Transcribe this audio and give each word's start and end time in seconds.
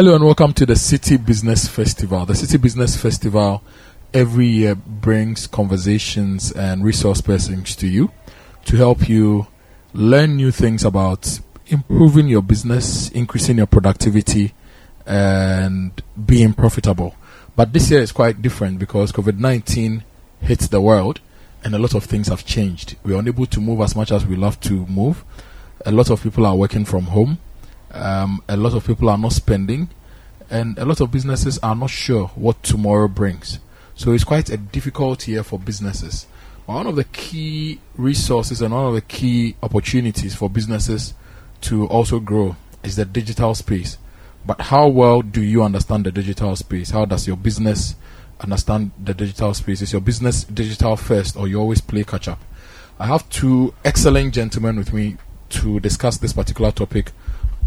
Hello 0.00 0.14
and 0.14 0.24
welcome 0.24 0.54
to 0.54 0.64
the 0.64 0.76
City 0.76 1.18
Business 1.18 1.68
Festival. 1.68 2.24
The 2.24 2.34
City 2.34 2.56
Business 2.56 2.96
Festival 2.96 3.62
every 4.14 4.46
year 4.46 4.74
brings 4.74 5.46
conversations 5.46 6.52
and 6.52 6.82
resource 6.82 7.20
persons 7.20 7.76
to 7.76 7.86
you 7.86 8.10
to 8.64 8.76
help 8.76 9.10
you 9.10 9.46
learn 9.92 10.36
new 10.36 10.52
things 10.52 10.86
about 10.86 11.40
improving 11.66 12.28
your 12.28 12.40
business, 12.40 13.10
increasing 13.10 13.58
your 13.58 13.66
productivity, 13.66 14.54
and 15.04 16.02
being 16.24 16.54
profitable. 16.54 17.14
But 17.54 17.74
this 17.74 17.90
year 17.90 18.00
is 18.00 18.10
quite 18.10 18.40
different 18.40 18.78
because 18.78 19.12
COVID 19.12 19.36
19 19.36 20.02
hit 20.40 20.60
the 20.60 20.80
world 20.80 21.20
and 21.62 21.74
a 21.74 21.78
lot 21.78 21.94
of 21.94 22.04
things 22.04 22.28
have 22.28 22.46
changed. 22.46 22.96
We're 23.04 23.18
unable 23.18 23.44
to 23.44 23.60
move 23.60 23.82
as 23.82 23.94
much 23.94 24.12
as 24.12 24.24
we 24.24 24.36
love 24.36 24.60
to 24.60 24.86
move. 24.86 25.26
A 25.84 25.92
lot 25.92 26.08
of 26.08 26.22
people 26.22 26.46
are 26.46 26.56
working 26.56 26.86
from 26.86 27.02
home. 27.02 27.36
Um, 27.92 28.42
a 28.48 28.56
lot 28.56 28.74
of 28.74 28.86
people 28.86 29.08
are 29.08 29.18
not 29.18 29.32
spending. 29.32 29.88
And 30.50 30.76
a 30.78 30.84
lot 30.84 31.00
of 31.00 31.12
businesses 31.12 31.58
are 31.62 31.76
not 31.76 31.90
sure 31.90 32.26
what 32.28 32.62
tomorrow 32.62 33.06
brings. 33.06 33.60
So 33.94 34.12
it's 34.12 34.24
quite 34.24 34.50
a 34.50 34.56
difficult 34.56 35.28
year 35.28 35.44
for 35.44 35.58
businesses. 35.58 36.26
One 36.66 36.86
of 36.86 36.96
the 36.96 37.04
key 37.04 37.80
resources 37.96 38.60
and 38.60 38.74
one 38.74 38.86
of 38.86 38.94
the 38.94 39.00
key 39.00 39.56
opportunities 39.62 40.34
for 40.34 40.50
businesses 40.50 41.14
to 41.62 41.86
also 41.86 42.18
grow 42.18 42.56
is 42.82 42.96
the 42.96 43.04
digital 43.04 43.54
space. 43.54 43.98
But 44.44 44.60
how 44.60 44.88
well 44.88 45.22
do 45.22 45.42
you 45.42 45.62
understand 45.62 46.06
the 46.06 46.12
digital 46.12 46.56
space? 46.56 46.90
How 46.90 47.04
does 47.04 47.26
your 47.26 47.36
business 47.36 47.94
understand 48.40 48.90
the 49.02 49.14
digital 49.14 49.52
space? 49.54 49.82
Is 49.82 49.92
your 49.92 50.00
business 50.00 50.44
digital 50.44 50.96
first 50.96 51.36
or 51.36 51.46
you 51.46 51.60
always 51.60 51.80
play 51.80 52.04
catch 52.04 52.26
up? 52.26 52.40
I 52.98 53.06
have 53.06 53.28
two 53.28 53.74
excellent 53.84 54.34
gentlemen 54.34 54.76
with 54.76 54.92
me 54.92 55.16
to 55.50 55.80
discuss 55.80 56.18
this 56.18 56.32
particular 56.32 56.72
topic 56.72 57.12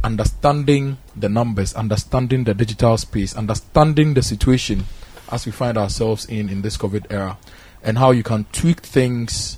understanding 0.03 0.97
the 1.15 1.29
numbers, 1.29 1.73
understanding 1.73 2.43
the 2.43 2.53
digital 2.53 2.97
space, 2.97 3.35
understanding 3.35 4.13
the 4.13 4.21
situation 4.21 4.85
as 5.31 5.45
we 5.45 5.51
find 5.51 5.77
ourselves 5.77 6.25
in 6.25 6.49
in 6.49 6.61
this 6.61 6.77
COVID 6.77 7.07
era, 7.09 7.37
and 7.83 7.97
how 7.97 8.11
you 8.11 8.23
can 8.23 8.45
tweak 8.51 8.81
things 8.81 9.57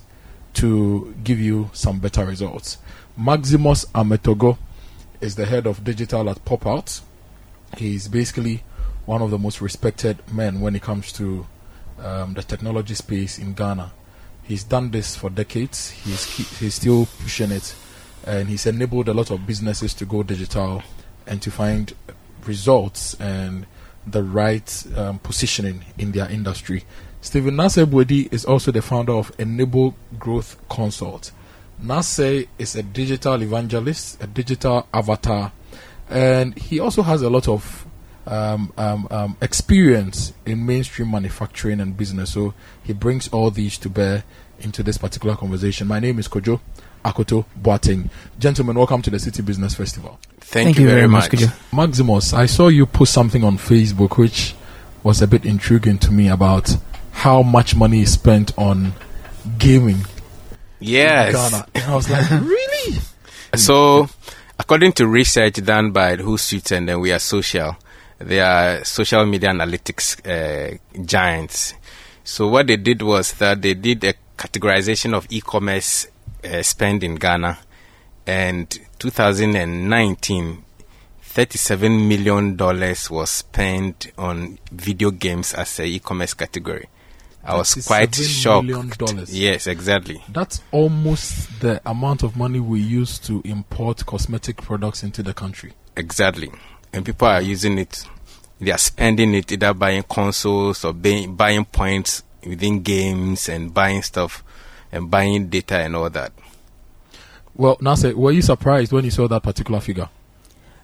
to 0.53 1.13
give 1.23 1.39
you 1.39 1.69
some 1.73 1.99
better 1.99 2.25
results. 2.25 2.77
Maximus 3.17 3.85
Ametorgoh 3.93 4.57
is 5.21 5.35
the 5.35 5.45
head 5.45 5.67
of 5.67 5.83
digital 5.83 6.29
at 6.29 6.43
Pop 6.45 6.65
Out. 6.65 7.01
He's 7.77 8.07
basically 8.07 8.63
one 9.05 9.21
of 9.21 9.31
the 9.31 9.37
most 9.37 9.61
respected 9.61 10.17
men 10.31 10.61
when 10.61 10.75
it 10.75 10.81
comes 10.81 11.11
to 11.13 11.45
um, 11.99 12.33
the 12.33 12.43
technology 12.43 12.93
space 12.95 13.37
in 13.37 13.53
Ghana. 13.53 13.91
He's 14.43 14.63
done 14.63 14.91
this 14.91 15.15
for 15.15 15.29
decades. 15.29 15.89
He's 15.89 16.25
he's 16.59 16.75
still 16.75 17.07
pushing 17.21 17.51
it, 17.51 17.75
and 18.25 18.49
he's 18.49 18.65
enabled 18.65 19.07
a 19.07 19.13
lot 19.13 19.31
of 19.31 19.45
businesses 19.45 19.93
to 19.93 20.05
go 20.05 20.23
digital 20.23 20.81
and 21.27 21.41
to 21.41 21.51
find 21.51 21.93
results 22.45 23.13
and 23.19 23.65
the 24.05 24.23
right 24.23 24.85
um, 24.95 25.19
positioning 25.19 25.85
in 25.97 26.11
their 26.11 26.29
industry. 26.29 26.83
Stephen 27.21 27.55
Bwedi 27.57 28.31
is 28.31 28.45
also 28.45 28.71
the 28.71 28.81
founder 28.81 29.13
of 29.13 29.31
Enable 29.39 29.95
Growth 30.19 30.57
Consult. 30.69 31.31
Nasser 31.81 32.43
is 32.57 32.75
a 32.75 32.83
digital 32.83 33.41
evangelist, 33.41 34.21
a 34.21 34.27
digital 34.27 34.87
avatar, 34.93 35.51
and 36.09 36.57
he 36.57 36.79
also 36.79 37.01
has 37.01 37.21
a 37.21 37.29
lot 37.29 37.47
of 37.47 37.85
um, 38.27 38.71
um, 38.77 39.07
um, 39.11 39.37
experience 39.41 40.33
in 40.45 40.65
mainstream 40.65 41.11
manufacturing 41.11 41.79
and 41.79 41.97
business. 41.97 42.33
So 42.33 42.53
he 42.83 42.93
brings 42.93 43.27
all 43.29 43.51
these 43.51 43.77
to 43.79 43.89
bear 43.89 44.23
into 44.59 44.83
this 44.83 44.97
particular 44.97 45.35
conversation. 45.35 45.87
My 45.87 45.99
name 45.99 46.19
is 46.19 46.27
Kojo 46.27 46.59
Akoto 47.05 47.45
Boateng. 47.61 48.09
Gentlemen, 48.39 48.75
welcome 48.75 48.99
to 49.03 49.11
the 49.11 49.19
City 49.19 49.43
Business 49.43 49.75
Festival. 49.75 50.19
Thank, 50.39 50.65
Thank 50.65 50.77
you, 50.79 50.85
you, 50.85 50.89
very 50.89 51.07
much. 51.07 51.31
much. 51.31 51.51
Maximus, 51.71 52.33
I 52.33 52.47
saw 52.47 52.67
you 52.67 52.87
post 52.87 53.13
something 53.13 53.43
on 53.43 53.59
Facebook 53.59 54.17
which 54.17 54.55
was 55.03 55.21
a 55.21 55.27
bit 55.27 55.45
intriguing 55.45 55.99
to 55.99 56.11
me 56.11 56.29
about 56.29 56.75
how 57.11 57.43
much 57.43 57.75
money 57.75 58.01
is 58.01 58.13
spent 58.13 58.57
on 58.57 58.93
gaming. 59.59 59.99
Yes. 60.79 61.33
Ghana. 61.33 61.67
And 61.75 61.83
I 61.83 61.95
was 61.95 62.09
like, 62.09 62.27
really? 62.41 62.97
So, 63.55 64.09
according 64.57 64.93
to 64.93 65.07
research 65.07 65.63
done 65.63 65.91
by 65.91 66.17
Hootsuite 66.17 66.75
and 66.75 66.89
then 66.89 66.99
We 67.01 67.11
Are 67.11 67.19
Social, 67.19 67.77
they 68.17 68.39
are 68.39 68.83
social 68.83 69.25
media 69.27 69.49
analytics 69.49 70.25
uh, 70.25 70.77
giants. 71.05 71.75
So, 72.23 72.47
what 72.47 72.65
they 72.65 72.77
did 72.77 73.03
was 73.03 73.33
that 73.33 73.61
they 73.61 73.75
did 73.75 74.03
a 74.03 74.15
categorization 74.37 75.13
of 75.13 75.27
e 75.29 75.39
commerce 75.39 76.07
uh, 76.45 76.63
spend 76.63 77.03
in 77.03 77.15
Ghana. 77.15 77.57
And 78.27 78.69
2019, 78.99 80.63
$37 81.21 82.07
million 82.07 82.57
was 82.57 83.29
spent 83.29 84.11
on 84.17 84.57
video 84.71 85.11
games 85.11 85.53
as 85.53 85.79
a 85.79 85.85
e-commerce 85.85 86.33
category. 86.33 86.87
I 87.43 87.57
was 87.57 87.85
quite 87.85 88.15
shocked. 88.15 88.69
Yes, 89.27 89.67
exactly. 89.67 90.23
That's 90.29 90.61
almost 90.71 91.59
the 91.59 91.81
amount 91.85 92.23
of 92.23 92.35
money 92.35 92.59
we 92.59 92.79
use 92.81 93.19
to 93.19 93.41
import 93.45 94.05
cosmetic 94.05 94.61
products 94.61 95.03
into 95.03 95.21
the 95.21 95.33
country. 95.33 95.73
Exactly. 95.97 96.51
And 96.91 97.05
people 97.05 97.27
are 97.27 97.41
using 97.41 97.77
it. 97.77 98.03
They 98.59 98.71
are 98.71 98.77
spending 98.77 99.35
it 99.35 99.51
either 99.51 99.73
buying 99.73 100.03
consoles 100.03 100.85
or 100.85 100.93
buying, 100.93 101.35
buying 101.35 101.65
points 101.65 102.23
within 102.47 102.81
games 102.81 103.49
and 103.49 103.73
buying 103.73 104.01
stuff 104.01 104.43
and 104.91 105.09
buying 105.09 105.47
data 105.47 105.77
and 105.77 105.95
all 105.95 106.09
that. 106.09 106.31
Well, 107.55 107.77
Nasser, 107.79 108.15
were 108.15 108.31
you 108.31 108.41
surprised 108.41 108.91
when 108.91 109.05
you 109.05 109.11
saw 109.11 109.27
that 109.27 109.43
particular 109.43 109.79
figure? 109.79 110.09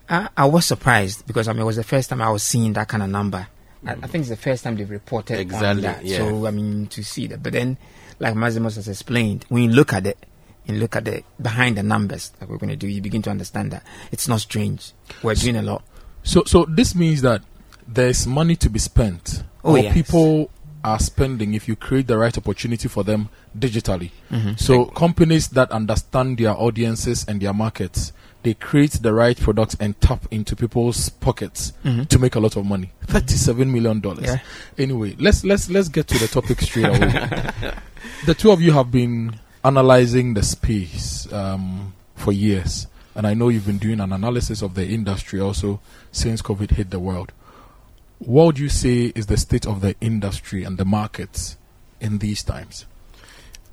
I, 0.09 0.29
I 0.35 0.45
was 0.45 0.66
surprised 0.66 1.25
because 1.28 1.47
I 1.47 1.53
mean 1.53 1.62
it 1.62 1.66
was 1.66 1.75
the 1.75 1.84
first 1.84 2.09
time 2.09 2.22
I 2.22 2.29
was 2.29 2.44
seeing 2.44 2.73
that 2.73 2.88
kind 2.88 3.03
of 3.03 3.09
number. 3.09 3.47
I, 3.85 3.91
I 3.91 4.07
think 4.07 4.22
it's 4.22 4.29
the 4.29 4.38
first 4.38 4.63
time 4.63 4.75
they've 4.75 4.90
reported 4.90 5.40
exactly. 5.40 5.84
that. 5.84 6.06
Yeah. 6.06 6.17
So 6.17 6.47
I 6.47 6.51
mean 6.51 6.88
to 6.88 7.03
see 7.03 7.28
that, 7.28 7.41
but 7.41 7.53
then, 7.53 7.78
like 8.19 8.35
Maximus 8.35 8.75
has 8.75 8.88
explained, 8.88 9.45
when 9.50 9.63
you 9.63 9.69
look 9.69 9.94
at 9.94 10.06
it, 10.06 10.17
and 10.67 10.79
look 10.79 10.95
at 10.95 11.06
the 11.06 11.23
behind 11.41 11.78
the 11.78 11.84
numbers 11.84 12.29
that 12.40 12.50
we're 12.50 12.57
going 12.57 12.69
to 12.69 12.75
do, 12.75 12.88
you 12.88 13.01
begin 13.01 13.22
to 13.23 13.29
understand 13.29 13.72
that 13.72 13.84
it's 14.11 14.28
not 14.28 14.41
strange. 14.41 14.94
We're 15.23 15.35
doing 15.35 15.56
a 15.56 15.61
lot. 15.61 15.84
So, 16.23 16.44
so 16.45 16.66
this 16.66 16.94
means 16.95 17.22
that 17.22 17.41
there's 17.88 18.28
money 18.28 18.56
to 18.57 18.69
be 18.69 18.79
spent, 18.79 19.44
oh, 19.63 19.73
or 19.73 19.79
yes. 19.79 19.94
people 19.94 20.50
are 20.83 20.99
spending 20.99 21.53
if 21.53 21.67
you 21.67 21.75
create 21.75 22.07
the 22.07 22.17
right 22.17 22.35
opportunity 22.37 22.87
for 22.87 23.03
them 23.03 23.29
digitally. 23.57 24.11
Mm-hmm. 24.31 24.55
So 24.55 24.85
companies 24.85 25.49
that 25.49 25.71
understand 25.71 26.37
their 26.37 26.51
audiences 26.51 27.25
and 27.27 27.41
their 27.41 27.53
markets, 27.53 28.13
they 28.43 28.53
create 28.55 28.93
the 28.93 29.13
right 29.13 29.39
products 29.39 29.75
and 29.79 29.99
tap 30.01 30.25
into 30.31 30.55
people's 30.55 31.09
pockets 31.09 31.73
mm-hmm. 31.83 32.03
to 32.03 32.19
make 32.19 32.35
a 32.35 32.39
lot 32.39 32.55
of 32.55 32.65
money. 32.65 32.91
Thirty-seven 33.05 33.71
million 33.71 33.99
dollars. 33.99 34.25
Yeah. 34.25 34.39
Anyway, 34.77 35.15
let's 35.19 35.43
let's 35.43 35.69
let's 35.69 35.89
get 35.89 36.07
to 36.07 36.17
the 36.17 36.27
topic 36.27 36.61
straight 36.61 36.85
away. 36.85 36.99
the 38.25 38.33
two 38.33 38.51
of 38.51 38.61
you 38.61 38.71
have 38.71 38.91
been 38.91 39.35
analyzing 39.63 40.33
the 40.33 40.43
space 40.43 41.31
um, 41.31 41.93
for 42.15 42.31
years, 42.31 42.87
and 43.15 43.27
I 43.27 43.35
know 43.35 43.49
you've 43.49 43.67
been 43.67 43.77
doing 43.77 43.99
an 43.99 44.11
analysis 44.11 44.61
of 44.63 44.73
the 44.73 44.87
industry 44.87 45.39
also 45.39 45.79
since 46.11 46.41
COVID 46.41 46.71
hit 46.71 46.89
the 46.89 46.99
world. 46.99 47.31
What 48.25 48.45
would 48.45 48.59
you 48.59 48.69
say 48.69 49.11
is 49.15 49.25
the 49.25 49.35
state 49.35 49.65
of 49.65 49.81
the 49.81 49.95
industry 49.99 50.63
and 50.63 50.77
the 50.77 50.85
markets 50.85 51.57
in 51.99 52.19
these 52.19 52.43
times? 52.43 52.85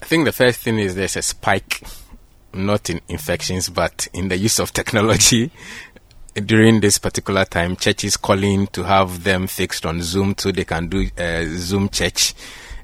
I 0.00 0.06
think 0.06 0.24
the 0.24 0.32
first 0.32 0.60
thing 0.60 0.78
is 0.78 0.94
there's 0.94 1.16
a 1.16 1.22
spike, 1.22 1.86
not 2.54 2.88
in 2.88 3.02
infections, 3.08 3.68
but 3.68 4.08
in 4.14 4.28
the 4.28 4.38
use 4.38 4.58
of 4.58 4.72
technology. 4.72 5.50
During 6.34 6.80
this 6.80 6.96
particular 6.96 7.44
time, 7.44 7.76
churches 7.76 8.16
calling 8.16 8.68
to 8.68 8.84
have 8.84 9.22
them 9.22 9.48
fixed 9.48 9.84
on 9.84 10.00
Zoom 10.00 10.34
so 10.38 10.50
they 10.50 10.64
can 10.64 10.88
do 10.88 11.10
uh, 11.18 11.44
Zoom 11.48 11.90
church, 11.90 12.34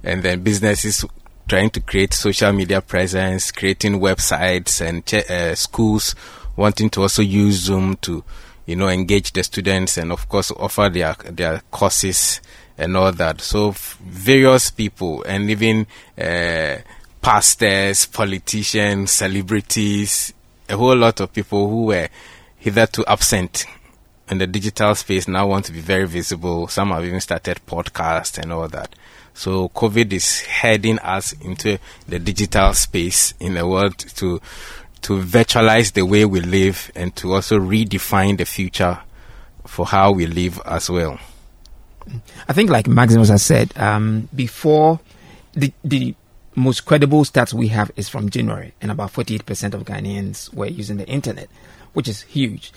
and 0.02 0.22
then 0.22 0.42
businesses 0.42 1.02
trying 1.48 1.70
to 1.70 1.80
create 1.80 2.12
social 2.12 2.52
media 2.52 2.82
presence, 2.82 3.50
creating 3.50 4.00
websites, 4.00 4.86
and 4.86 5.06
ch- 5.06 5.30
uh, 5.30 5.54
schools 5.54 6.14
wanting 6.56 6.90
to 6.90 7.00
also 7.02 7.22
use 7.22 7.54
Zoom 7.54 7.96
to 8.02 8.22
you 8.66 8.76
know, 8.76 8.88
engage 8.88 9.32
the 9.32 9.42
students 9.42 9.98
and 9.98 10.12
of 10.12 10.28
course 10.28 10.50
offer 10.52 10.88
their 10.88 11.14
their 11.30 11.62
courses 11.70 12.40
and 12.78 12.96
all 12.96 13.12
that. 13.12 13.40
So 13.40 13.72
various 14.00 14.70
people 14.70 15.22
and 15.24 15.50
even 15.50 15.86
uh, 16.18 16.78
pastors, 17.20 18.06
politicians, 18.06 19.12
celebrities, 19.12 20.32
a 20.68 20.76
whole 20.76 20.96
lot 20.96 21.20
of 21.20 21.32
people 21.32 21.68
who 21.68 21.86
were 21.86 22.08
hitherto 22.58 23.04
absent 23.06 23.66
in 24.30 24.38
the 24.38 24.46
digital 24.46 24.94
space 24.94 25.28
now 25.28 25.46
want 25.46 25.66
to 25.66 25.72
be 25.72 25.80
very 25.80 26.06
visible. 26.06 26.66
Some 26.68 26.90
have 26.90 27.04
even 27.04 27.20
started 27.20 27.60
podcasts 27.66 28.38
and 28.38 28.52
all 28.52 28.68
that. 28.68 28.94
So 29.34 29.68
COVID 29.70 30.12
is 30.12 30.40
heading 30.42 30.98
us 31.00 31.32
into 31.32 31.78
the 32.08 32.18
digital 32.18 32.72
space 32.72 33.34
in 33.40 33.54
the 33.54 33.66
world 33.66 33.98
to 33.98 34.40
to 35.04 35.18
virtualize 35.18 35.92
the 35.92 36.04
way 36.04 36.24
we 36.24 36.40
live 36.40 36.90
and 36.96 37.14
to 37.16 37.34
also 37.34 37.58
redefine 37.58 38.38
the 38.38 38.46
future 38.46 38.98
for 39.66 39.84
how 39.84 40.10
we 40.10 40.26
live 40.26 40.58
as 40.64 40.88
well. 40.88 41.18
I 42.48 42.52
think, 42.54 42.70
like 42.70 42.88
Maximus 42.88 43.28
has 43.28 43.42
said, 43.42 43.76
um, 43.76 44.28
before 44.34 45.00
the, 45.52 45.72
the 45.84 46.14
most 46.54 46.86
credible 46.86 47.24
stats 47.24 47.52
we 47.52 47.68
have 47.68 47.90
is 47.96 48.08
from 48.08 48.30
January, 48.30 48.72
and 48.80 48.90
about 48.90 49.12
48% 49.12 49.74
of 49.74 49.84
Ghanaians 49.84 50.52
were 50.54 50.66
using 50.66 50.96
the 50.96 51.06
internet, 51.06 51.48
which 51.92 52.08
is 52.08 52.22
huge. 52.22 52.72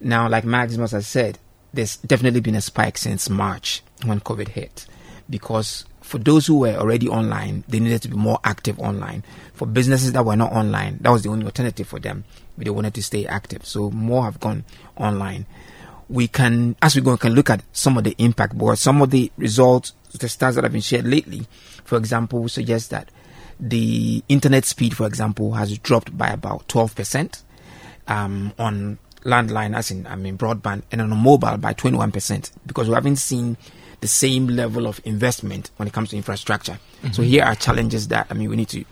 Now, 0.00 0.28
like 0.28 0.44
Maximus 0.44 0.92
has 0.92 1.06
said, 1.06 1.38
there's 1.72 1.96
definitely 1.98 2.40
been 2.40 2.56
a 2.56 2.60
spike 2.60 2.98
since 2.98 3.30
March 3.30 3.82
when 4.04 4.20
COVID 4.20 4.48
hit, 4.48 4.86
because 5.30 5.86
for 6.10 6.18
those 6.18 6.44
who 6.44 6.58
were 6.58 6.74
already 6.74 7.08
online, 7.08 7.62
they 7.68 7.78
needed 7.78 8.02
to 8.02 8.08
be 8.08 8.16
more 8.16 8.40
active 8.42 8.80
online. 8.80 9.22
For 9.54 9.64
businesses 9.64 10.10
that 10.10 10.24
were 10.24 10.34
not 10.34 10.50
online, 10.50 10.98
that 11.02 11.10
was 11.10 11.22
the 11.22 11.28
only 11.28 11.46
alternative 11.46 11.86
for 11.86 12.00
them. 12.00 12.24
But 12.58 12.64
they 12.64 12.70
wanted 12.72 12.94
to 12.94 13.02
stay 13.04 13.26
active, 13.26 13.64
so 13.64 13.92
more 13.92 14.24
have 14.24 14.40
gone 14.40 14.64
online. 14.96 15.46
We 16.08 16.26
can, 16.26 16.74
as 16.82 16.96
we 16.96 17.02
go, 17.02 17.12
we 17.12 17.18
can 17.18 17.34
look 17.34 17.48
at 17.48 17.62
some 17.70 17.96
of 17.96 18.02
the 18.02 18.16
impact, 18.18 18.58
but 18.58 18.74
some 18.74 19.00
of 19.02 19.10
the 19.10 19.30
results, 19.36 19.92
the 20.10 20.26
stats 20.26 20.56
that 20.56 20.64
have 20.64 20.72
been 20.72 20.80
shared 20.80 21.06
lately, 21.06 21.46
for 21.84 21.96
example, 21.96 22.48
suggest 22.48 22.90
that 22.90 23.08
the 23.60 24.24
internet 24.28 24.64
speed, 24.64 24.96
for 24.96 25.06
example, 25.06 25.52
has 25.52 25.78
dropped 25.78 26.18
by 26.18 26.30
about 26.30 26.66
12% 26.66 27.40
um, 28.08 28.52
on 28.58 28.98
landline, 29.22 29.76
as 29.76 29.92
in, 29.92 30.08
I 30.08 30.16
mean, 30.16 30.36
broadband, 30.36 30.82
and 30.90 31.00
on 31.00 31.16
mobile 31.16 31.56
by 31.58 31.72
21%, 31.72 32.50
because 32.66 32.88
we 32.88 32.94
haven't 32.94 33.16
seen 33.16 33.56
the 34.00 34.08
same 34.08 34.46
level 34.46 34.86
of 34.86 35.00
investment 35.04 35.70
when 35.76 35.86
it 35.86 35.92
comes 35.92 36.10
to 36.10 36.16
infrastructure. 36.16 36.78
Mm-hmm. 37.02 37.12
So 37.12 37.22
here 37.22 37.44
are 37.44 37.54
challenges 37.54 38.08
that, 38.08 38.26
I 38.30 38.34
mean, 38.34 38.50
we 38.50 38.56
need 38.56 38.68
to. 38.70 38.84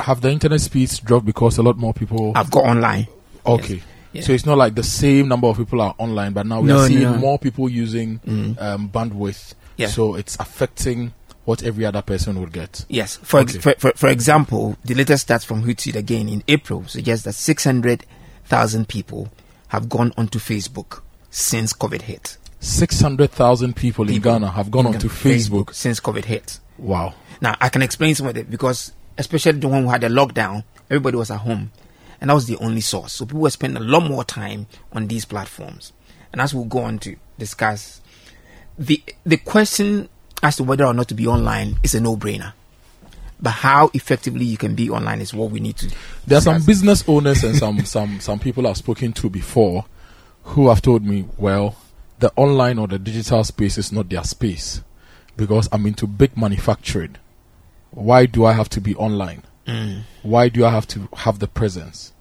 Have 0.00 0.20
the 0.20 0.30
internet 0.30 0.60
speeds 0.60 0.98
dropped 0.98 1.26
because 1.26 1.58
a 1.58 1.62
lot 1.62 1.78
more 1.78 1.94
people 1.94 2.34
have 2.34 2.50
got 2.50 2.64
online? 2.64 3.06
Okay. 3.46 3.74
Yes. 3.74 3.84
Yeah. 4.12 4.22
So 4.22 4.32
it's 4.32 4.46
not 4.46 4.58
like 4.58 4.74
the 4.74 4.82
same 4.82 5.28
number 5.28 5.46
of 5.46 5.56
people 5.56 5.80
are 5.80 5.94
online, 5.98 6.32
but 6.32 6.46
now 6.46 6.60
we 6.60 6.68
no, 6.68 6.80
are 6.80 6.86
seeing 6.86 7.02
no. 7.02 7.16
more 7.16 7.38
people 7.38 7.68
using 7.68 8.18
mm. 8.20 8.60
um, 8.60 8.88
bandwidth. 8.88 9.54
Yeah. 9.76 9.86
So 9.86 10.16
it's 10.16 10.36
affecting 10.40 11.12
what 11.44 11.62
every 11.62 11.86
other 11.86 12.02
person 12.02 12.38
would 12.40 12.52
get. 12.52 12.84
Yes. 12.88 13.16
For, 13.22 13.40
okay. 13.40 13.54
ex- 13.54 13.64
for, 13.64 13.74
for, 13.78 13.92
for, 13.96 14.08
example, 14.08 14.76
the 14.84 14.94
latest 14.94 15.28
stats 15.28 15.44
from 15.44 15.62
Hootsuite 15.62 15.96
again 15.96 16.28
in 16.28 16.42
April 16.48 16.84
suggest 16.86 17.24
that 17.24 17.34
600,000 17.34 18.88
people 18.88 19.32
have 19.68 19.88
gone 19.88 20.12
onto 20.16 20.38
Facebook 20.38 21.02
since 21.30 21.72
COVID 21.72 22.02
hit. 22.02 22.36
600,000 22.60 23.74
people, 23.74 24.04
people, 24.04 24.14
in 24.14 24.22
Ghana 24.22 24.50
have 24.52 24.70
gone 24.70 24.86
onto 24.86 25.08
Facebook. 25.08 25.66
Facebook 25.66 25.74
since 25.74 25.98
COVID 25.98 26.24
hit. 26.24 26.60
Wow. 26.78 27.14
Now, 27.40 27.56
I 27.60 27.70
can 27.70 27.82
explain 27.82 28.14
some 28.14 28.26
of 28.26 28.36
it 28.36 28.50
because, 28.50 28.92
especially 29.18 29.52
the 29.52 29.68
one 29.68 29.84
who 29.84 29.90
had 29.90 30.04
a 30.04 30.08
lockdown, 30.08 30.64
everybody 30.90 31.16
was 31.16 31.30
at 31.30 31.38
home. 31.38 31.72
And 32.20 32.28
that 32.28 32.34
was 32.34 32.46
the 32.46 32.58
only 32.58 32.82
source. 32.82 33.14
So 33.14 33.24
people 33.24 33.40
were 33.40 33.50
spending 33.50 33.82
a 33.82 33.86
lot 33.86 34.00
more 34.00 34.24
time 34.24 34.66
on 34.92 35.06
these 35.06 35.24
platforms. 35.24 35.94
And 36.32 36.40
as 36.40 36.54
we'll 36.54 36.66
go 36.66 36.80
on 36.80 36.98
to 37.00 37.16
discuss, 37.38 38.02
the 38.78 39.02
the 39.24 39.38
question 39.38 40.08
as 40.42 40.56
to 40.56 40.64
whether 40.64 40.84
or 40.84 40.94
not 40.94 41.08
to 41.08 41.14
be 41.14 41.26
online 41.26 41.76
is 41.82 41.94
a 41.94 42.00
no-brainer. 42.00 42.52
But 43.40 43.50
how 43.52 43.90
effectively 43.94 44.44
you 44.44 44.58
can 44.58 44.74
be 44.74 44.90
online 44.90 45.22
is 45.22 45.32
what 45.32 45.50
we 45.50 45.60
need 45.60 45.78
to. 45.78 45.90
There 46.26 46.36
are 46.36 46.42
some 46.42 46.62
business 46.62 47.02
owners 47.08 47.42
and 47.42 47.56
some 47.56 47.84
some 47.86 48.20
some 48.20 48.38
people 48.38 48.66
I've 48.66 48.76
spoken 48.76 49.12
to 49.14 49.30
before 49.30 49.86
who 50.42 50.68
have 50.68 50.82
told 50.82 51.04
me, 51.04 51.26
well, 51.38 51.76
the 52.20 52.32
online 52.36 52.78
or 52.78 52.86
the 52.86 52.98
digital 52.98 53.42
space 53.44 53.78
is 53.78 53.90
not 53.92 54.08
their 54.08 54.24
space 54.24 54.82
because 55.36 55.68
I'm 55.72 55.86
into 55.86 56.06
big 56.06 56.36
manufacturing. 56.36 57.16
Why 57.90 58.26
do 58.26 58.44
I 58.44 58.52
have 58.52 58.68
to 58.70 58.80
be 58.80 58.94
online? 58.94 59.42
Mm. 59.66 60.02
Why 60.22 60.48
do 60.48 60.64
I 60.64 60.70
have 60.70 60.86
to 60.88 61.08
have 61.16 61.38
the 61.38 61.48
presence? 61.48 62.12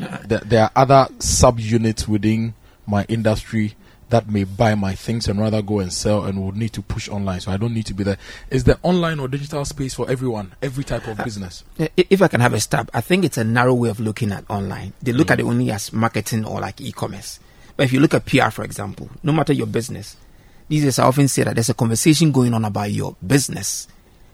Uh, 0.00 0.18
there, 0.24 0.40
there 0.40 0.62
are 0.64 0.70
other 0.76 1.08
subunits 1.14 2.06
within 2.06 2.54
my 2.86 3.04
industry 3.08 3.74
that 4.10 4.28
may 4.28 4.44
buy 4.44 4.74
my 4.74 4.94
things 4.94 5.28
and 5.28 5.38
rather 5.38 5.60
go 5.60 5.80
and 5.80 5.92
sell 5.92 6.24
and 6.24 6.44
would 6.44 6.56
need 6.56 6.72
to 6.72 6.82
push 6.82 7.08
online. 7.08 7.40
So 7.40 7.50
I 7.52 7.56
don't 7.56 7.74
need 7.74 7.86
to 7.86 7.94
be 7.94 8.04
there. 8.04 8.16
Is 8.50 8.64
the 8.64 8.78
online 8.82 9.18
or 9.18 9.28
digital 9.28 9.64
space 9.64 9.94
for 9.94 10.10
everyone, 10.10 10.54
every 10.62 10.84
type 10.84 11.06
of 11.08 11.20
uh, 11.20 11.24
business? 11.24 11.64
If 11.96 12.22
I 12.22 12.28
can 12.28 12.40
have 12.40 12.54
a 12.54 12.60
stab, 12.60 12.90
I 12.94 13.00
think 13.00 13.24
it's 13.24 13.36
a 13.36 13.44
narrow 13.44 13.74
way 13.74 13.90
of 13.90 14.00
looking 14.00 14.32
at 14.32 14.44
online. 14.48 14.92
They 15.02 15.12
look 15.12 15.28
mm. 15.28 15.32
at 15.32 15.40
it 15.40 15.44
only 15.44 15.70
as 15.70 15.92
marketing 15.92 16.44
or 16.46 16.60
like 16.60 16.80
e-commerce. 16.80 17.40
But 17.78 17.84
if 17.84 17.92
you 17.92 18.00
look 18.00 18.12
at 18.12 18.26
PR, 18.26 18.50
for 18.50 18.64
example, 18.64 19.08
no 19.22 19.30
matter 19.32 19.52
your 19.52 19.68
business, 19.68 20.16
these 20.68 20.82
days 20.82 20.98
I 20.98 21.06
often 21.06 21.28
say 21.28 21.44
that 21.44 21.54
there's 21.54 21.70
a 21.70 21.74
conversation 21.74 22.32
going 22.32 22.52
on 22.52 22.64
about 22.64 22.90
your 22.90 23.14
business, 23.24 23.86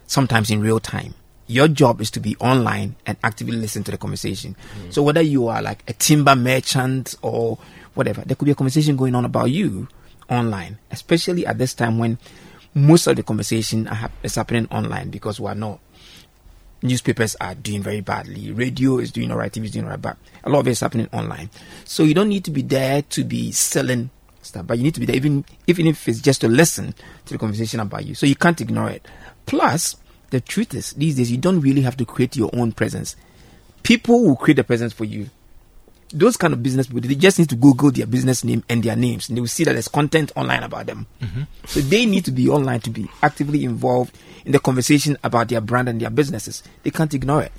sometimes 0.06 0.50
in 0.50 0.62
real 0.62 0.80
time. 0.80 1.12
Your 1.46 1.68
job 1.68 2.00
is 2.00 2.10
to 2.12 2.20
be 2.20 2.36
online 2.36 2.96
and 3.04 3.18
actively 3.22 3.58
listen 3.58 3.84
to 3.84 3.90
the 3.90 3.98
conversation. 3.98 4.56
Mm. 4.80 4.94
So 4.94 5.02
whether 5.02 5.20
you 5.20 5.48
are 5.48 5.60
like 5.60 5.84
a 5.86 5.92
timber 5.92 6.34
merchant 6.34 7.14
or 7.20 7.58
whatever. 7.94 8.22
There 8.22 8.36
could 8.36 8.46
be 8.46 8.52
a 8.52 8.56
conversation 8.56 8.96
going 8.96 9.14
on 9.14 9.24
about 9.24 9.50
you 9.50 9.88
online, 10.30 10.78
especially 10.90 11.46
at 11.46 11.58
this 11.58 11.74
time 11.74 11.98
when 11.98 12.18
most 12.74 13.06
of 13.06 13.16
the 13.16 13.22
conversation 13.22 13.88
is 14.22 14.34
happening 14.34 14.66
online 14.70 15.10
because 15.10 15.40
we 15.40 15.46
are 15.48 15.54
not. 15.54 15.80
Newspapers 16.84 17.34
are 17.40 17.54
doing 17.54 17.82
very 17.82 18.02
badly. 18.02 18.52
Radio 18.52 18.98
is 18.98 19.10
doing 19.10 19.32
alright. 19.32 19.50
TV 19.50 19.64
is 19.64 19.70
doing 19.70 19.86
alright, 19.86 20.02
but 20.02 20.18
a 20.44 20.50
lot 20.50 20.60
of 20.60 20.68
it 20.68 20.72
is 20.72 20.80
happening 20.80 21.08
online. 21.14 21.48
So 21.86 22.02
you 22.02 22.12
don't 22.12 22.28
need 22.28 22.44
to 22.44 22.50
be 22.50 22.60
there 22.60 23.00
to 23.00 23.24
be 23.24 23.52
selling 23.52 24.10
stuff, 24.42 24.66
but 24.66 24.76
you 24.76 24.84
need 24.84 24.92
to 24.92 25.00
be 25.00 25.06
there 25.06 25.16
even 25.16 25.46
even 25.66 25.86
if 25.86 26.06
it's 26.06 26.20
just 26.20 26.42
to 26.42 26.48
listen 26.48 26.94
to 27.24 27.32
the 27.32 27.38
conversation 27.38 27.80
about 27.80 28.04
you. 28.04 28.14
So 28.14 28.26
you 28.26 28.36
can't 28.36 28.60
ignore 28.60 28.90
it. 28.90 29.08
Plus, 29.46 29.96
the 30.28 30.42
truth 30.42 30.74
is 30.74 30.92
these 30.92 31.16
days 31.16 31.32
you 31.32 31.38
don't 31.38 31.60
really 31.62 31.80
have 31.80 31.96
to 31.96 32.04
create 32.04 32.36
your 32.36 32.50
own 32.52 32.72
presence. 32.72 33.16
People 33.82 34.22
will 34.22 34.36
create 34.36 34.56
the 34.56 34.64
presence 34.64 34.92
for 34.92 35.06
you 35.06 35.30
those 36.14 36.36
kind 36.36 36.54
of 36.54 36.62
business 36.62 36.86
people, 36.86 37.00
they 37.00 37.14
just 37.14 37.38
need 37.38 37.48
to 37.50 37.56
Google 37.56 37.90
their 37.90 38.06
business 38.06 38.44
name 38.44 38.62
and 38.68 38.82
their 38.82 38.96
names, 38.96 39.28
and 39.28 39.36
they 39.36 39.40
will 39.40 39.48
see 39.48 39.64
that 39.64 39.72
there's 39.72 39.88
content 39.88 40.32
online 40.36 40.62
about 40.62 40.86
them. 40.86 41.06
Mm-hmm. 41.20 41.42
So 41.66 41.80
they 41.80 42.06
need 42.06 42.24
to 42.26 42.30
be 42.30 42.48
online 42.48 42.80
to 42.80 42.90
be 42.90 43.10
actively 43.22 43.64
involved 43.64 44.16
in 44.44 44.52
the 44.52 44.60
conversation 44.60 45.18
about 45.24 45.48
their 45.48 45.60
brand 45.60 45.88
and 45.88 46.00
their 46.00 46.10
businesses. 46.10 46.62
They 46.84 46.90
can't 46.90 47.12
ignore 47.12 47.42
it. 47.42 47.52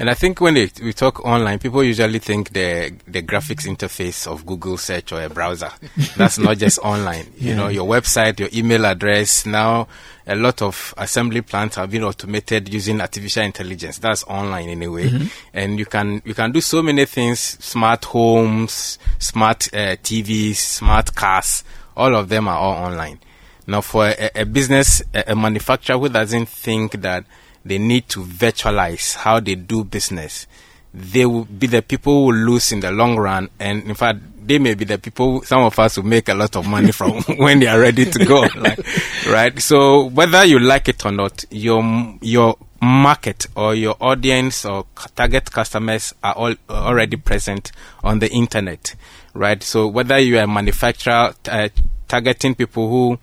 And 0.00 0.08
I 0.08 0.14
think 0.14 0.40
when 0.40 0.54
they, 0.54 0.70
we 0.80 0.92
talk 0.92 1.24
online, 1.24 1.58
people 1.58 1.82
usually 1.82 2.20
think 2.20 2.50
the 2.50 2.94
the 3.06 3.20
graphics 3.20 3.66
interface 3.66 4.26
of 4.30 4.46
Google 4.46 4.76
search 4.76 5.12
or 5.12 5.22
a 5.22 5.28
browser. 5.28 5.70
That's 6.16 6.38
not 6.38 6.58
just 6.58 6.78
online. 6.82 7.26
Yeah. 7.36 7.50
You 7.50 7.56
know, 7.56 7.68
your 7.68 7.86
website, 7.86 8.38
your 8.38 8.48
email 8.54 8.86
address. 8.86 9.44
Now, 9.44 9.88
a 10.24 10.36
lot 10.36 10.62
of 10.62 10.94
assembly 10.96 11.40
plants 11.40 11.76
have 11.76 11.90
been 11.90 12.04
automated 12.04 12.72
using 12.72 13.00
artificial 13.00 13.42
intelligence. 13.42 13.98
That's 13.98 14.22
online 14.24 14.68
anyway, 14.68 15.08
mm-hmm. 15.08 15.26
and 15.52 15.78
you 15.80 15.86
can 15.86 16.22
you 16.24 16.34
can 16.34 16.52
do 16.52 16.60
so 16.60 16.80
many 16.80 17.04
things: 17.04 17.40
smart 17.40 18.04
homes, 18.04 18.98
smart 19.18 19.68
uh, 19.74 19.96
TVs, 19.96 20.56
smart 20.56 21.14
cars. 21.16 21.64
All 21.96 22.14
of 22.14 22.28
them 22.28 22.46
are 22.46 22.58
all 22.58 22.84
online. 22.86 23.18
Now, 23.66 23.80
for 23.80 24.06
a, 24.06 24.30
a 24.34 24.46
business, 24.46 25.02
a, 25.12 25.32
a 25.32 25.36
manufacturer 25.36 25.98
who 25.98 26.08
doesn't 26.08 26.48
think 26.48 26.92
that 27.02 27.24
they 27.64 27.78
need 27.78 28.08
to 28.10 28.20
virtualize 28.24 29.16
how 29.16 29.40
they 29.40 29.54
do 29.54 29.84
business. 29.84 30.46
They 30.94 31.26
will 31.26 31.44
be 31.44 31.66
the 31.66 31.82
people 31.82 32.24
who 32.24 32.32
lose 32.32 32.72
in 32.72 32.80
the 32.80 32.90
long 32.90 33.16
run, 33.16 33.50
and 33.60 33.82
in 33.84 33.94
fact, 33.94 34.20
they 34.48 34.58
may 34.58 34.74
be 34.74 34.86
the 34.86 34.98
people. 34.98 35.42
Some 35.42 35.62
of 35.62 35.78
us 35.78 35.98
will 35.98 36.04
make 36.04 36.28
a 36.28 36.34
lot 36.34 36.56
of 36.56 36.66
money 36.66 36.90
from 36.90 37.22
when 37.36 37.60
they 37.60 37.66
are 37.66 37.78
ready 37.78 38.06
to 38.06 38.24
go, 38.24 38.40
like, 38.56 38.78
right? 39.26 39.60
So 39.60 40.06
whether 40.06 40.44
you 40.44 40.58
like 40.58 40.88
it 40.88 41.04
or 41.04 41.12
not, 41.12 41.44
your 41.50 41.82
your 42.22 42.56
market 42.80 43.46
or 43.54 43.74
your 43.74 43.96
audience 44.00 44.64
or 44.64 44.86
target 45.14 45.50
customers 45.50 46.14
are 46.24 46.34
all 46.34 46.54
already 46.70 47.16
present 47.16 47.72
on 48.02 48.20
the 48.20 48.30
internet, 48.30 48.94
right? 49.34 49.62
So 49.62 49.86
whether 49.86 50.18
you 50.18 50.38
are 50.38 50.44
a 50.44 50.48
manufacturer 50.48 51.34
uh, 51.48 51.68
targeting 52.08 52.54
people 52.54 52.88
who 52.88 53.18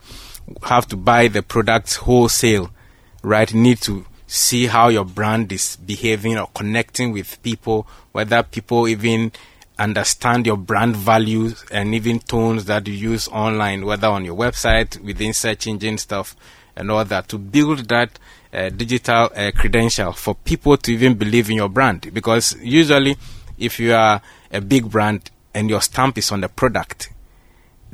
have 0.63 0.88
to 0.89 0.96
buy 0.96 1.27
the 1.27 1.42
products 1.42 1.96
wholesale, 1.96 2.70
right? 3.24 3.51
Need 3.54 3.82
to 3.82 4.06
see 4.27 4.67
how 4.67 4.88
your 4.89 5.05
brand 5.05 5.51
is 5.51 5.75
behaving 5.75 6.38
or 6.38 6.48
connecting 6.48 7.12
with 7.12 7.41
people, 7.44 7.88
whether 8.12 8.44
people 8.44 8.88
even 8.88 9.32
understand 9.77 10.46
your 10.46 10.58
brand 10.58 10.96
values 10.96 11.63
and 11.72 11.94
even 11.94 12.20
tones 12.20 12.65
that 12.65 12.88
you 12.88 12.94
use 12.94 13.27
online, 13.27 13.86
whether 13.86 14.08
on 14.08 14.25
your 14.25 14.36
website, 14.36 15.00
within 15.03 15.34
search 15.34 15.67
engine 15.67 15.98
stuff, 15.98 16.36
and 16.75 16.89
all 16.91 17.05
that, 17.05 17.27
to 17.27 17.38
build 17.38 17.88
that 17.89 18.17
uh, 18.53 18.70
digital 18.70 19.29
uh, 19.36 19.51
credential 19.55 20.12
for 20.13 20.36
people 20.36 20.77
to 20.77 20.94
even 20.94 21.13
believe 21.15 21.50
in 21.50 21.55
your 21.58 21.70
brand. 21.70 22.10
Because 22.13 22.55
usually, 22.62 23.17
if 23.58 23.79
you 23.79 23.94
are 23.94 24.22
a 24.51 24.62
big 24.62 24.89
brand 24.89 25.29
and 25.53 25.70
your 25.70 25.82
stamp 25.82 26.17
is 26.17 26.32
on 26.32 26.41
the 26.41 26.50
product, 26.50 27.10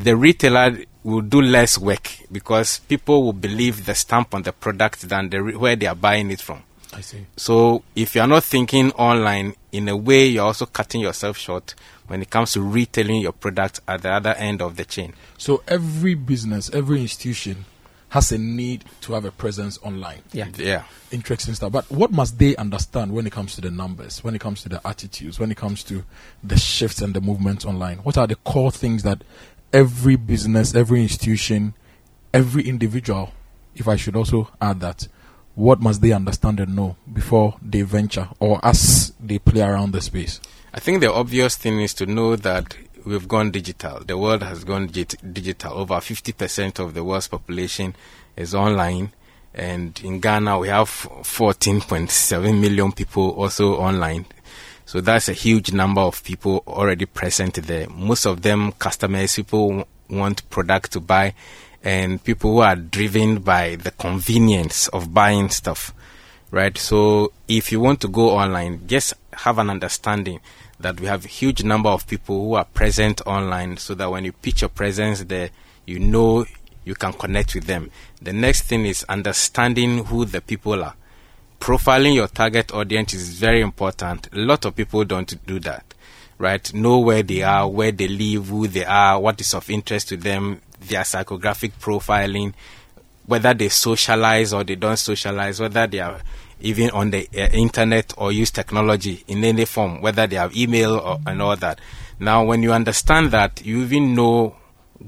the 0.03 0.15
retailer 0.15 0.79
will 1.03 1.22
do 1.22 1.41
less 1.41 1.77
work 1.77 2.17
because 2.31 2.79
people 2.79 3.24
will 3.24 3.34
believe 3.34 3.86
the 3.86 3.96
stamp 3.96 4.34
on 4.34 4.43
the 4.43 4.53
product 4.53 5.01
than 5.10 5.29
the 5.29 5.41
re- 5.41 5.55
where 5.55 5.75
they 5.75 5.88
are 5.88 5.96
buying 5.96 6.31
it 6.31 6.41
from. 6.41 6.63
I 6.93 7.01
see. 7.01 7.25
So 7.38 7.84
if 7.96 8.15
you 8.15 8.22
are 8.22 8.27
not 8.27 8.43
thinking 8.43 8.91
online, 8.93 9.55
in 9.72 9.88
a 9.88 9.96
way, 9.96 10.27
you're 10.27 10.46
also 10.46 10.65
cutting 10.65 11.01
yourself 11.01 11.38
short 11.38 11.74
when 12.08 12.22
it 12.22 12.29
comes 12.29 12.51
to 12.53 12.62
retailing 12.62 13.22
your 13.22 13.31
product 13.31 13.79
at 13.88 14.01
the 14.01 14.12
other 14.12 14.31
end 14.31 14.62
of 14.62 14.75
the 14.75 14.84
chain. 14.84 15.13
So 15.38 15.63
every 15.67 16.13
business, 16.13 16.70
every 16.74 17.00
institution 17.00 17.65
has 18.10 18.29
a 18.34 18.38
need 18.38 18.84
to 19.00 19.13
have 19.13 19.24
a 19.24 19.31
presence 19.31 19.79
online. 19.84 20.20
Yeah. 20.34 20.50
Yeah. 20.58 20.84
Interesting 21.12 21.53
stuff. 21.53 21.72
But 21.72 21.89
what 21.89 22.12
must 22.12 22.38
they 22.38 22.58
understand 22.58 23.13
when 23.13 23.25
it 23.25 23.31
comes 23.31 23.55
to 23.55 23.62
the 23.62 23.72
numbers, 23.72 24.22
when 24.22 24.36
it 24.36 24.39
comes 24.39 24.62
to 24.63 24.70
the 24.70 24.86
attitudes, 24.86 25.39
when 25.39 25.50
it 25.50 25.55
comes 25.55 25.81
to 25.86 26.03
the 26.43 26.58
shifts 26.58 27.01
and 27.01 27.13
the 27.13 27.22
movements 27.22 27.63
online? 27.63 28.00
What 28.00 28.17
are 28.17 28.27
the 28.27 28.36
core 28.36 28.72
things 28.72 29.03
that 29.03 29.24
every 29.74 30.16
business, 30.16 30.75
every 30.75 31.01
institution, 31.01 31.74
every 32.34 32.68
individual, 32.68 33.32
if 33.75 33.88
I 33.88 33.96
should 33.96 34.16
also 34.16 34.50
add 34.62 34.80
that, 34.82 35.08
what 35.56 35.82
must 35.82 36.01
they 36.01 36.12
understand 36.12 36.60
and 36.60 36.75
know 36.75 36.96
before 37.12 37.56
they 37.62 37.82
venture 37.82 38.30
or 38.40 38.60
as 38.63 39.13
they 39.20 39.40
play 39.40 39.62
around 39.62 39.92
the 39.92 40.01
space? 40.01 40.40
I 40.74 40.80
think 40.80 41.01
the 41.01 41.12
obvious 41.12 41.56
thing 41.56 41.82
is 41.82 41.94
to 41.96 42.06
know 42.06 42.36
that 42.38 42.78
we've 43.06 43.28
gone 43.28 43.51
digital. 43.51 44.00
The 44.00 44.18
world 44.18 44.44
has 44.44 44.63
gone 44.63 44.88
git- 44.88 45.34
digital. 45.34 45.74
Over 45.74 45.96
50% 45.96 46.80
of 46.80 46.94
the 46.94 47.04
world's 47.04 47.28
population 47.28 47.96
is 48.38 48.56
online. 48.56 49.12
And 49.54 50.00
in 50.01 50.22
Ghana, 50.22 50.60
we 50.60 50.70
have 50.70 50.88
14.7 50.88 52.62
million 52.62 52.94
people 52.94 53.32
also 53.32 53.75
online. 53.75 54.25
So 54.91 55.00
that's 55.00 55.29
a 55.29 55.33
huge 55.33 55.71
number 55.71 56.01
of 56.01 56.21
people 56.21 56.65
already 56.67 57.05
present 57.05 57.53
there. 57.53 57.88
Most 57.88 58.25
of 58.25 58.41
them 58.41 58.74
customers, 58.74 59.33
people 59.38 59.88
want 60.10 60.50
product 60.50 60.91
to 60.91 61.00
buy, 61.00 61.33
and 61.81 62.21
people 62.21 62.51
who 62.51 62.60
are 62.60 62.75
driven 62.75 63.39
by 63.39 63.77
the 63.77 63.91
convenience 63.91 64.89
of 64.89 65.13
buying 65.13 65.48
stuff, 65.48 65.93
right? 66.51 66.77
So 66.77 67.31
if 67.48 67.71
you 67.71 67.79
want 67.79 68.01
to 68.01 68.10
go 68.10 68.31
online, 68.31 68.86
just 68.86 69.13
have 69.31 69.60
an 69.60 69.69
understanding 69.69 70.41
that 70.81 71.00
we 71.00 71.07
have 71.07 71.24
a 71.24 71.29
huge 71.29 71.63
number 71.63 71.88
of 71.88 72.05
people 72.05 72.43
who 72.43 72.55
are 72.55 72.65
present 72.65 73.21
online, 73.25 73.77
so 73.77 73.95
that 73.95 74.12
when 74.12 74.25
you 74.25 74.33
pitch 74.33 74.60
your 74.60 74.69
presence 74.69 75.24
there, 75.24 75.51
you 75.86 76.00
know 76.00 76.45
you 76.83 76.95
can 76.95 77.13
connect 77.13 77.55
with 77.55 77.63
them. 77.63 77.91
The 78.21 78.33
next 78.33 78.63
thing 78.63 78.86
is 78.86 79.05
understanding 79.07 80.03
who 80.03 80.25
the 80.25 80.41
people 80.41 80.83
are 80.83 80.95
profiling 81.62 82.15
your 82.15 82.27
target 82.27 82.74
audience 82.74 83.13
is 83.13 83.30
very 83.39 83.62
important. 83.62 84.27
A 84.34 84.39
lot 84.39 84.65
of 84.65 84.75
people 84.75 85.06
don't 85.06 85.46
do 85.46 85.60
that, 85.60 85.94
right? 86.39 86.74
Know 86.74 86.98
where 86.98 87.22
they 87.22 87.44
are, 87.44 87.70
where 87.70 87.91
they 87.91 88.08
live, 88.08 88.48
who 88.48 88.68
they 88.68 88.84
are, 88.84 89.20
what 89.20 89.39
is 89.39 89.53
of 89.53 89.70
interest 89.70 90.10
to 90.10 90.18
them, 90.18 90.60
their 90.82 91.01
psychographic 91.01 91.74
profiling, 91.80 92.53
whether 93.27 93.53
they 93.53 93.70
socialize 93.70 94.53
or 94.53 94.63
they 94.63 94.75
don't 94.75 94.98
socialize, 94.98 95.60
whether 95.60 95.86
they 95.86 96.00
are 96.00 96.20
even 96.62 96.89
on 96.89 97.12
the 97.12 97.30
uh, 97.38 97.48
internet 97.53 98.12
or 98.18 98.32
use 98.32 98.50
technology 98.50 99.24
in 99.27 99.44
any 99.44 99.65
form, 99.65 100.01
whether 100.01 100.25
they 100.25 100.38
have 100.38 100.56
email 100.58 100.96
or, 100.96 101.20
and 101.27 101.44
all 101.44 101.56
that. 101.56 101.80
Now, 102.20 102.44
when 102.44 102.63
you 102.63 102.74
understand 102.74 103.30
that, 103.32 103.63
you 103.63 103.82
even 103.82 104.15
know 104.15 104.56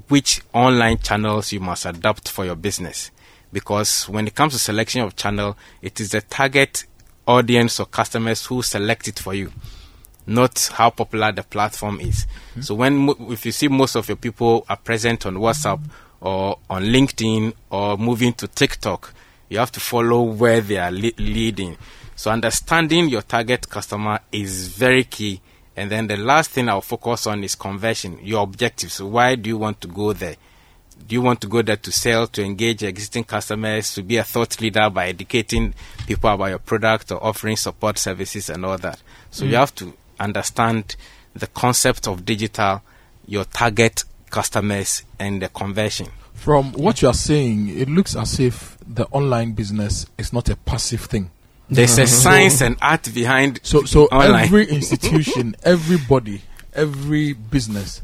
which 0.08 0.40
online 0.52 0.98
channels 0.98 1.50
you 1.50 1.58
must 1.58 1.84
adopt 1.84 2.28
for 2.28 2.44
your 2.44 2.56
business 2.56 3.10
because 3.54 4.08
when 4.08 4.26
it 4.26 4.34
comes 4.34 4.52
to 4.52 4.58
selection 4.58 5.00
of 5.00 5.14
channel, 5.14 5.56
it 5.80 6.00
is 6.00 6.10
the 6.10 6.20
target 6.20 6.84
audience 7.26 7.78
or 7.78 7.86
customers 7.86 8.44
who 8.44 8.60
select 8.62 9.06
it 9.06 9.20
for 9.20 9.32
you, 9.32 9.52
not 10.26 10.70
how 10.74 10.90
popular 10.90 11.30
the 11.30 11.44
platform 11.44 12.00
is. 12.00 12.26
Mm-hmm. 12.26 12.60
So 12.62 12.74
when 12.74 13.08
if 13.30 13.46
you 13.46 13.52
see 13.52 13.68
most 13.68 13.94
of 13.94 14.08
your 14.08 14.16
people 14.16 14.66
are 14.68 14.76
present 14.76 15.24
on 15.24 15.36
WhatsApp 15.36 15.80
or 16.20 16.58
on 16.68 16.82
LinkedIn 16.82 17.54
or 17.70 17.96
moving 17.96 18.32
to 18.34 18.48
TikTok, 18.48 19.14
you 19.48 19.58
have 19.58 19.70
to 19.72 19.80
follow 19.80 20.22
where 20.22 20.60
they 20.60 20.78
are 20.78 20.90
le- 20.90 21.12
leading. 21.18 21.76
So 22.16 22.32
understanding 22.32 23.08
your 23.08 23.22
target 23.22 23.68
customer 23.68 24.18
is 24.32 24.66
very 24.68 25.04
key. 25.04 25.40
And 25.76 25.90
then 25.90 26.08
the 26.08 26.16
last 26.16 26.50
thing 26.50 26.68
I'll 26.68 26.80
focus 26.80 27.28
on 27.28 27.44
is 27.44 27.54
conversion, 27.54 28.18
your 28.20 28.42
objectives. 28.42 28.94
So 28.94 29.06
why 29.06 29.36
do 29.36 29.48
you 29.48 29.58
want 29.58 29.80
to 29.82 29.88
go 29.88 30.12
there? 30.12 30.36
Do 31.06 31.14
you 31.14 31.22
want 31.22 31.40
to 31.42 31.46
go 31.46 31.62
there 31.62 31.76
to 31.76 31.92
sell, 31.92 32.26
to 32.28 32.42
engage 32.42 32.82
existing 32.82 33.24
customers, 33.24 33.94
to 33.94 34.02
be 34.02 34.16
a 34.16 34.24
thought 34.24 34.60
leader 34.60 34.88
by 34.90 35.08
educating 35.08 35.74
people 36.06 36.30
about 36.30 36.46
your 36.46 36.58
product 36.58 37.12
or 37.12 37.22
offering 37.22 37.56
support 37.56 37.98
services 37.98 38.48
and 38.48 38.64
all 38.64 38.78
that? 38.78 39.02
So 39.30 39.44
mm. 39.44 39.50
you 39.50 39.56
have 39.56 39.74
to 39.76 39.92
understand 40.18 40.96
the 41.34 41.46
concept 41.48 42.08
of 42.08 42.24
digital, 42.24 42.82
your 43.26 43.44
target 43.44 44.04
customers, 44.30 45.02
and 45.18 45.42
the 45.42 45.48
conversion. 45.48 46.08
From 46.32 46.72
what 46.72 47.02
you 47.02 47.08
are 47.08 47.14
saying, 47.14 47.68
it 47.68 47.88
looks 47.88 48.16
as 48.16 48.40
if 48.40 48.78
the 48.86 49.04
online 49.06 49.52
business 49.52 50.06
is 50.18 50.32
not 50.32 50.48
a 50.48 50.56
passive 50.56 51.02
thing. 51.02 51.30
There's 51.68 51.98
a 51.98 52.06
science 52.22 52.60
and 52.60 52.76
art 52.82 53.08
behind. 53.14 53.60
So, 53.62 53.84
so 53.84 54.06
online. 54.06 54.44
every 54.44 54.68
institution, 54.68 55.56
everybody, 55.62 56.42
every 56.74 57.32
business 57.32 58.02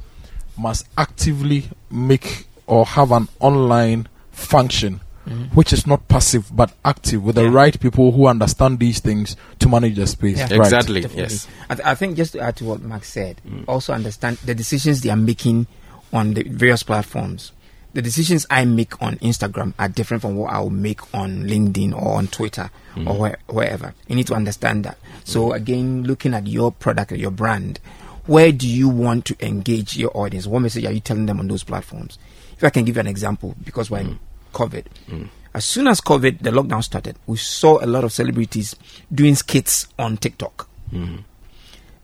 must 0.57 0.87
actively 0.97 1.65
make 1.91 2.47
or 2.71 2.87
have 2.87 3.11
an 3.11 3.29
online 3.41 4.09
function 4.31 5.01
mm-hmm. 5.27 5.45
which 5.55 5.73
is 5.73 5.87
not 5.87 6.07
passive 6.09 6.55
but 6.55 6.73
active 6.85 7.23
with 7.23 7.37
yeah. 7.37 7.45
the 7.45 7.51
right 7.51 7.79
people 7.81 8.13
who 8.13 8.27
understand 8.27 8.79
these 8.79 9.01
things 9.01 9.37
to 9.59 9.69
manage 9.69 9.97
the 9.97 10.07
space. 10.07 10.39
Yeah. 10.39 10.45
Right. 10.57 10.61
Exactly. 10.61 11.01
Yes. 11.15 11.49
I, 11.69 11.75
th- 11.75 11.87
I, 11.87 11.95
think 11.95 12.17
just 12.17 12.33
to 12.33 12.41
add 12.41 12.57
to 12.57 12.65
what 12.65 12.83
Max 12.83 13.09
said, 13.09 13.41
mm. 13.47 13.65
also 13.69 13.93
understand 13.93 14.39
the 14.39 14.55
decisions 14.55 15.01
they 15.03 15.11
are 15.11 15.17
making 15.17 15.67
on 16.13 16.35
the 16.35 16.43
various 16.45 16.83
platforms. 16.83 17.53
The 17.93 18.03
decisions 18.03 18.47
I 18.51 18.65
make 18.67 19.03
on 19.03 19.17
Instagram 19.17 19.75
are 19.77 19.89
different 19.89 20.23
from 20.23 20.37
what 20.37 20.53
I'll 20.53 20.71
make 20.71 21.13
on 21.13 21.45
LinkedIn 21.45 21.93
or 21.93 22.15
on 22.19 22.29
Twitter 22.29 22.71
mm. 22.95 23.09
or 23.09 23.19
where, 23.19 23.39
wherever. 23.49 23.95
You 24.07 24.15
need 24.15 24.29
to 24.29 24.35
understand 24.35 24.85
that. 24.85 24.97
So 25.25 25.49
mm. 25.49 25.57
again, 25.57 26.05
looking 26.05 26.35
at 26.35 26.47
your 26.47 26.71
product 26.71 27.11
or 27.11 27.17
your 27.17 27.33
brand, 27.33 27.81
where 28.27 28.53
do 28.53 28.69
you 28.69 28.89
want 28.89 29.25
to 29.27 29.37
engage 29.47 29.97
your 29.97 30.17
audience? 30.17 30.47
What 30.47 30.61
message 30.61 30.85
are 30.85 30.93
you 30.93 31.01
telling 31.01 31.27
them 31.27 31.41
on 31.41 31.49
those 31.49 31.65
platforms? 31.65 32.19
If 32.57 32.65
I 32.65 32.71
can 32.71 32.85
give 32.85 32.97
you 32.97 33.01
an 33.01 33.07
example, 33.07 33.55
because 33.65 33.91
when 33.91 34.07
mm. 34.07 34.19
COVID, 34.53 34.85
mm. 35.09 35.29
as 35.55 35.65
soon 35.65 35.89
as 35.89 36.01
COVID, 36.01 36.41
the 36.41 36.51
lockdown 36.51 36.85
started, 36.85 37.17
we 37.27 37.37
saw 37.37 37.83
a 37.83 37.87
lot 37.87 38.05
of 38.05 38.13
celebrities 38.13 38.77
doing 39.13 39.35
skits 39.35 39.87
on 39.99 40.17
TikTok. 40.17 40.69
Mm. 40.93 41.25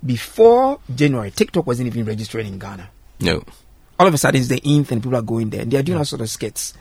Before 0.05 0.81
January, 0.95 1.31
TikTok 1.31 1.67
wasn't 1.67 1.89
even 1.89 2.05
registered 2.05 2.47
in 2.47 2.59
Ghana. 2.59 2.89
No. 3.21 3.43
All 3.99 4.07
of 4.07 4.15
a 4.15 4.19
sudden, 4.19 4.41
it's 4.41 4.49
the 4.49 4.59
in 4.59 4.87
and 4.91 5.03
people 5.03 5.17
are 5.17 5.23
going 5.23 5.51
there. 5.51 5.65
They 5.65 5.77
are 5.79 5.83
doing 5.83 5.99
all 5.99 6.05
sorts 6.05 6.23
of 6.23 6.31
skits. 6.31 6.75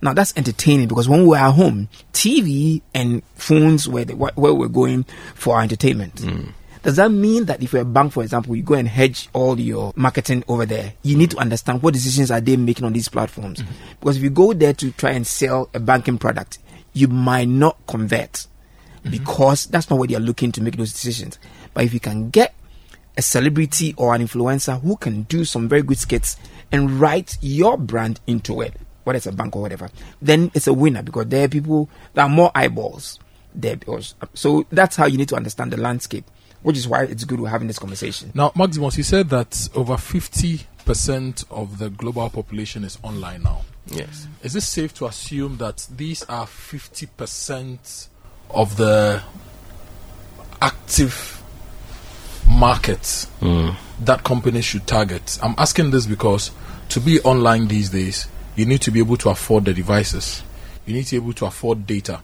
Now 0.00 0.12
that's 0.12 0.32
entertaining 0.36 0.86
because 0.86 1.08
when 1.08 1.26
we 1.26 1.36
are 1.36 1.48
at 1.48 1.54
home, 1.54 1.88
TV 2.12 2.82
and 2.94 3.22
phones 3.34 3.88
were 3.88 4.04
the, 4.04 4.14
where 4.14 4.32
we're 4.54 4.68
going 4.68 5.04
for 5.34 5.56
our 5.56 5.62
entertainment. 5.62 6.20
Does 6.82 6.96
that 6.96 7.10
mean 7.10 7.46
that 7.46 7.62
if 7.62 7.72
you're 7.72 7.82
a 7.82 7.86
bank, 7.86 8.12
for 8.12 8.22
example, 8.22 8.54
you 8.54 8.62
go 8.62 8.74
and 8.74 8.88
hedge 8.88 9.28
all 9.32 9.58
your 9.58 9.92
marketing 9.96 10.44
over 10.48 10.66
there, 10.66 10.94
you 11.02 11.16
need 11.16 11.30
to 11.32 11.38
understand 11.38 11.82
what 11.82 11.94
decisions 11.94 12.30
are 12.30 12.40
they 12.40 12.56
making 12.56 12.84
on 12.84 12.92
these 12.92 13.08
platforms? 13.08 13.60
Mm-hmm. 13.62 13.72
Because 14.00 14.16
if 14.16 14.22
you 14.22 14.30
go 14.30 14.52
there 14.52 14.72
to 14.74 14.90
try 14.92 15.10
and 15.10 15.26
sell 15.26 15.68
a 15.74 15.80
banking 15.80 16.18
product, 16.18 16.58
you 16.92 17.08
might 17.08 17.48
not 17.48 17.78
convert 17.86 18.32
mm-hmm. 18.32 19.10
because 19.10 19.66
that's 19.66 19.90
not 19.90 19.98
what 19.98 20.10
you're 20.10 20.20
looking 20.20 20.52
to 20.52 20.62
make 20.62 20.76
those 20.76 20.92
decisions. 20.92 21.38
But 21.74 21.84
if 21.84 21.94
you 21.94 22.00
can 22.00 22.30
get 22.30 22.54
a 23.16 23.22
celebrity 23.22 23.94
or 23.96 24.14
an 24.14 24.22
influencer 24.22 24.80
who 24.80 24.96
can 24.96 25.22
do 25.22 25.44
some 25.44 25.68
very 25.68 25.82
good 25.82 25.98
skits 25.98 26.36
and 26.70 27.00
write 27.00 27.36
your 27.40 27.76
brand 27.76 28.20
into 28.26 28.60
it, 28.60 28.74
whether 29.04 29.16
it's 29.16 29.26
a 29.26 29.32
bank 29.32 29.56
or 29.56 29.62
whatever, 29.62 29.88
then 30.20 30.50
it's 30.54 30.66
a 30.66 30.72
winner 30.72 31.02
because 31.02 31.26
there 31.26 31.44
are 31.44 31.48
people, 31.48 31.88
there 32.14 32.24
are 32.24 32.30
more 32.30 32.52
eyeballs 32.54 33.18
there. 33.54 33.76
Because, 33.76 34.14
so 34.34 34.66
that's 34.70 34.96
how 34.96 35.06
you 35.06 35.16
need 35.16 35.28
to 35.30 35.36
understand 35.36 35.72
the 35.72 35.76
landscape 35.76 36.24
which 36.62 36.76
is 36.76 36.88
why 36.88 37.04
it's 37.04 37.24
good 37.24 37.40
we're 37.40 37.48
having 37.48 37.68
this 37.68 37.78
conversation. 37.78 38.32
Now, 38.34 38.52
Maximus, 38.54 38.96
you 38.96 39.04
said 39.04 39.28
that 39.30 39.68
over 39.74 39.94
50% 39.94 41.44
of 41.50 41.78
the 41.78 41.90
global 41.90 42.28
population 42.30 42.84
is 42.84 42.98
online 43.02 43.42
now. 43.42 43.62
Yes. 43.86 44.26
Is 44.42 44.56
it 44.56 44.62
safe 44.62 44.92
to 44.94 45.06
assume 45.06 45.56
that 45.58 45.86
these 45.94 46.22
are 46.24 46.46
50% 46.46 48.08
of 48.50 48.76
the 48.76 49.22
active 50.60 51.42
markets 52.46 53.28
mm. 53.40 53.74
that 54.00 54.24
companies 54.24 54.64
should 54.64 54.86
target? 54.86 55.38
I'm 55.42 55.54
asking 55.58 55.90
this 55.90 56.06
because 56.06 56.50
to 56.90 57.00
be 57.00 57.20
online 57.20 57.68
these 57.68 57.90
days, 57.90 58.28
you 58.56 58.66
need 58.66 58.80
to 58.82 58.90
be 58.90 58.98
able 58.98 59.16
to 59.18 59.30
afford 59.30 59.64
the 59.64 59.72
devices. 59.72 60.42
You 60.84 60.94
need 60.94 61.04
to 61.04 61.10
be 61.12 61.24
able 61.24 61.34
to 61.34 61.46
afford 61.46 61.86
data. 61.86 62.20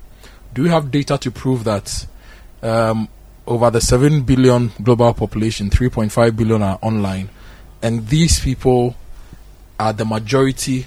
Do 0.53 0.65
you 0.65 0.71
have 0.71 0.91
data 0.91 1.19
to 1.19 1.31
prove 1.31 1.65
that 1.65 2.07
um, 2.63 3.09
over 3.47 3.71
the 3.71 3.81
7 3.81 4.23
billion 4.23 4.73
global 4.83 5.13
population, 5.15 5.71
3.5 5.71 6.37
billion 6.37 6.63
are 6.63 6.79
online. 6.83 7.29
And 7.83 8.09
these 8.09 8.41
people 8.41 8.97
are 9.79 9.93
the 9.93 10.05
majority 10.05 10.87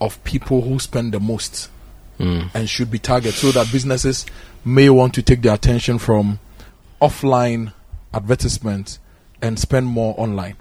of 0.00 0.22
people 0.24 0.62
who 0.62 0.78
spend 0.78 1.12
the 1.12 1.20
most 1.20 1.70
mm. 2.18 2.50
and 2.54 2.68
should 2.68 2.90
be 2.90 2.98
targeted 2.98 3.34
so 3.34 3.52
that 3.52 3.70
businesses 3.70 4.26
may 4.64 4.90
want 4.90 5.14
to 5.14 5.22
take 5.22 5.42
their 5.42 5.54
attention 5.54 5.98
from 5.98 6.38
offline 7.00 7.72
advertisement 8.12 8.98
and 9.40 9.58
spend 9.58 9.86
more 9.86 10.14
online. 10.18 10.56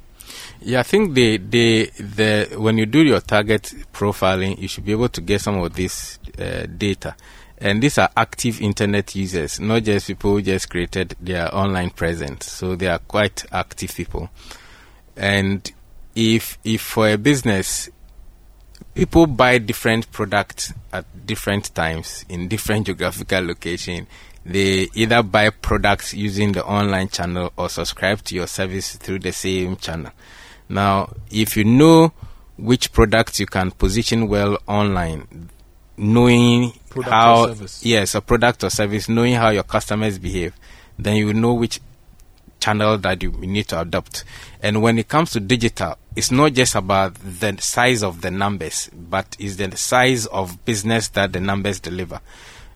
Yeah, 0.61 0.79
I 0.79 0.83
think 0.83 1.13
the 1.15 1.37
the 1.37 1.91
the 1.99 2.55
when 2.57 2.77
you 2.77 2.85
do 2.85 3.03
your 3.03 3.19
target 3.19 3.73
profiling, 3.93 4.57
you 4.59 4.67
should 4.67 4.85
be 4.85 4.91
able 4.91 5.09
to 5.09 5.21
get 5.21 5.41
some 5.41 5.57
of 5.57 5.73
this 5.73 6.19
uh, 6.37 6.67
data. 6.77 7.15
And 7.61 7.81
these 7.81 7.99
are 7.99 8.09
active 8.17 8.59
internet 8.59 9.15
users, 9.15 9.59
not 9.59 9.83
just 9.83 10.07
people 10.07 10.31
who 10.31 10.41
just 10.41 10.69
created 10.69 11.15
their 11.21 11.53
online 11.53 11.91
presence. 11.91 12.51
So 12.51 12.75
they 12.75 12.87
are 12.87 12.97
quite 12.97 13.45
active 13.51 13.95
people. 13.95 14.29
And 15.15 15.71
if 16.15 16.57
if 16.63 16.81
for 16.81 17.07
a 17.07 17.17
business 17.17 17.89
people 18.93 19.27
buy 19.27 19.57
different 19.57 20.11
products 20.11 20.73
at 20.91 21.05
different 21.25 21.73
times 21.75 22.25
in 22.27 22.47
different 22.47 22.85
geographical 22.87 23.45
location, 23.45 24.07
they 24.45 24.87
either 24.95 25.21
buy 25.21 25.49
products 25.49 26.13
using 26.13 26.51
the 26.51 26.65
online 26.65 27.09
channel 27.09 27.53
or 27.57 27.69
subscribe 27.69 28.21
to 28.23 28.35
your 28.35 28.47
service 28.47 28.95
through 28.95 29.19
the 29.19 29.31
same 29.31 29.75
channel. 29.75 30.11
Now, 30.67 31.13
if 31.29 31.55
you 31.55 31.63
know 31.63 32.11
which 32.57 32.91
products 32.91 33.39
you 33.39 33.45
can 33.45 33.71
position 33.71 34.27
well 34.27 34.57
online, 34.67 35.49
knowing 36.01 36.71
product 36.89 37.11
how 37.11 37.55
yes 37.81 38.15
a 38.15 38.21
product 38.21 38.63
or 38.63 38.69
service 38.69 39.07
knowing 39.07 39.35
how 39.35 39.49
your 39.49 39.63
customers 39.63 40.17
behave 40.17 40.53
then 40.97 41.15
you 41.15 41.33
know 41.33 41.53
which 41.53 41.79
channel 42.59 42.97
that 42.99 43.23
you 43.23 43.31
need 43.31 43.67
to 43.67 43.81
adopt. 43.81 44.23
And 44.61 44.83
when 44.83 44.99
it 44.99 45.07
comes 45.07 45.31
to 45.31 45.39
digital 45.39 45.97
it's 46.15 46.31
not 46.31 46.53
just 46.53 46.75
about 46.75 47.15
the 47.15 47.55
size 47.59 48.03
of 48.03 48.21
the 48.21 48.31
numbers, 48.31 48.89
but 48.93 49.35
it's 49.39 49.55
the 49.55 49.75
size 49.77 50.25
of 50.27 50.63
business 50.65 51.07
that 51.09 51.31
the 51.31 51.39
numbers 51.39 51.79
deliver. 51.79 52.19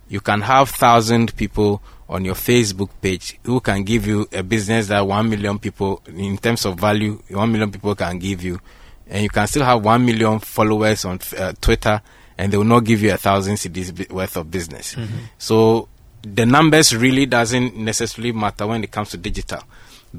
You 0.07 0.21
can 0.21 0.41
have 0.41 0.69
thousand 0.69 1.35
people 1.35 1.81
on 2.07 2.23
your 2.23 2.35
Facebook 2.35 2.89
page 3.01 3.37
who 3.43 3.59
can 3.59 3.83
give 3.83 4.07
you 4.07 4.27
a 4.31 4.41
business 4.43 4.87
that 4.87 5.05
one 5.05 5.29
million 5.29 5.59
people, 5.59 6.01
in 6.07 6.37
terms 6.37 6.65
of 6.65 6.79
value, 6.79 7.21
one 7.29 7.51
million 7.51 7.71
people 7.71 7.95
can 7.95 8.19
give 8.19 8.43
you, 8.43 8.61
and 9.07 9.23
you 9.23 9.29
can 9.29 9.47
still 9.47 9.65
have 9.65 9.83
one 9.83 10.05
million 10.05 10.39
followers 10.39 11.03
on 11.03 11.19
uh, 11.37 11.51
Twitter, 11.59 12.01
and 12.37 12.51
they 12.51 12.57
will 12.57 12.65
not 12.65 12.83
give 12.83 13.01
you 13.01 13.13
a 13.13 13.17
thousand 13.17 13.55
cedis 13.55 14.09
worth 14.11 14.35
of 14.37 14.51
business. 14.51 14.95
Mm-hmm. 14.95 15.17
So 15.37 15.89
the 16.21 16.45
numbers 16.45 16.95
really 16.95 17.25
doesn't 17.25 17.75
necessarily 17.77 18.31
matter 18.31 18.65
when 18.65 18.83
it 18.83 18.91
comes 18.91 19.09
to 19.09 19.17
digital 19.17 19.61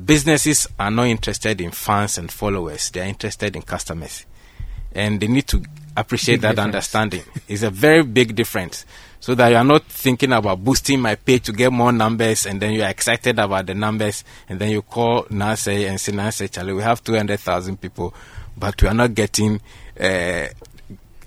businesses 0.05 0.69
are 0.79 0.91
not 0.91 1.07
interested 1.07 1.61
in 1.61 1.71
fans 1.71 2.19
and 2.19 2.31
followers 2.31 2.91
they 2.91 3.01
are 3.01 3.07
interested 3.07 3.57
in 3.57 3.63
customers 3.63 4.27
and 4.93 5.21
they 5.21 5.27
need 5.27 5.47
to 5.47 5.63
appreciate 5.97 6.37
big 6.37 6.43
that 6.43 6.51
difference. 6.51 6.65
understanding 6.65 7.23
it's 7.49 7.63
a 7.63 7.71
very 7.71 8.03
big 8.03 8.35
difference 8.35 8.85
so 9.19 9.35
that 9.35 9.49
you 9.49 9.57
are 9.57 9.65
not 9.65 9.85
thinking 9.85 10.33
about 10.33 10.63
boosting 10.63 11.01
my 11.01 11.15
page 11.15 11.45
to 11.45 11.53
get 11.53 11.73
more 11.73 11.91
numbers 11.93 12.45
and 12.47 12.61
then 12.61 12.73
you 12.73 12.83
are 12.83 12.91
excited 12.91 13.39
about 13.39 13.67
the 13.67 13.75
numbers 13.75 14.23
and 14.49 14.59
then 14.59 14.71
you 14.71 14.83
call 14.83 15.27
Nance 15.31 15.69
and 15.69 16.01
say 16.01 16.13
Nance 16.13 16.43
Charlie 16.51 16.75
we 16.75 16.83
have 16.83 17.03
200,000 17.03 17.81
people 17.81 18.15
but 18.57 18.81
we 18.83 18.89
are 18.89 18.95
not 18.95 19.15
getting 19.15 19.61
uh, 19.99 20.47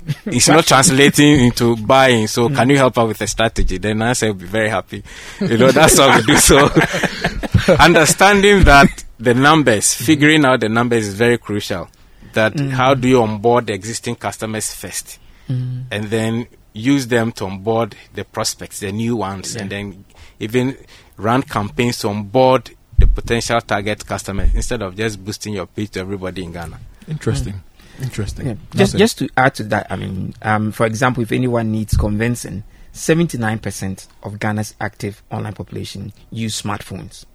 it's 0.25 0.48
not 0.48 0.66
translating 0.66 1.39
into 1.46 1.75
buying. 1.75 2.28
So 2.28 2.50
can 2.50 2.70
you 2.70 2.78
help 2.78 2.98
us 2.98 3.08
with 3.08 3.22
a 3.22 3.28
strategy? 3.28 3.78
Then 3.78 4.01
I 4.01 4.13
say 4.13 4.28
will 4.28 4.36
be 4.36 4.46
very 4.46 4.70
happy. 4.70 5.04
You 5.39 5.58
know, 5.58 5.72
that's 5.72 5.98
what 5.98 6.16
we 6.18 6.34
do. 6.34 6.38
So 6.38 6.58
understanding 7.80 8.63
that 8.63 9.04
the 9.20 9.34
numbers, 9.34 9.94
figuring 9.94 10.46
out 10.46 10.62
the 10.62 10.70
numbers 10.70 11.08
is 11.08 11.13
very 11.13 11.38
crucial. 11.38 11.89
That 12.34 12.54
mm. 12.54 12.70
how 12.72 12.94
do 12.94 13.08
you 13.08 13.22
onboard 13.22 13.68
the 13.68 13.74
existing 13.74 14.16
customers 14.16 14.74
first? 14.74 15.20
Mm. 15.48 15.86
And 15.92 16.06
then 16.06 16.48
use 16.74 17.08
them 17.08 17.32
to 17.34 17.46
onboard 17.46 17.96
the 18.13 18.24
prospects, 18.24 18.80
the 18.80 18.92
new 18.92 19.16
ones, 19.16 19.56
yeah. 19.56 19.62
and 19.62 19.70
then 19.70 20.06
even 20.39 20.78
run 21.18 21.42
campaigns 21.44 22.00
to 22.00 22.10
onboard 22.10 22.72
the 22.98 23.08
potential 23.08 23.60
target 23.62 24.06
customers 24.06 24.54
instead 24.54 24.82
of 24.82 24.96
just 24.96 25.24
boosting 25.24 25.54
your 25.54 25.66
pitch 25.66 25.92
to 25.92 26.01
everybody 26.01 26.44
in 26.44 26.51
Ghana. 26.51 26.80
Interesting. 27.08 27.63
Interesting. 28.01 28.48
Yeah. 28.48 28.56
Just 28.75 28.98
just 28.98 29.18
to 29.20 29.29
add 29.38 29.56
to 29.56 29.63
that, 29.65 29.88
I 29.89 29.96
mean, 29.96 30.34
um, 30.41 30.72
for 30.72 30.86
example, 30.86 31.24
if 31.24 31.32
anyone 31.32 31.72
needs 31.72 31.96
convincing, 31.96 32.63
seventy 32.91 33.38
nine 33.38 33.60
percent 33.60 34.08
of 34.24 34.39
Ghana's 34.39 34.75
active 34.79 35.22
online 35.32 35.53
population 35.53 36.13
use 36.32 36.60
smartphones. 36.62 37.25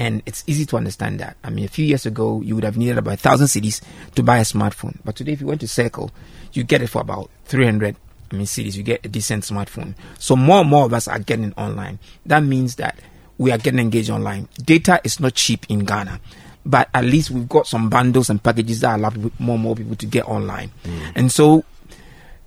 And 0.00 0.22
it's 0.26 0.44
easy 0.46 0.64
to 0.66 0.76
understand 0.76 1.18
that. 1.18 1.36
I 1.42 1.50
mean, 1.50 1.64
a 1.64 1.68
few 1.68 1.84
years 1.84 2.06
ago, 2.06 2.40
you 2.40 2.54
would 2.54 2.62
have 2.62 2.76
needed 2.76 2.98
about 2.98 3.14
a 3.14 3.16
thousand 3.16 3.48
cedis 3.48 3.82
to 4.14 4.22
buy 4.22 4.38
a 4.38 4.42
smartphone. 4.42 4.98
But 5.04 5.16
today, 5.16 5.32
if 5.32 5.40
you 5.40 5.48
went 5.48 5.60
to 5.62 5.68
Circle, 5.68 6.12
you 6.52 6.62
get 6.62 6.82
it 6.82 6.86
for 6.86 7.00
about 7.02 7.30
300 7.46 7.96
I 8.30 8.36
mean, 8.36 8.46
cedis. 8.46 8.76
You 8.76 8.84
get 8.84 9.04
a 9.04 9.08
decent 9.08 9.42
smartphone. 9.42 9.96
So 10.20 10.36
more 10.36 10.60
and 10.60 10.70
more 10.70 10.84
of 10.84 10.94
us 10.94 11.08
are 11.08 11.18
getting 11.18 11.52
online. 11.54 11.98
That 12.26 12.44
means 12.44 12.76
that 12.76 13.00
we 13.38 13.50
are 13.50 13.58
getting 13.58 13.80
engaged 13.80 14.08
online. 14.10 14.48
Data 14.64 15.00
is 15.02 15.18
not 15.18 15.34
cheap 15.34 15.66
in 15.68 15.80
Ghana 15.80 16.20
but 16.68 16.90
at 16.92 17.02
least 17.02 17.30
we've 17.30 17.48
got 17.48 17.66
some 17.66 17.88
bundles 17.88 18.28
and 18.28 18.42
packages 18.42 18.80
that 18.80 18.98
allow 18.98 19.10
more 19.38 19.54
and 19.54 19.62
more 19.62 19.74
people 19.74 19.96
to 19.96 20.06
get 20.06 20.28
online. 20.28 20.70
Mm. 20.84 21.12
And 21.16 21.32
so 21.32 21.64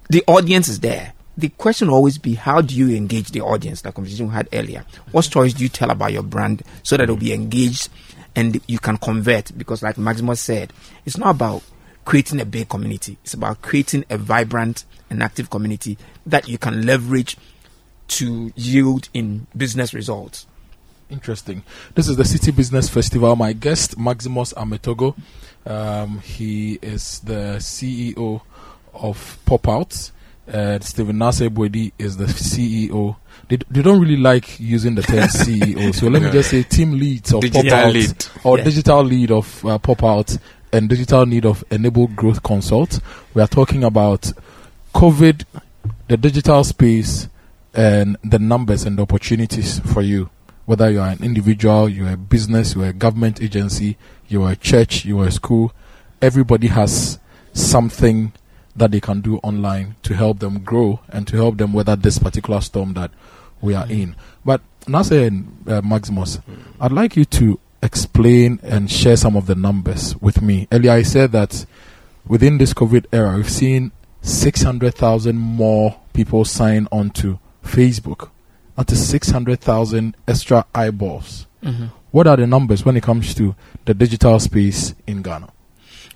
the 0.10 0.24
audience 0.28 0.68
is 0.68 0.80
there. 0.80 1.13
The 1.38 1.50
question 1.50 1.88
will 1.88 1.96
always 1.96 2.20
be 2.20 2.36
how 2.36 2.62
do 2.62 2.75
you 2.75 2.96
engage 2.96 3.32
the 3.32 3.42
audience, 3.42 3.82
the 3.82 3.92
conversation 3.92 4.28
we 4.28 4.34
had 4.34 4.48
earlier? 4.54 4.86
What 5.12 5.24
stories 5.24 5.56
do 5.56 5.63
you 5.63 5.70
tell 5.70 5.90
about 5.90 6.13
your 6.13 6.22
brand 6.22 6.62
so 6.84 6.96
that 6.96 7.04
it'll 7.04 7.16
be 7.16 7.34
engaged 7.34 7.90
and 8.36 8.62
you 8.68 8.78
can 8.78 8.98
convert? 8.98 9.58
Because, 9.58 9.82
like 9.82 9.98
Maximus 9.98 10.40
said, 10.40 10.72
it's 11.04 11.18
not 11.18 11.32
about 11.36 11.63
creating 12.06 12.40
a 12.42 12.46
big 12.46 12.70
community, 12.70 13.18
it's 13.24 13.34
about 13.34 13.63
creating 13.63 14.06
a 14.12 14.18
vibrant 14.18 14.86
and 15.10 15.24
active 15.24 15.50
community 15.50 15.98
that 16.28 16.48
you 16.48 16.60
can 16.60 16.86
leverage 16.86 17.38
to 18.08 18.51
yield 18.56 19.10
in 19.15 19.48
business 19.58 19.95
results. 19.95 20.45
Interesting. 21.12 21.63
This 21.93 22.08
is 22.08 22.15
the 22.15 22.24
City 22.24 22.52
Business 22.52 22.88
Festival. 22.89 23.36
My 23.36 23.52
guest, 23.52 23.97
Maximus 23.97 24.54
Ametorgoh. 24.54 25.15
Um, 25.65 26.19
he 26.19 26.80
is 26.82 27.19
the 27.19 27.58
CEO 27.60 28.41
of 28.93 29.38
Pop 29.45 29.67
Out. 29.67 30.12
Uh, 30.52 30.80
Stephen 30.80 31.19
Bwedi 31.19 31.91
is 32.00 32.15
the 32.17 32.26
CEO. 32.26 33.17
They, 33.50 33.58
they 33.69 33.82
don't 33.82 34.00
really 34.00 34.17
like 34.17 34.60
using 34.60 34.95
the 34.95 35.02
term 35.02 35.19
CEO, 35.28 35.93
so 35.93 36.08
let 36.08 36.21
me 36.21 36.32
just 36.32 36.50
say 36.50 36.63
team 36.63 36.93
leads 36.93 37.34
of 37.34 37.41
digital 37.41 37.69
Pop 37.69 37.80
Out 37.88 37.93
lead. 37.93 38.26
or 38.43 38.58
yeah. 38.58 38.63
digital 38.63 39.04
lead 39.04 39.32
of 39.32 39.65
uh, 39.65 39.78
Pop 39.78 40.04
Out 40.04 40.38
and 40.71 40.88
digital 40.88 41.26
need 41.26 41.45
of 41.45 41.63
Enable 41.69 42.08
Growth 42.08 42.41
Consult. 42.41 43.02
We 43.34 43.41
are 43.41 43.47
talking 43.47 43.84
about 43.84 44.32
COVID, 44.95 45.43
the 46.08 46.17
digital 46.17 46.63
space, 46.63 47.28
and 47.74 48.17
the 48.24 48.39
numbers 48.39 48.84
and 48.84 48.97
the 48.97 49.04
opportunities 49.04 49.80
for 49.80 50.02
you 50.02 50.30
whether 50.71 50.89
you 50.89 51.01
are 51.01 51.10
an 51.10 51.21
individual, 51.21 51.89
you're 51.89 52.13
a 52.13 52.15
business, 52.15 52.75
you're 52.75 52.86
a 52.86 52.93
government 52.93 53.41
agency, 53.41 53.97
you're 54.29 54.49
a 54.49 54.55
church, 54.55 55.03
you're 55.03 55.27
a 55.27 55.31
school, 55.31 55.73
everybody 56.21 56.67
has 56.67 57.19
something 57.51 58.31
that 58.73 58.91
they 58.91 59.01
can 59.01 59.19
do 59.19 59.36
online 59.39 59.97
to 60.01 60.13
help 60.13 60.39
them 60.39 60.63
grow 60.63 61.01
and 61.10 61.27
to 61.27 61.36
help 61.36 61.57
them 61.57 61.73
weather 61.73 61.97
this 61.97 62.19
particular 62.19 62.62
storm 62.62 62.93
that 62.93 63.12
we 63.60 63.75
are 63.75 63.86
in. 63.89 64.15
But 64.45 64.62
Nasser 64.88 65.23
and 65.23 65.62
uh, 65.67 65.81
Maximus, 65.81 66.39
I'd 66.79 66.93
like 66.93 67.17
you 67.17 67.25
to 67.25 67.60
explain 67.84 68.57
and 68.63 68.89
share 68.89 69.17
some 69.17 69.36
of 69.36 69.47
the 69.47 69.55
numbers 69.55 70.15
with 70.21 70.41
me. 70.41 70.69
Earlier, 70.71 70.93
I 70.93 71.01
said 71.01 71.34
that 71.34 71.65
within 72.25 72.60
this 72.60 72.73
COVID 72.73 73.07
era, 73.12 73.36
we've 73.36 73.49
seen 73.49 73.91
600,000 74.21 75.38
more 75.38 75.99
people 76.13 76.45
sign 76.45 76.88
on 76.93 77.10
to 77.10 77.39
Facebook 77.62 78.29
to 78.84 78.96
600,000 78.96 80.15
extra 80.28 80.65
eyeballs. 80.74 81.48
Mm-hmm. 81.63 81.86
What 82.12 82.28
are 82.28 82.38
the 82.38 82.48
numbers 82.48 82.84
when 82.84 82.98
it 82.98 83.04
comes 83.04 83.34
to 83.36 83.56
the 83.86 83.94
digital 83.94 84.39
space 84.39 84.94
in 85.08 85.22
Ghana? 85.22 85.48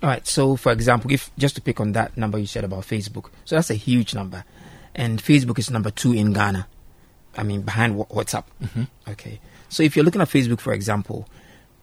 All 0.02 0.10
right. 0.10 0.26
So, 0.26 0.56
for 0.56 0.72
example, 0.72 1.10
if 1.10 1.30
just 1.38 1.54
to 1.56 1.62
pick 1.62 1.80
on 1.80 1.92
that 1.92 2.16
number 2.16 2.38
you 2.38 2.46
said 2.46 2.64
about 2.64 2.82
Facebook, 2.82 3.30
so 3.44 3.56
that's 3.56 3.70
a 3.70 3.74
huge 3.74 4.14
number, 4.14 4.44
and 4.94 5.22
Facebook 5.22 5.58
is 5.58 5.70
number 5.70 5.90
two 5.90 6.12
in 6.12 6.32
Ghana. 6.32 6.66
I 7.36 7.42
mean, 7.42 7.62
behind 7.62 7.96
WhatsApp. 7.96 8.44
Mm-hmm. 8.62 8.84
Okay. 9.08 9.40
So, 9.68 9.82
if 9.82 9.96
you're 9.96 10.04
looking 10.04 10.20
at 10.20 10.28
Facebook, 10.28 10.60
for 10.60 10.72
example, 10.72 11.28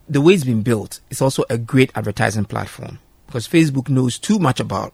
the 0.07 0.21
way 0.21 0.33
it's 0.33 0.43
been 0.43 0.61
built, 0.61 0.99
it's 1.09 1.21
also 1.21 1.43
a 1.49 1.57
great 1.57 1.91
advertising 1.95 2.45
platform 2.45 2.99
because 3.25 3.47
Facebook 3.47 3.89
knows 3.89 4.19
too 4.19 4.37
much 4.37 4.59
about 4.59 4.93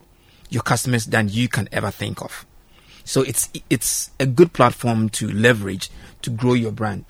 your 0.50 0.64
customers 0.64 1.06
than 1.06 1.30
you 1.30 1.50
can 1.50 1.68
ever 1.72 1.92
think 1.92 2.22
of. 2.22 2.46
So 3.10 3.24
it's 3.24 3.50
it's 3.72 4.12
a 4.20 4.28
good 4.28 4.54
platform 4.54 5.10
to 5.18 5.28
leverage 5.32 5.90
to 6.22 6.30
grow 6.30 6.54
your 6.54 6.72
brand. 6.72 7.06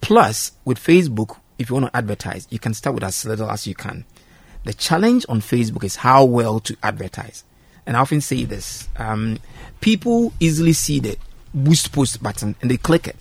Plus, 0.00 0.52
with 0.64 0.78
Facebook, 0.78 1.40
if 1.58 1.68
you 1.68 1.74
want 1.74 1.86
to 1.86 1.96
advertise, 1.96 2.46
you 2.50 2.60
can 2.60 2.72
start 2.72 2.94
with 2.94 3.02
as 3.02 3.24
little 3.24 3.50
as 3.50 3.66
you 3.66 3.74
can. 3.74 4.04
The 4.62 4.72
challenge 4.72 5.26
on 5.28 5.40
Facebook 5.40 5.82
is 5.82 5.96
how 5.96 6.24
well 6.24 6.60
to 6.60 6.76
advertise. 6.84 7.42
And 7.84 7.96
I 7.96 8.00
often 8.00 8.20
say 8.20 8.44
this 8.44 8.88
um, 8.96 9.40
people 9.80 10.32
easily 10.38 10.72
see 10.72 11.00
the 11.00 11.18
boost 11.52 11.90
post 11.90 12.22
button 12.22 12.54
and 12.62 12.70
they 12.70 12.76
click 12.76 13.08
it. 13.08 13.16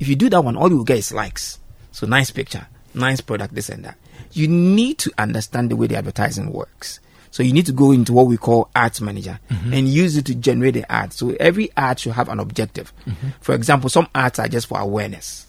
If 0.00 0.08
you 0.08 0.16
do 0.16 0.28
that 0.30 0.42
one, 0.42 0.56
all 0.56 0.68
you 0.68 0.84
get 0.84 0.98
is 0.98 1.12
likes. 1.12 1.60
So, 1.92 2.08
nice 2.08 2.32
picture, 2.32 2.66
nice 2.92 3.20
product, 3.20 3.54
this 3.54 3.68
and 3.68 3.84
that. 3.84 3.98
You 4.32 4.48
need 4.48 4.98
to 4.98 5.12
understand 5.16 5.70
the 5.70 5.76
way 5.76 5.86
the 5.86 5.94
advertising 5.94 6.52
works. 6.52 6.98
So 7.32 7.42
you 7.42 7.54
need 7.54 7.64
to 7.66 7.72
go 7.72 7.92
into 7.92 8.12
what 8.12 8.26
we 8.26 8.36
call 8.36 8.68
ads 8.76 9.00
manager 9.00 9.40
mm-hmm. 9.50 9.72
and 9.72 9.88
use 9.88 10.18
it 10.18 10.26
to 10.26 10.34
generate 10.34 10.74
the 10.74 10.92
ad. 10.92 11.14
So 11.14 11.34
every 11.40 11.70
ad 11.78 11.98
should 11.98 12.12
have 12.12 12.28
an 12.28 12.38
objective. 12.38 12.92
Mm-hmm. 13.06 13.28
For 13.40 13.54
example, 13.54 13.88
some 13.88 14.06
ads 14.14 14.38
are 14.38 14.48
just 14.48 14.66
for 14.66 14.78
awareness. 14.78 15.46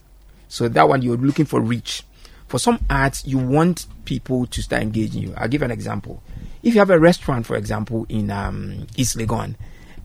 So 0.48 0.70
that 0.70 0.88
one 0.88 1.02
you're 1.02 1.18
looking 1.18 1.44
for 1.44 1.60
reach. 1.60 2.04
For 2.48 2.58
some 2.58 2.80
ads, 2.90 3.26
you 3.26 3.38
want 3.38 3.86
people 4.06 4.46
to 4.48 4.62
start 4.62 4.82
engaging 4.82 5.24
you. 5.24 5.34
I'll 5.36 5.50
give 5.50 5.62
an 5.62 5.72
example. 5.72 6.24
If 6.64 6.74
you 6.74 6.80
have 6.80 6.90
a 6.90 7.00
restaurant, 7.00 7.46
for 7.46 7.58
example, 7.58 8.06
in 8.08 8.32
um, 8.32 8.88
East 8.96 9.18
Legon, 9.18 9.56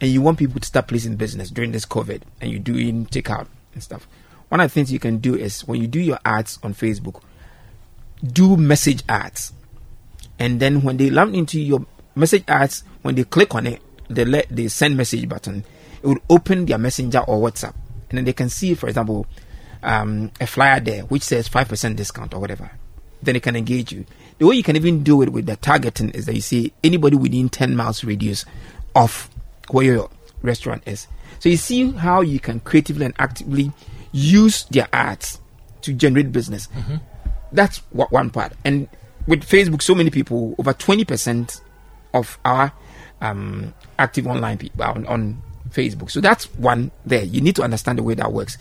and 0.01 0.11
you 0.11 0.21
want 0.21 0.39
people 0.39 0.59
to 0.59 0.67
start 0.67 0.89
placing 0.89 1.15
business 1.15 1.49
during 1.49 1.71
this 1.71 1.87
COVID, 1.87 2.23
and 2.41 2.51
you're 2.51 2.59
doing 2.59 3.07
takeout 3.07 3.47
and 3.75 3.83
stuff, 3.85 4.09
one 4.49 4.61
of 4.61 4.69
the 4.69 4.75
things 4.75 4.91
you 4.91 4.99
can 4.99 5.19
do 5.19 5.37
is 5.37 5.61
when 5.69 5.81
you 5.81 5.87
do 5.87 6.01
your 6.01 6.19
ads 6.25 6.59
on 6.65 6.75
Facebook, 6.75 7.23
do 8.25 8.57
message 8.57 9.05
ads 9.09 9.53
and 10.39 10.61
then 10.61 10.83
when 10.83 10.97
they 10.97 11.11
land 11.11 11.35
into 11.35 11.61
your 11.61 11.87
message 12.15 12.45
ads, 12.49 12.85
when 13.03 13.15
they 13.15 13.25
click 13.25 13.55
on 13.55 13.67
it, 13.67 13.81
they 14.09 14.25
let 14.25 14.49
the 14.49 14.69
send 14.69 14.97
message 14.97 15.29
button, 15.29 15.65
it 16.03 16.07
will 16.07 16.19
open 16.31 16.67
their 16.67 16.79
messenger 16.79 17.21
or 17.21 17.39
WhatsApp, 17.39 17.75
and 18.09 18.19
then 18.19 18.25
they 18.25 18.33
can 18.33 18.49
see, 18.49 18.75
for 18.75 18.89
example, 18.89 19.27
um, 19.83 20.31
a 20.41 20.47
flyer 20.47 20.81
there 20.81 21.03
which 21.03 21.23
says 21.23 21.49
five 21.49 21.69
percent 21.69 21.97
discount 21.97 22.35
or 22.35 22.41
whatever. 22.41 22.71
Then 23.23 23.35
they 23.35 23.41
can 23.41 23.57
engage 23.57 23.93
you. 23.93 24.07
The 24.39 24.47
way 24.47 24.55
you 24.55 24.63
can 24.63 24.77
even 24.77 25.03
do 25.03 25.23
it 25.23 25.33
with 25.33 25.47
the 25.47 25.57
targeting 25.57 26.11
is 26.11 26.27
that 26.27 26.35
you 26.35 26.41
see 26.41 26.73
anybody 26.85 27.17
within 27.17 27.49
ten 27.49 27.75
miles 27.75 28.05
radius 28.05 28.45
of 28.95 29.29
where 29.71 29.85
your 29.85 30.11
restaurant 30.43 30.83
is. 30.87 31.09
So 31.41 31.49
you 31.49 31.57
see 31.57 31.91
how 31.93 32.21
you 32.21 32.41
can 32.41 32.61
creatively 32.61 33.05
and 33.07 33.15
actively 33.19 33.73
use 34.13 34.65
their 34.65 34.89
ads 34.93 35.41
to 35.83 35.93
generate 35.93 36.33
business. 36.33 36.69
Mm-hmm. 36.69 36.97
That's 37.53 37.79
what 37.91 38.11
one 38.13 38.31
part. 38.31 38.53
And 38.65 38.89
with 39.29 39.45
Facebook, 39.45 39.83
so 39.83 39.95
many 39.95 40.11
people, 40.11 40.55
over 40.59 40.73
20% 40.73 41.61
of 42.15 42.39
our 42.45 42.73
um, 43.21 43.75
active 43.99 44.27
online 44.27 44.57
people 44.57 44.83
on, 44.83 45.07
on 45.07 45.43
Facebook. 45.71 46.11
So 46.11 46.21
that's 46.21 46.47
one 46.55 46.91
there. 47.05 47.23
You 47.23 47.43
need 47.43 47.55
to 47.57 47.63
understand 47.63 47.99
the 47.99 48.03
way 48.03 48.15
that 48.15 48.33
works. 48.33 48.57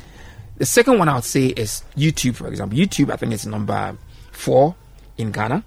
The 0.57 0.65
second 0.65 0.99
one 0.99 1.07
I 1.07 1.15
would 1.15 1.23
say 1.23 1.47
is 1.47 1.83
YouTube, 1.95 2.35
for 2.35 2.47
example. 2.47 2.77
YouTube, 2.77 3.11
I 3.11 3.15
think 3.15 3.31
it's 3.31 3.45
number 3.45 3.97
four 4.31 4.75
in 5.17 5.31
Ghana. 5.31 5.63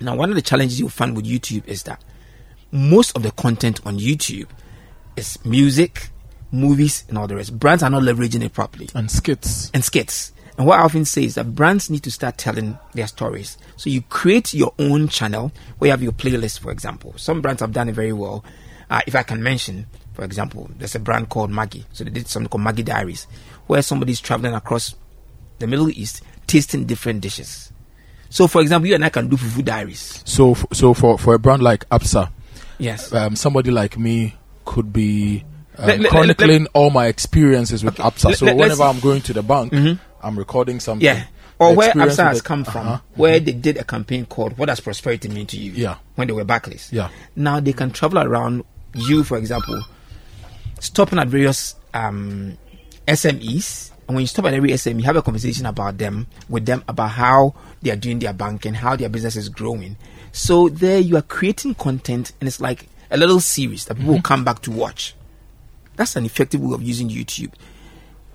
Now, 0.00 0.16
one 0.16 0.30
of 0.30 0.36
the 0.36 0.42
challenges 0.42 0.80
you'll 0.80 0.88
find 0.88 1.14
with 1.14 1.26
YouTube 1.26 1.66
is 1.66 1.82
that 1.82 2.02
most 2.72 3.14
of 3.14 3.22
the 3.22 3.32
content 3.32 3.84
on 3.84 3.98
YouTube 3.98 4.46
is 5.16 5.44
music, 5.44 6.08
movies, 6.50 7.04
and 7.08 7.18
all 7.18 7.26
the 7.26 7.36
rest. 7.36 7.58
Brands 7.58 7.82
are 7.82 7.90
not 7.90 8.02
leveraging 8.02 8.42
it 8.42 8.54
properly. 8.54 8.88
And 8.94 9.10
skits. 9.10 9.70
And 9.74 9.84
skits. 9.84 10.32
And 10.58 10.66
what 10.66 10.80
I 10.80 10.82
often 10.82 11.04
say 11.04 11.24
is 11.24 11.36
that 11.36 11.54
brands 11.54 11.88
need 11.88 12.02
to 12.02 12.10
start 12.10 12.36
telling 12.36 12.76
their 12.92 13.06
stories. 13.06 13.56
So 13.76 13.88
you 13.90 14.02
create 14.02 14.52
your 14.52 14.74
own 14.78 15.06
channel 15.08 15.52
where 15.78 15.86
you 15.88 15.92
have 15.92 16.02
your 16.02 16.12
playlist, 16.12 16.58
for 16.58 16.72
example. 16.72 17.14
Some 17.16 17.40
brands 17.40 17.60
have 17.60 17.72
done 17.72 17.88
it 17.88 17.94
very 17.94 18.12
well. 18.12 18.44
Uh, 18.90 19.00
if 19.06 19.14
I 19.14 19.22
can 19.22 19.40
mention, 19.42 19.86
for 20.14 20.24
example, 20.24 20.68
there's 20.76 20.96
a 20.96 20.98
brand 20.98 21.28
called 21.28 21.50
Maggi. 21.52 21.84
So 21.92 22.02
they 22.02 22.10
did 22.10 22.26
something 22.26 22.48
called 22.48 22.64
Maggi 22.64 22.84
Diaries, 22.84 23.28
where 23.68 23.82
somebody's 23.82 24.20
traveling 24.20 24.52
across 24.54 24.96
the 25.60 25.66
Middle 25.68 25.90
East 25.90 26.22
tasting 26.48 26.86
different 26.86 27.20
dishes. 27.20 27.72
So, 28.30 28.46
for 28.48 28.60
example, 28.60 28.88
you 28.88 28.94
and 28.96 29.04
I 29.04 29.10
can 29.10 29.28
do 29.28 29.36
fufu 29.36 29.64
diaries. 29.64 30.22
So, 30.26 30.54
so 30.72 30.92
for, 30.92 31.18
for 31.18 31.34
a 31.34 31.38
brand 31.38 31.62
like 31.62 31.88
Absa, 31.90 32.30
Yes. 32.78 33.12
um, 33.12 33.36
somebody 33.36 33.70
like 33.70 33.96
me 33.96 34.34
could 34.64 34.92
be 34.92 35.44
um, 35.78 35.86
Let- 35.86 35.86
let- 35.86 36.00
let- 36.00 36.10
chronicling 36.10 36.66
all 36.74 36.90
my 36.90 37.06
experiences 37.06 37.84
with 37.84 37.94
Absa. 37.96 38.24
Let- 38.30 38.38
so 38.38 38.44
let- 38.46 38.52
Mm-hmm. 38.54 38.60
whenever 38.60 38.82
I'm 38.82 39.00
going 39.00 39.20
to 39.22 39.32
the 39.32 39.42
bank, 39.42 39.72
I'm 40.22 40.38
recording 40.38 40.80
something. 40.80 41.04
Yeah. 41.04 41.24
Or 41.58 41.70
The 41.70 41.76
where 41.76 41.92
Absa 41.92 42.24
has 42.28 42.42
come 42.42 42.64
from, 42.64 42.86
uh-huh. 42.86 43.00
where 43.16 43.40
they 43.40 43.52
did 43.52 43.78
a 43.78 43.84
campaign 43.84 44.26
called 44.26 44.56
What 44.58 44.66
Does 44.66 44.80
Prosperity 44.80 45.28
Mean 45.28 45.46
to 45.48 45.58
You? 45.58 45.72
Yeah. 45.72 45.96
When 46.14 46.28
they 46.28 46.32
were 46.32 46.44
Barclays. 46.44 46.90
Yeah. 46.92 47.10
Now 47.34 47.58
they 47.60 47.72
can 47.72 47.90
travel 47.90 48.18
around 48.20 48.64
you, 48.94 49.24
for 49.24 49.36
example, 49.36 49.82
stopping 50.78 51.18
at 51.18 51.28
various 51.28 51.74
um, 51.94 52.56
SMEs. 53.06 53.90
And 54.06 54.14
when 54.14 54.22
you 54.22 54.26
stop 54.28 54.46
at 54.46 54.54
every 54.54 54.70
SME, 54.70 55.00
you 55.00 55.04
have 55.04 55.16
a 55.16 55.22
conversation 55.22 55.66
about 55.66 55.98
them, 55.98 56.28
with 56.48 56.64
them, 56.64 56.84
about 56.88 57.10
how 57.10 57.54
they 57.82 57.90
are 57.90 57.96
doing 57.96 58.20
their 58.20 58.32
banking, 58.32 58.74
how 58.74 58.96
their 58.96 59.08
business 59.08 59.36
is 59.36 59.48
growing. 59.48 59.96
So 60.32 60.68
there 60.68 60.98
you 60.98 61.16
are 61.16 61.22
creating 61.22 61.74
content, 61.74 62.32
and 62.40 62.48
it's 62.48 62.60
like 62.60 62.86
a 63.10 63.16
little 63.16 63.40
series 63.40 63.84
that 63.86 63.96
people 63.96 64.14
will 64.14 64.22
come 64.22 64.44
back 64.44 64.62
to 64.62 64.70
watch. 64.70 65.14
That's 65.96 66.16
an 66.16 66.24
effective 66.24 66.60
way 66.60 66.74
of 66.74 66.82
using 66.82 67.08
YouTube. 67.08 67.52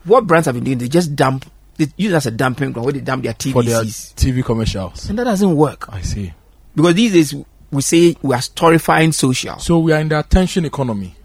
What 0.03 0.27
brands 0.27 0.47
have 0.47 0.55
been 0.55 0.65
doing, 0.65 0.77
they 0.79 0.89
just 0.89 1.15
dump, 1.15 1.49
they 1.77 1.87
use 1.97 2.11
it 2.11 2.15
as 2.15 2.25
a 2.27 2.31
dumping 2.31 2.71
ground 2.71 2.85
where 2.85 2.93
they 2.93 3.01
dump 3.01 3.23
their 3.23 3.33
For 3.33 3.63
their 3.63 3.83
TV 3.83 4.43
commercials. 4.43 5.09
And 5.09 5.17
that 5.19 5.23
doesn't 5.25 5.55
work. 5.55 5.87
I 5.91 6.01
see. 6.01 6.33
Because 6.75 6.95
these 6.95 7.13
days, 7.13 7.35
we 7.71 7.81
say 7.81 8.15
we 8.21 8.33
are 8.35 8.39
storifying 8.39 9.13
social. 9.13 9.57
So 9.59 9.79
we 9.79 9.91
are 9.93 9.99
in 9.99 10.09
the 10.09 10.19
attention 10.19 10.65
economy. 10.65 11.15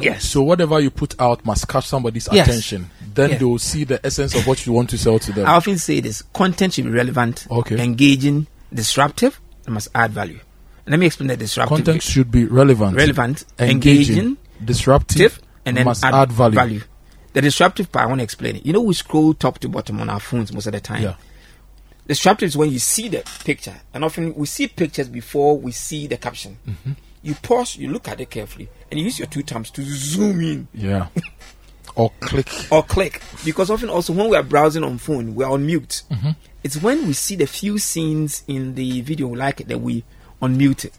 Yes. 0.00 0.24
So 0.24 0.42
whatever 0.42 0.78
you 0.80 0.90
put 0.90 1.20
out 1.20 1.44
must 1.44 1.66
catch 1.68 1.86
somebody's 1.86 2.28
Yes. 2.32 2.46
attention. 2.48 2.90
Then 3.14 3.30
Yeah. 3.30 3.38
they 3.38 3.44
will 3.44 3.58
see 3.58 3.84
the 3.84 4.04
essence 4.06 4.34
of 4.34 4.46
what 4.46 4.64
you 4.64 4.72
want 4.72 4.90
to 4.90 4.98
sell 4.98 5.18
to 5.18 5.32
them. 5.32 5.46
I 5.46 5.52
often 5.54 5.76
say 5.78 6.00
this 6.00 6.22
content 6.32 6.74
should 6.74 6.84
be 6.84 6.90
relevant, 6.90 7.46
Okay. 7.50 7.78
engaging, 7.82 8.46
disruptive, 8.72 9.40
and 9.66 9.74
must 9.74 9.88
add 9.94 10.12
value. 10.12 10.38
Let 10.86 11.00
me 11.00 11.06
explain 11.06 11.26
the 11.28 11.36
disruptive. 11.36 11.76
Content 11.84 12.02
should 12.02 12.30
be 12.30 12.44
relevant, 12.44 12.96
relevant, 12.96 13.44
engaging, 13.58 14.16
engaging, 14.18 14.36
disruptive, 14.64 15.40
and 15.66 15.76
then 15.76 15.84
must 15.84 16.04
add, 16.04 16.14
add, 16.14 16.32
value. 16.32 16.80
The 17.34 17.42
disruptive 17.42 17.92
part, 17.92 18.04
I 18.04 18.08
want 18.08 18.20
to 18.20 18.24
explain 18.24 18.56
it. 18.56 18.66
You 18.66 18.72
know, 18.72 18.80
we 18.80 18.94
scroll 18.94 19.34
top 19.34 19.58
to 19.60 19.68
bottom 19.68 20.00
on 20.00 20.08
our 20.08 20.20
phones 20.20 20.52
most 20.52 20.66
of 20.66 20.72
the 20.72 20.80
time. 20.80 21.02
Yeah. 21.02 21.14
Disruptive 22.06 22.46
is 22.48 22.56
when 22.56 22.70
you 22.70 22.78
see 22.78 23.08
the 23.08 23.22
picture, 23.44 23.74
and 23.92 24.02
often 24.02 24.34
we 24.34 24.46
see 24.46 24.66
pictures 24.66 25.08
before 25.08 25.58
we 25.58 25.72
see 25.72 26.06
the 26.06 26.16
caption. 26.16 26.56
Mm-hmm. 26.66 26.92
You 27.22 27.34
pause, 27.34 27.76
you 27.76 27.88
look 27.88 28.08
at 28.08 28.20
it 28.20 28.30
carefully, 28.30 28.68
and 28.90 28.98
you 28.98 29.04
use 29.04 29.18
your 29.18 29.28
two 29.28 29.42
thumbs 29.42 29.70
to 29.72 29.82
zoom 29.82 30.40
in 30.40 30.68
Yeah. 30.72 31.08
or 31.96 32.10
click. 32.20 32.48
or 32.70 32.82
click 32.84 33.20
because 33.44 33.70
often 33.70 33.88
also 33.90 34.12
when 34.12 34.28
we 34.30 34.36
are 34.36 34.42
browsing 34.42 34.84
on 34.84 34.98
phone 34.98 35.34
we're 35.34 35.48
on 35.48 35.66
mute 35.66 36.02
Mm-hmm. 36.10 36.30
it's 36.62 36.76
when 36.80 37.06
we 37.08 37.12
see 37.12 37.34
the 37.34 37.46
few 37.46 37.78
scenes 37.78 38.44
in 38.46 38.74
the 38.76 39.00
video 39.00 39.26
we 39.26 39.36
like 39.38 39.60
it 39.62 39.66
that 39.68 39.78
we 39.80 40.04
unmute 40.40 40.84
it 40.84 40.92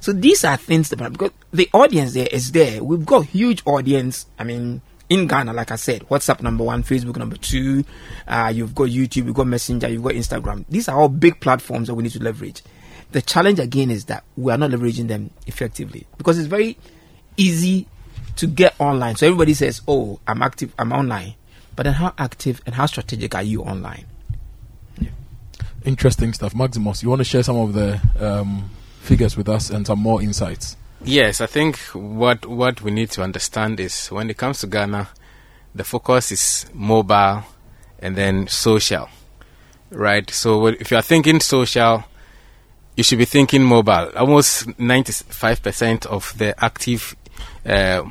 so 0.00 0.12
these 0.12 0.42
are 0.44 0.56
things 0.56 0.88
that 0.90 1.12
because 1.12 1.30
the 1.52 1.68
audience 1.72 2.14
there 2.14 2.26
is 2.32 2.50
there 2.52 2.82
we've 2.82 3.06
got 3.06 3.26
huge 3.26 3.62
audience 3.66 4.26
i 4.38 4.42
mean 4.42 4.80
in 5.08 5.26
ghana 5.26 5.52
like 5.52 5.70
i 5.70 5.76
said 5.76 6.02
whatsapp 6.08 6.40
number 6.42 6.64
one 6.64 6.82
facebook 6.82 7.16
number 7.16 7.36
two 7.36 7.84
uh, 8.26 8.50
you've 8.54 8.74
got 8.74 8.88
youtube 8.88 9.26
you've 9.26 9.34
got 9.34 9.46
messenger 9.46 9.88
you've 9.88 10.02
got 10.02 10.12
instagram 10.12 10.64
these 10.68 10.88
are 10.88 11.00
all 11.00 11.08
big 11.08 11.38
platforms 11.40 11.88
that 11.88 11.94
we 11.94 12.02
need 12.02 12.12
to 12.12 12.22
leverage 12.22 12.62
the 13.12 13.22
challenge 13.22 13.58
again 13.60 13.90
is 13.90 14.06
that 14.06 14.24
we 14.36 14.52
are 14.52 14.58
not 14.58 14.70
leveraging 14.70 15.08
them 15.08 15.30
effectively 15.46 16.06
because 16.18 16.38
it's 16.38 16.48
very 16.48 16.76
easy 17.36 17.86
to 18.36 18.46
get 18.46 18.74
online. 18.78 19.16
So 19.16 19.26
everybody 19.26 19.54
says, 19.54 19.80
"Oh, 19.88 20.20
I'm 20.26 20.42
active, 20.42 20.72
I'm 20.78 20.92
online," 20.92 21.34
but 21.74 21.84
then 21.84 21.94
how 21.94 22.14
active 22.18 22.60
and 22.66 22.74
how 22.74 22.86
strategic 22.86 23.34
are 23.34 23.42
you 23.42 23.62
online? 23.62 24.06
Interesting 25.84 26.32
stuff. 26.32 26.54
Maximus, 26.54 27.02
you 27.02 27.08
want 27.08 27.20
to 27.20 27.24
share 27.24 27.44
some 27.44 27.56
of 27.56 27.72
the 27.72 28.00
um, 28.18 28.68
figures 29.00 29.36
with 29.36 29.48
us 29.48 29.70
and 29.70 29.86
some 29.86 30.00
more 30.00 30.20
insights? 30.20 30.76
Yes, 31.06 31.40
I 31.40 31.46
think 31.46 31.76
what 31.92 32.46
what 32.46 32.82
we 32.82 32.90
need 32.90 33.10
to 33.10 33.22
understand 33.22 33.78
is 33.78 34.08
when 34.08 34.28
it 34.28 34.36
comes 34.36 34.58
to 34.60 34.66
Ghana, 34.66 35.08
the 35.72 35.84
focus 35.84 36.32
is 36.32 36.66
mobile 36.74 37.44
and 38.00 38.16
then 38.16 38.48
social, 38.48 39.08
right? 39.90 40.28
So 40.28 40.66
if 40.66 40.90
you 40.90 40.96
are 40.96 41.02
thinking 41.02 41.38
social, 41.38 42.02
you 42.96 43.04
should 43.04 43.18
be 43.18 43.24
thinking 43.24 43.62
mobile. 43.62 44.10
Almost 44.16 44.80
ninety 44.80 45.12
five 45.12 45.62
percent 45.62 46.06
of 46.06 46.36
the 46.38 46.52
active 46.62 47.14
uh, 47.64 48.02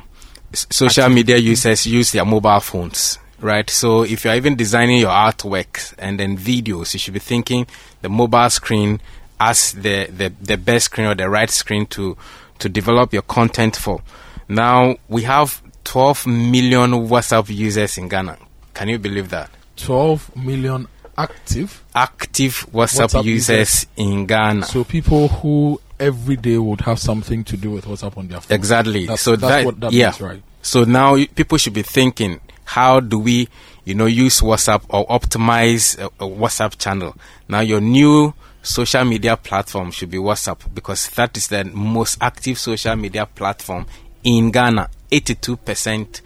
social 0.54 1.10
media 1.10 1.36
users 1.36 1.86
use 1.86 2.12
their 2.12 2.24
mobile 2.24 2.60
phones, 2.60 3.18
right? 3.40 3.68
So 3.68 4.04
if 4.04 4.24
you're 4.24 4.36
even 4.36 4.56
designing 4.56 5.00
your 5.00 5.10
artwork 5.10 5.94
and 5.98 6.18
then 6.18 6.38
videos, 6.38 6.94
you 6.94 6.98
should 6.98 7.12
be 7.12 7.20
thinking 7.20 7.66
the 8.00 8.08
mobile 8.08 8.48
screen 8.48 9.02
as 9.38 9.72
the, 9.72 10.06
the, 10.06 10.32
the 10.40 10.56
best 10.56 10.86
screen 10.86 11.08
or 11.08 11.14
the 11.14 11.28
right 11.28 11.50
screen 11.50 11.84
to 11.84 12.16
to 12.58 12.68
develop 12.68 13.12
your 13.12 13.22
content 13.22 13.76
for. 13.76 14.00
Now 14.48 14.96
we 15.08 15.22
have 15.22 15.62
12 15.84 16.26
million 16.26 16.90
WhatsApp 17.08 17.54
users 17.54 17.98
in 17.98 18.08
Ghana. 18.08 18.38
Can 18.74 18.88
you 18.88 18.98
believe 18.98 19.30
that? 19.30 19.50
12 19.76 20.36
million 20.36 20.88
active. 21.16 21.84
Active 21.94 22.66
WhatsApp, 22.72 23.08
WhatsApp 23.08 23.24
users, 23.24 23.58
users. 23.58 23.86
in 23.96 24.26
Ghana. 24.26 24.64
So 24.64 24.84
people 24.84 25.28
who 25.28 25.80
every 25.98 26.36
day 26.36 26.58
would 26.58 26.82
have 26.82 26.98
something 26.98 27.44
to 27.44 27.56
do 27.56 27.70
with 27.70 27.86
WhatsApp 27.86 28.16
on 28.18 28.28
their 28.28 28.40
phone. 28.40 28.54
Exactly. 28.54 29.06
That's, 29.06 29.22
so 29.22 29.36
that's 29.36 29.40
that, 29.40 29.64
what 29.64 29.80
that 29.80 29.92
yeah. 29.92 30.06
means, 30.06 30.20
right? 30.20 30.42
So 30.62 30.84
now 30.84 31.16
people 31.34 31.58
should 31.58 31.74
be 31.74 31.82
thinking, 31.82 32.40
how 32.64 33.00
do 33.00 33.18
we, 33.18 33.48
you 33.84 33.94
know, 33.94 34.06
use 34.06 34.40
WhatsApp 34.40 34.84
or 34.90 35.06
optimize 35.06 35.98
a, 35.98 36.06
a 36.06 36.28
WhatsApp 36.28 36.76
channel? 36.78 37.16
Now 37.48 37.60
your 37.60 37.80
new 37.80 38.34
social 38.66 39.04
media 39.04 39.36
platform 39.36 39.90
should 39.90 40.10
be 40.10 40.18
WhatsApp 40.18 40.58
because 40.74 41.08
that 41.10 41.36
is 41.36 41.48
the 41.48 41.64
most 41.64 42.18
active 42.20 42.58
social 42.58 42.96
media 42.96 43.26
platform 43.26 43.86
in 44.24 44.50
Ghana. 44.50 44.90
82% 45.10 46.20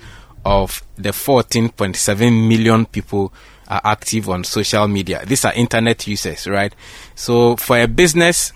of 0.45 0.83
the 0.97 1.11
14.7 1.11 2.49
million 2.49 2.87
people 2.87 3.33
are 3.69 3.81
active 3.85 4.29
on 4.31 4.43
social 4.45 4.89
media. 4.89 5.23
These 5.25 5.45
are 5.45 5.53
internet 5.53 6.07
users, 6.07 6.47
right? 6.47 6.75
So 7.15 7.57
for 7.57 7.79
a 7.79 7.87
business, 7.87 8.53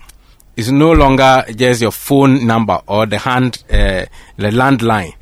it's 0.57 0.69
no 0.69 0.91
longer 0.91 1.45
just 1.55 1.81
your 1.81 1.91
phone 1.91 2.45
number 2.47 2.81
or 2.87 3.05
the 3.05 3.19
hand, 3.19 3.63
uh, 3.69 4.05
the 4.37 4.49
landline. 4.49 5.13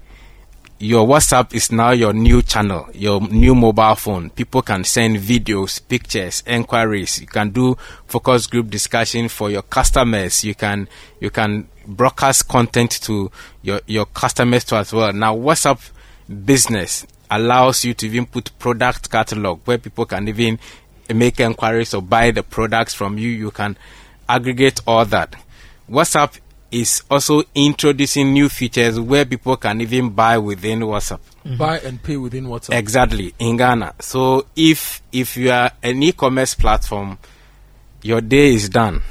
Your 0.84 1.08
WhatsApp 1.08 1.54
is 1.54 1.72
now 1.72 1.92
your 1.92 2.12
new 2.12 2.42
channel, 2.42 2.90
your 2.94 3.22
new 3.22 3.56
mobile 3.56 3.96
phone. 3.96 4.30
People 4.32 4.62
can 4.62 4.84
send 4.84 5.16
videos, 5.16 5.80
pictures, 5.88 6.44
inquiries. 6.46 7.22
You 7.22 7.28
can 7.28 7.52
do 7.52 7.78
focus 8.06 8.48
group 8.48 8.70
discussion 8.70 9.30
for 9.30 9.50
your 9.50 9.62
customers. 9.62 10.44
You 10.44 10.56
can 10.56 10.90
you 11.22 11.30
can 11.30 11.70
broadcast 11.88 12.50
content 12.50 13.00
to 13.04 13.32
your 13.62 13.80
your 13.88 14.08
customers 14.08 14.66
too 14.66 14.76
as 14.76 14.92
well. 14.92 15.14
Now 15.14 15.38
WhatsApp 15.38 15.90
business 16.44 17.08
allows 17.32 17.86
you 17.86 17.94
to 17.94 18.06
even 18.06 18.26
put 18.26 18.52
product 18.60 19.10
catalog 19.10 19.62
where 19.64 19.78
people 19.78 20.06
can 20.06 20.28
even 20.28 20.60
make 21.16 21.40
inquiries 21.40 21.94
or 21.94 22.02
buy 22.02 22.32
the 22.32 22.44
products 22.44 22.94
from 22.94 23.18
you. 23.18 23.30
You 23.30 23.52
can 23.52 23.78
aggregate 24.28 24.82
all 24.86 25.06
that. 25.06 25.34
WhatsApp 25.90 26.40
is 26.74 27.04
also 27.10 27.44
introducing 27.54 28.34
new 28.34 28.50
features 28.50 29.00
where 29.00 29.26
people 29.26 29.56
can 29.58 29.80
even 29.80 30.10
buy 30.10 30.38
within 30.40 30.80
WhatsApp. 30.80 31.20
Mm-hmm. 31.46 31.58
Buy 31.58 31.80
and 31.80 32.02
pay 32.02 32.18
within 32.18 32.46
WhatsApp. 32.46 32.78
Exactly 32.78 33.34
in 33.38 33.58
Ghana. 33.58 33.94
So 34.00 34.48
if 34.56 35.02
if 35.12 35.38
you 35.38 35.52
are 35.52 35.72
an 35.84 36.02
e-commerce 36.02 36.56
platform, 36.56 37.20
your 38.02 38.22
day 38.22 38.54
is 38.54 38.70
done. 38.70 39.02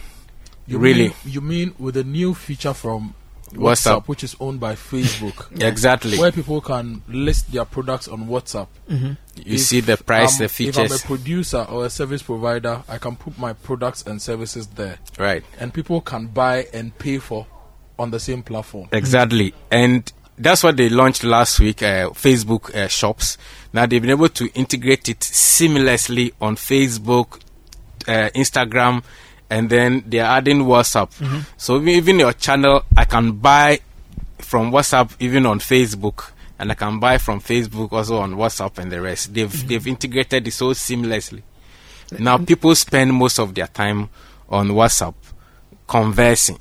You 0.67 0.79
really? 0.79 1.09
Mean, 1.09 1.15
you 1.25 1.41
mean 1.41 1.75
with 1.79 1.97
a 1.97 2.05
new 2.05 2.35
feature 2.35 2.75
from 2.75 3.15
WhatsApp. 3.55 4.07
which 4.09 4.25
is 4.25 4.35
owned 4.41 4.61
by 4.61 4.75
Facebook, 4.75 5.61
Exactly. 5.63 6.19
where 6.19 6.33
people 6.33 6.61
can 6.61 7.03
list 7.09 7.53
their 7.53 7.65
products 7.65 8.09
on 8.09 8.27
WhatsApp. 8.27 8.69
You 8.89 9.17
If 9.37 9.61
see 9.61 9.81
the 9.81 9.97
price, 9.97 10.41
I'm- 10.41 10.49
the 10.49 10.69
If 10.69 10.79
I'm 10.79 10.93
a 10.93 10.99
producer 10.99 11.67
or 11.71 11.87
a 11.87 11.91
service 11.91 12.23
provider, 12.23 12.83
I 12.89 12.99
can 12.99 13.17
put 13.17 13.39
my 13.39 13.53
products 13.53 14.03
and 14.07 14.21
services 14.21 14.67
there, 14.69 14.99
Right. 15.19 15.45
and 15.59 15.73
people 15.73 16.01
can 16.01 16.27
buy 16.29 16.67
and 16.73 16.97
pay 16.99 17.19
for 17.19 17.47
on 17.99 18.11
the 18.11 18.21
same 18.21 18.43
platform. 18.43 18.89
Exactly. 18.93 19.55
And 19.71 20.11
that's 20.39 20.63
what 20.65 20.77
they 20.77 20.89
launched 20.89 21.23
last 21.25 21.61
week, 21.61 21.83
uh, 21.83 22.11
Facebook 22.11 22.75
uh, 22.75 22.89
shops. 22.89 23.37
Now 23.73 23.87
they've 23.87 24.01
been 24.03 24.11
able 24.11 24.29
to 24.31 24.49
integrate 24.55 25.09
it 25.09 25.21
seamlessly 25.21 26.33
on 26.41 26.57
Facebook, 26.57 27.39
uh, 28.09 28.31
Instagram, 28.35 29.05
and 29.53 29.69
then 29.69 30.03
they're 30.07 30.25
adding 30.25 30.61
WhatsApp. 30.61 31.11
Mm-hmm. 31.19 31.41
So 31.59 31.77
even- 31.77 31.89
even 31.89 32.19
your 32.19 32.33
channel, 32.33 32.85
I 32.97 33.05
can 33.05 33.33
buy 33.33 33.81
from 34.39 34.73
WhatsApp, 34.73 35.13
even 35.21 35.45
on 35.45 35.61
Facebook. 35.61 36.31
And 36.59 36.71
I 36.71 36.75
can 36.75 36.99
buy 37.01 37.19
from 37.19 37.41
Facebook 37.41 37.93
also 37.93 38.19
on 38.19 38.35
WhatsApp 38.35 38.79
and 38.79 38.91
the 38.91 39.01
rest. 39.01 39.35
They've 39.35 39.51
mm-hmm. 39.51 39.69
they've 39.69 39.87
integrated 39.87 40.47
it 40.47 40.53
so 40.53 40.71
seamlessly. 40.71 41.43
Now 42.19 42.37
mm-hmm. 42.37 42.47
people 42.47 42.75
spend 42.75 43.13
most 43.13 43.39
of 43.39 43.55
their 43.55 43.67
time 43.67 44.09
on 44.49 44.69
WhatsApp 44.69 45.15
conversing. 45.87 46.59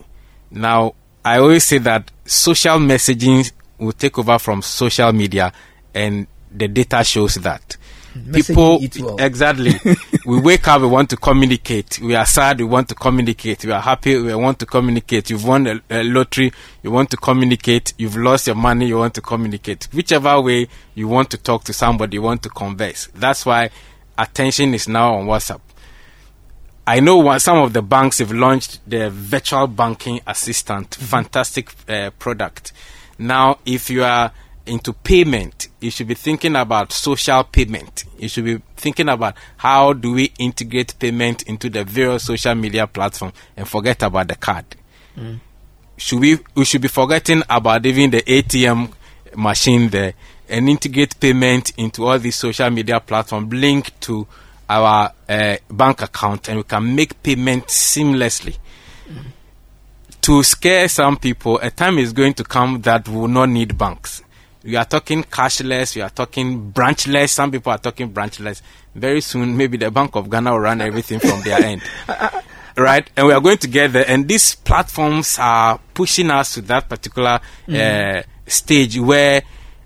Now 0.49 0.95
I 1.23 1.37
always 1.37 1.63
say 1.63 1.77
that 1.79 2.11
social 2.25 2.77
messaging 2.79 3.51
will 3.77 3.91
take 3.93 4.17
over 4.17 4.39
from 4.39 4.61
social 4.63 5.13
media, 5.13 5.53
and 5.93 6.27
the 6.51 6.67
data 6.67 7.03
shows 7.03 7.35
that. 7.35 7.77
People 8.33 8.81
well. 8.99 9.15
exactly. 9.19 9.73
we 10.25 10.39
wake 10.39 10.67
up, 10.67 10.81
we 10.81 10.87
want 10.87 11.09
to 11.11 11.17
communicate. 11.17 11.99
We 11.99 12.15
are 12.15 12.25
sad, 12.25 12.59
we 12.59 12.65
want 12.65 12.89
to 12.89 12.95
communicate. 12.95 13.63
We 13.63 13.71
are 13.71 13.81
happy, 13.81 14.17
we 14.17 14.35
want 14.35 14.59
to 14.59 14.65
communicate. 14.65 15.29
You've 15.29 15.45
won 15.45 15.67
a, 15.67 15.81
a 15.89 16.03
lottery, 16.03 16.51
you 16.83 16.91
want 16.91 17.09
to 17.11 17.17
communicate. 17.17 17.93
You've 17.97 18.17
lost 18.17 18.47
your 18.47 18.55
money, 18.57 18.87
you 18.87 18.97
want 18.97 19.13
to 19.15 19.21
communicate. 19.21 19.87
Whichever 19.93 20.41
way 20.41 20.67
you 20.93 21.07
want 21.07 21.29
to 21.31 21.37
talk 21.37 21.63
to 21.65 21.73
somebody, 21.73 22.15
you 22.15 22.21
want 22.21 22.43
to 22.43 22.49
converse. 22.49 23.07
That's 23.15 23.45
why 23.45 23.69
attention 24.17 24.73
is 24.73 24.87
now 24.89 25.15
on 25.15 25.27
WhatsApp. 25.27 25.61
I 26.85 26.99
know 26.99 27.17
one, 27.17 27.39
some 27.39 27.59
of 27.59 27.71
the 27.71 27.81
banks 27.81 28.19
have 28.19 28.31
launched 28.31 28.81
their 28.89 29.09
virtual 29.09 29.67
banking 29.67 30.19
assistant, 30.27 30.95
fantastic 30.95 31.73
uh, 31.87 32.09
product. 32.19 32.73
Now, 33.17 33.59
if 33.65 33.89
you 33.89 34.03
are 34.03 34.31
into 34.65 34.93
payment, 34.93 35.67
you 35.79 35.91
should 35.91 36.07
be 36.07 36.13
thinking 36.13 36.55
about 36.55 36.91
social 36.91 37.43
payment. 37.43 38.05
You 38.17 38.29
should 38.29 38.45
be 38.45 38.61
thinking 38.75 39.09
about 39.09 39.35
how 39.57 39.93
do 39.93 40.13
we 40.13 40.31
integrate 40.37 40.97
payment 40.99 41.43
into 41.43 41.69
the 41.69 41.83
various 41.83 42.25
social 42.25 42.55
media 42.55 42.87
platform 42.87 43.33
and 43.57 43.67
forget 43.67 44.03
about 44.03 44.27
the 44.27 44.35
card. 44.35 44.65
Should 45.97 46.19
we? 46.19 46.39
We 46.55 46.65
should 46.65 46.81
be 46.81 46.87
forgetting 46.87 47.43
about 47.49 47.85
even 47.85 48.11
the 48.11 48.21
ATM 48.21 48.91
machine 49.35 49.89
there 49.89 50.13
and 50.49 50.67
integrate 50.69 51.19
payment 51.19 51.71
into 51.77 52.05
all 52.05 52.19
these 52.19 52.35
social 52.35 52.69
media 52.69 52.99
platforms 52.99 53.53
linked 53.53 53.99
to 54.01 54.27
our 54.69 55.11
uh, 55.27 55.57
bank 55.69 56.01
account, 56.01 56.47
and 56.47 56.57
we 56.57 56.63
can 56.63 56.95
make 56.95 57.21
payment 57.21 57.67
seamlessly 57.67 58.57
to 60.21 60.43
scare 60.43 60.87
some 60.87 61.17
people, 61.17 61.59
a 61.61 61.71
time 61.71 61.97
is 61.97 62.13
going 62.13 62.33
to 62.35 62.43
come 62.43 62.81
that 62.81 63.07
we 63.07 63.15
will 63.17 63.27
not 63.27 63.49
need 63.49 63.77
banks. 63.77 64.23
We 64.63 64.75
are 64.75 64.85
talking 64.85 65.23
cashless, 65.23 65.95
we 65.95 66.01
are 66.01 66.09
talking 66.09 66.69
branchless. 66.69 67.31
Some 67.31 67.51
people 67.51 67.71
are 67.71 67.79
talking 67.79 68.09
branchless. 68.09 68.61
Very 68.93 69.21
soon, 69.21 69.57
maybe 69.57 69.77
the 69.77 69.89
Bank 69.89 70.15
of 70.15 70.29
Ghana 70.29 70.51
will 70.51 70.59
run 70.59 70.81
everything 70.81 71.19
from 71.19 71.41
their 71.41 71.61
end. 71.63 71.81
Right? 72.77 73.09
And 73.17 73.27
we 73.27 73.33
are 73.33 73.41
going 73.41 73.57
to 73.57 73.67
get 73.67 73.93
there. 73.93 74.05
And 74.07 74.27
these 74.27 74.55
platforms 74.55 75.37
are 75.39 75.79
pushing 75.93 76.29
us 76.29 76.53
to 76.55 76.61
that 76.63 76.87
particular 76.87 77.39
uh, 77.67 78.21
stage 78.45 78.99
where 78.99 79.41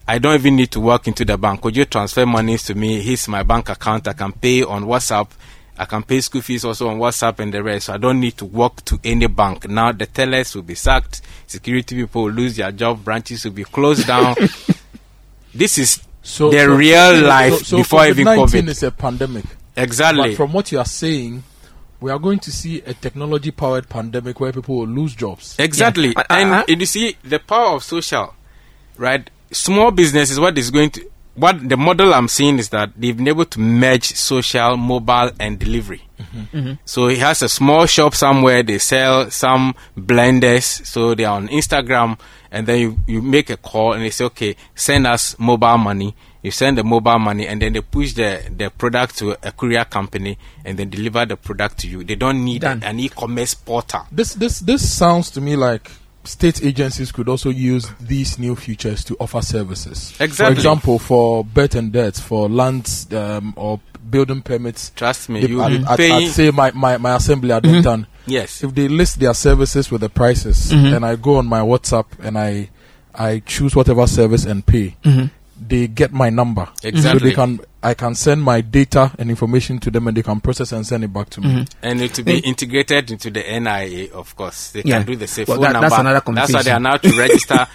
I 0.07 0.19
don't 0.19 0.35
even 0.35 0.55
need 0.57 0.71
to 0.71 0.79
walk 0.79 1.07
into 1.07 1.25
the 1.25 1.37
bank. 1.37 1.61
Could 1.61 1.77
you 1.77 1.85
transfer 1.85 2.25
monies 2.25 2.63
to 2.63 2.75
me? 2.75 3.01
Here's 3.01 3.27
my 3.27 3.43
bank 3.43 3.69
account. 3.69 4.07
I 4.07 4.13
can 4.13 4.33
pay 4.33 4.61
on 4.63 4.83
WhatsApp. 4.83 5.29
I 5.77 5.85
can 5.85 6.03
pay 6.03 6.21
school 6.21 6.41
fees 6.41 6.63
also 6.63 6.87
on 6.89 6.97
WhatsApp 6.99 7.39
and 7.39 7.53
the 7.53 7.61
rest. 7.61 7.87
So 7.87 7.93
I 7.93 7.97
don't 7.97 8.19
need 8.19 8.37
to 8.37 8.45
walk 8.45 8.83
to 8.85 8.99
any 9.03 9.27
bank. 9.27 9.67
Now 9.67 9.91
the 9.91 10.05
tellers 10.05 10.55
will 10.55 10.61
be 10.63 10.75
sacked. 10.75 11.21
Security 11.47 11.95
people 11.95 12.23
will 12.23 12.31
lose 12.31 12.55
their 12.55 12.71
job. 12.71 13.03
Branches 13.03 13.43
will 13.43 13.51
be 13.51 13.63
closed 13.65 14.07
down. 14.07 14.35
this 15.53 15.77
is 15.77 16.01
So 16.21 16.49
the 16.49 16.59
so- 16.59 16.75
real 16.75 17.15
so- 17.21 17.27
life 17.27 17.53
so 17.65 17.77
before 17.77 18.05
even 18.07 18.25
COVID-19 18.25 18.45
COVID. 18.63 18.67
is 18.69 18.83
a 18.83 18.91
pandemic. 18.91 19.45
exactly. 19.75 20.29
But 20.29 20.37
from 20.37 20.53
what 20.53 20.71
you 20.71 20.79
are 20.79 20.85
saying, 20.85 21.43
we 22.01 22.11
are 22.11 22.19
going 22.19 22.39
to 22.39 22.51
see 22.51 22.81
a 22.81 22.93
technology-powered 22.93 23.89
pandemic 23.89 24.39
where 24.39 24.51
people 24.51 24.77
will 24.77 24.87
lose 24.87 25.15
jobs. 25.15 25.55
Exactly. 25.59 26.09
Yeah. 26.09 26.23
I- 26.29 26.43
I- 26.43 26.65
and 26.67 26.79
you 26.81 26.85
see 26.85 27.17
the 27.23 27.39
power 27.39 27.75
of 27.75 27.83
social, 27.83 28.33
right? 28.97 29.29
Small 29.51 29.91
business 29.91 30.31
is 30.31 30.39
what 30.39 30.57
is 30.57 30.71
going 30.71 30.89
to 30.91 31.09
what 31.35 31.67
the 31.67 31.77
model 31.77 32.13
I'm 32.13 32.27
seeing 32.27 32.59
is 32.59 32.69
that 32.69 32.91
they've 32.95 33.15
been 33.15 33.27
able 33.27 33.45
to 33.45 33.59
merge 33.59 34.15
social, 34.15 34.77
mobile, 34.77 35.31
and 35.39 35.59
delivery. 35.59 36.01
Mm-hmm. 36.19 36.57
Mm-hmm. 36.57 36.73
So 36.85 37.07
he 37.09 37.17
has 37.17 37.41
a 37.41 37.49
small 37.49 37.85
shop 37.85 38.15
somewhere. 38.15 38.63
They 38.63 38.77
sell 38.79 39.29
some 39.29 39.75
blenders, 39.97 40.85
so 40.85 41.13
they 41.13 41.25
are 41.25 41.35
on 41.35 41.49
Instagram, 41.49 42.17
and 42.51 42.65
then 42.67 42.79
you, 42.79 42.99
you 43.05 43.21
make 43.21 43.49
a 43.49 43.57
call 43.57 43.93
and 43.93 44.01
they 44.01 44.09
say, 44.11 44.25
okay, 44.25 44.55
send 44.75 45.05
us 45.07 45.37
mobile 45.37 45.77
money. 45.77 46.15
You 46.41 46.51
send 46.51 46.77
the 46.77 46.83
mobile 46.83 47.19
money, 47.19 47.47
and 47.47 47.61
then 47.61 47.73
they 47.73 47.81
push 47.81 48.13
the 48.13 48.43
the 48.55 48.69
product 48.69 49.17
to 49.17 49.31
a 49.31 49.51
courier 49.51 49.83
company, 49.83 50.37
and 50.63 50.77
then 50.77 50.89
deliver 50.89 51.25
the 51.25 51.35
product 51.35 51.79
to 51.79 51.87
you. 51.87 52.03
They 52.03 52.15
don't 52.15 52.45
need 52.45 52.61
Done. 52.61 52.83
an 52.83 52.99
e-commerce 52.99 53.55
portal. 53.55 54.05
This 54.11 54.35
this 54.35 54.59
this 54.59 54.87
sounds 54.87 55.31
to 55.31 55.41
me 55.41 55.55
like 55.55 55.91
state 56.25 56.63
agencies 56.63 57.11
could 57.11 57.29
also 57.29 57.49
use 57.49 57.89
these 57.99 58.37
new 58.39 58.55
features 58.55 59.03
to 59.05 59.15
offer 59.19 59.41
services. 59.41 60.11
Exactly. 60.19 60.45
For 60.45 60.51
example, 60.51 60.99
for 60.99 61.43
bet 61.45 61.75
and 61.75 61.91
debts, 61.91 62.19
for 62.19 62.49
lands 62.49 63.11
um, 63.13 63.53
or 63.55 63.79
building 64.09 64.41
permits. 64.41 64.91
Trust 64.95 65.29
me, 65.29 65.45
you 65.45 65.61
I'd, 65.61 65.71
will 65.87 65.97
be 65.97 66.11
I'd- 66.11 66.27
say 66.27 66.51
my, 66.51 66.71
my, 66.71 66.97
my 66.97 67.15
assembly 67.15 67.51
at 67.51 67.63
mm 67.63 67.81
done. 67.83 68.07
yes. 68.25 68.63
If 68.63 68.73
they 68.75 68.87
list 68.87 69.19
their 69.19 69.33
services 69.33 69.89
with 69.91 70.01
the 70.01 70.09
prices, 70.09 70.71
and 70.71 71.05
I 71.05 71.15
go 71.15 71.37
on 71.37 71.47
my 71.47 71.61
WhatsApp 71.61 72.05
and 72.21 72.37
I 72.37 72.69
I 73.13 73.39
choose 73.45 73.75
whatever 73.75 74.05
service 74.07 74.45
and 74.45 74.65
pay, 74.65 74.95
they 75.59 75.87
get 75.87 76.11
my 76.11 76.29
number. 76.29 76.67
So 76.81 76.87
Exactly. 76.89 77.29
they 77.29 77.35
can 77.35 77.59
I 77.85 77.93
can 77.93 78.15
send 78.15 78.41
my 78.43 78.61
data 78.61 79.11
and 79.19 79.29
information 79.29 79.79
to 79.79 79.91
them, 79.91 80.07
and 80.07 80.17
they 80.17 80.23
can 80.23 80.39
process 80.41 80.71
and 80.71 80.85
send 80.85 81.03
it 81.03 81.13
back 81.13 81.29
to 81.31 81.41
me. 81.41 81.65
and 81.83 82.01
it 82.01 82.13
to 82.15 82.23
be 82.23 82.39
integrated 82.39 83.11
into 83.11 83.29
the 83.29 83.41
NIA, 83.59 84.11
of 84.13 84.35
course. 84.35 84.71
They 84.71 84.81
Yeah. 84.83 84.97
can 84.97 85.05
do 85.07 85.15
the 85.15 85.27
same 85.27 85.45
Well, 85.47 85.57
phone 85.57 85.63
that- 85.65 85.73
number. 85.73 85.89
that's 85.89 85.99
another 85.99 86.21
That's 86.33 86.53
why 86.53 86.63
they 86.63 86.71
are 86.71 86.79
now 86.79 86.97
to 86.97 87.17
register 87.17 87.67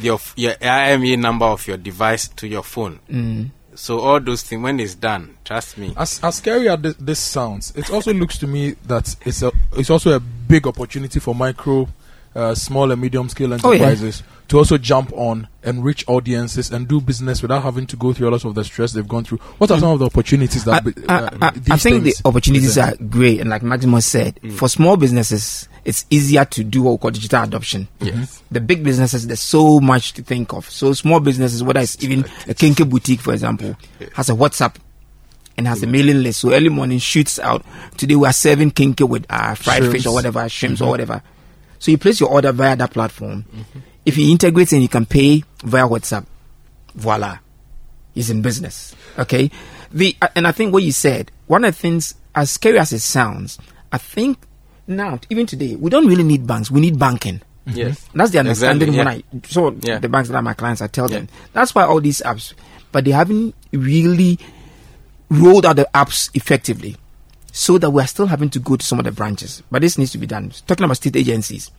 your 0.00 0.18
your 0.36 0.54
IME 0.62 1.20
number 1.20 1.44
of 1.46 1.66
your 1.68 1.76
device 1.76 2.28
to 2.36 2.48
your 2.48 2.62
phone. 2.62 3.00
Mm. 3.10 3.50
So 3.74 4.00
all 4.00 4.20
those 4.20 4.42
things, 4.42 4.62
when 4.62 4.80
it's 4.80 4.94
done, 4.94 5.36
trust 5.44 5.78
me. 5.78 5.92
As 5.96 6.20
as 6.22 6.36
scary 6.36 6.68
as 6.68 6.80
this, 6.80 6.94
this 6.98 7.18
sounds, 7.18 7.72
it 7.76 7.90
also 7.90 8.12
looks 8.12 8.36
to 8.38 8.46
me 8.46 8.76
that 8.86 9.14
it's 9.24 9.42
a 9.42 9.52
it's 9.76 9.90
also 9.90 10.12
a 10.16 10.20
big 10.20 10.66
opportunity 10.66 11.20
for 11.20 11.34
micro, 11.34 11.88
uh, 12.34 12.54
small 12.54 12.90
and 12.92 13.00
medium 13.00 13.28
scale 13.28 13.52
Oh, 13.52 13.72
yeah. 13.72 13.84
enterprises 13.86 14.22
to 14.48 14.58
also 14.58 14.78
jump 14.78 15.12
on 15.14 15.46
and 15.62 15.84
reach 15.84 16.04
audiences 16.08 16.70
and 16.72 16.88
do 16.88 17.00
business 17.00 17.40
without 17.42 17.62
having 17.62 17.86
to 17.86 17.96
go 17.96 18.12
through 18.12 18.28
a 18.28 18.32
lot 18.32 18.44
of 18.44 18.54
the 18.54 18.64
stress 18.64 18.92
they've 18.92 19.06
gone 19.06 19.22
through. 19.24 19.38
What 19.58 19.70
are 19.70 19.78
some 19.78 19.90
of 19.92 19.98
the 20.00 20.06
opportunities 20.06 20.64
that 20.64 20.84
be- 20.84 20.92
I- 21.08 21.14
uh, 21.14 21.30
I- 21.40 21.46
I 21.48 21.50
these 21.50 21.82
think 21.82 22.04
the 22.04 22.14
opportunities 22.24 22.74
present? 22.74 23.00
are 23.00 23.04
great, 23.04 23.40
and 23.40 23.50
like 23.50 23.62
Maximus 23.62 24.06
said, 24.06 24.40
for 24.56 24.68
small 24.68 24.96
businesses, 24.96 25.68
it's 25.84 26.04
easier 26.10 26.44
to 26.46 26.64
do 26.64 26.82
what 26.82 26.92
we 26.92 26.98
call 26.98 27.10
digital 27.12 27.42
adoption. 27.44 27.86
Yes. 28.00 28.42
The 28.50 28.60
big 28.60 28.82
businesses, 28.84 29.26
there's 29.26 29.40
so 29.40 29.78
much 29.80 30.12
to 30.14 30.22
think 30.22 30.52
of. 30.52 30.68
So 30.68 30.92
small 30.94 31.20
businesses, 31.20 31.62
whether 31.62 31.80
it's 31.80 32.02
even 32.02 32.20
a 32.48 32.54
kenkey 32.54 32.88
boutique, 32.88 33.20
for 33.20 33.32
example, 33.32 33.76
has 34.14 34.28
a 34.30 34.34
WhatsApp 34.34 34.74
and 35.56 35.66
has 35.68 35.82
a 35.82 35.86
mailing 35.86 36.22
list. 36.22 36.40
So 36.40 36.52
early 36.52 36.70
morning 36.70 36.98
shoots 36.98 37.38
out. 37.38 37.64
Today 37.96 38.16
we 38.16 38.26
are 38.26 38.32
serving 38.32 38.72
kenkey 38.72 39.06
with 39.08 39.26
uh, 39.30 39.54
fried 39.54 39.84
fish 39.90 40.06
or 40.06 40.14
whatever, 40.14 40.48
shrimps 40.48 40.80
or 40.80 40.88
whatever. 40.88 41.22
So 41.80 41.90
you 41.90 41.98
place 41.98 42.20
your 42.20 42.28
order 42.30 42.52
via 42.52 42.76
that 42.76 42.92
platform. 42.92 43.44
If 44.06 44.16
you 44.16 44.30
integrate 44.30 44.70
and 44.72 44.82
you 44.82 44.88
can 44.88 45.06
pay 45.06 45.42
via 45.64 45.88
WhatsApp, 45.88 46.26
voila, 46.94 47.38
he's 48.14 48.30
in 48.30 48.42
business. 48.42 48.94
Okay. 49.18 49.50
The 49.90 50.16
uh, 50.22 50.28
and 50.36 50.46
I 50.46 50.52
think 50.52 50.72
what 50.72 50.82
you 50.84 50.92
said, 50.92 51.32
one 51.48 51.64
of 51.64 51.74
the 51.74 51.80
things, 51.80 52.14
as 52.34 52.50
scary 52.50 52.78
as 52.78 52.92
it 52.92 53.00
sounds, 53.00 53.58
I 53.90 53.98
think 53.98 54.38
now, 54.86 55.18
even 55.30 55.46
today, 55.46 55.74
we 55.74 55.90
don't 55.90 56.06
really 56.06 56.22
need 56.22 56.46
banks. 56.46 56.70
We 56.70 56.80
need 56.80 56.98
banking. 56.98 57.40
Yes. 57.66 58.08
That's 58.14 58.30
the 58.30 58.38
understanding 58.40 58.88
Exactly, 58.90 59.22
when 59.32 59.38
I 59.42 59.46
so 59.48 59.76
Yeah. 59.82 59.98
the 59.98 60.08
banks 60.08 60.28
that 60.28 60.36
are 60.36 60.42
my 60.42 60.54
clients, 60.54 60.80
I 60.82 60.86
tell 60.86 61.10
Yeah. 61.10 61.18
them. 61.18 61.28
That's 61.52 61.74
why 61.74 61.84
all 61.84 62.00
these 62.00 62.20
apps, 62.24 62.52
but 62.92 63.04
they 63.04 63.10
haven't 63.12 63.54
really 63.72 64.38
rolled 65.28 65.64
out 65.66 65.76
the 65.76 65.88
apps 65.94 66.30
effectively, 66.34 66.96
so 67.52 67.78
that 67.78 67.90
we 67.90 68.02
are 68.02 68.06
still 68.06 68.26
having 68.26 68.50
to 68.50 68.58
go 68.58 68.76
to 68.76 68.84
some 68.84 68.98
of 68.98 69.04
the 69.04 69.12
branches. 69.12 69.62
But 69.70 69.82
this 69.82 69.98
needs 69.98 70.12
to 70.12 70.18
be 70.18 70.26
done. 70.26 70.52
Talking 70.66 70.84
about 70.84 70.96
state 70.96 71.16
agencies, 71.16 71.70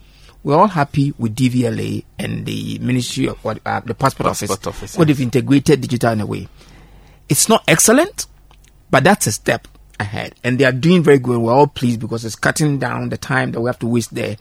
we're 0.43 0.55
all 0.55 0.67
happy 0.67 1.13
with 1.17 1.35
DVLA 1.35 2.03
and 2.19 2.45
the 2.45 2.79
Ministry 2.79 3.27
of 3.27 3.43
what 3.43 3.59
uh, 3.65 3.79
the 3.81 3.93
Passport, 3.93 4.27
Passport 4.27 4.51
Office, 4.51 4.67
Office, 4.67 4.97
what 4.97 5.07
yes. 5.07 5.17
they've 5.17 5.25
integrated 5.25 5.81
digital 5.81 6.11
in 6.11 6.21
a 6.21 6.25
way. 6.25 6.47
It's 7.29 7.47
not 7.47 7.63
excellent, 7.67 8.27
but 8.89 9.03
that's 9.03 9.27
a 9.27 9.31
step 9.31 9.67
ahead, 9.99 10.35
and 10.43 10.57
they 10.59 10.65
are 10.65 10.71
doing 10.71 11.03
very 11.03 11.19
good. 11.19 11.37
We're 11.37 11.53
all 11.53 11.67
pleased 11.67 11.99
because 11.99 12.25
it's 12.25 12.35
cutting 12.35 12.79
down 12.79 13.09
the 13.09 13.17
time 13.17 13.51
that 13.51 13.61
we 13.61 13.67
have 13.67 13.79
to 13.79 13.87
waste 13.87 14.13
there 14.13 14.35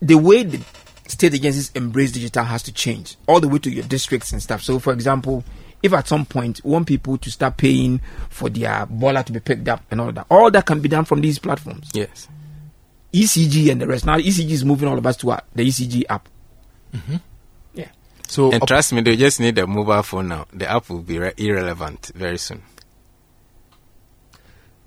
the 0.00 0.16
way 0.16 0.42
the 0.42 0.60
state 1.06 1.34
agencies 1.34 1.70
embrace 1.74 2.12
digital 2.12 2.44
has 2.44 2.62
to 2.62 2.72
change 2.72 3.16
all 3.26 3.40
the 3.40 3.48
way 3.48 3.58
to 3.58 3.70
your 3.70 3.84
districts 3.84 4.32
and 4.32 4.42
stuff. 4.42 4.62
So, 4.62 4.78
for 4.78 4.92
example, 4.92 5.44
if 5.82 5.92
at 5.92 6.06
some 6.08 6.24
point 6.26 6.60
we 6.64 6.70
want 6.72 6.86
people 6.86 7.16
to 7.18 7.30
start 7.30 7.56
paying 7.56 8.00
for 8.28 8.48
their 8.50 8.86
borla 8.86 9.24
to 9.24 9.32
be 9.32 9.40
picked 9.40 9.68
up 9.68 9.82
and 9.90 10.00
all 10.00 10.12
that, 10.12 10.26
all 10.30 10.50
that 10.50 10.66
can 10.66 10.80
be 10.80 10.88
done 10.88 11.04
from 11.04 11.20
these 11.20 11.38
platforms. 11.38 11.90
Yes. 11.94 12.28
ECG 13.12 13.70
and 13.72 13.80
the 13.80 13.86
rest. 13.86 14.06
Now 14.06 14.18
ECG 14.18 14.50
is 14.50 14.64
moving 14.64 14.88
all 14.88 14.98
of 14.98 15.06
us 15.06 15.16
to 15.18 15.30
uh, 15.32 15.40
the 15.54 15.66
ECG 15.66 16.04
app. 16.08 16.28
Mm-hmm. 16.94 17.16
Yeah. 17.74 17.88
So 18.28 18.52
And 18.52 18.62
up- 18.62 18.68
trust 18.68 18.92
me, 18.92 19.00
they 19.00 19.16
just 19.16 19.40
need 19.40 19.58
a 19.58 19.66
mobile 19.66 20.02
phone 20.02 20.28
now. 20.28 20.46
The 20.52 20.68
app 20.70 20.88
will 20.90 21.02
be 21.02 21.18
re- 21.18 21.32
irrelevant 21.36 22.12
very 22.14 22.38
soon. 22.38 22.62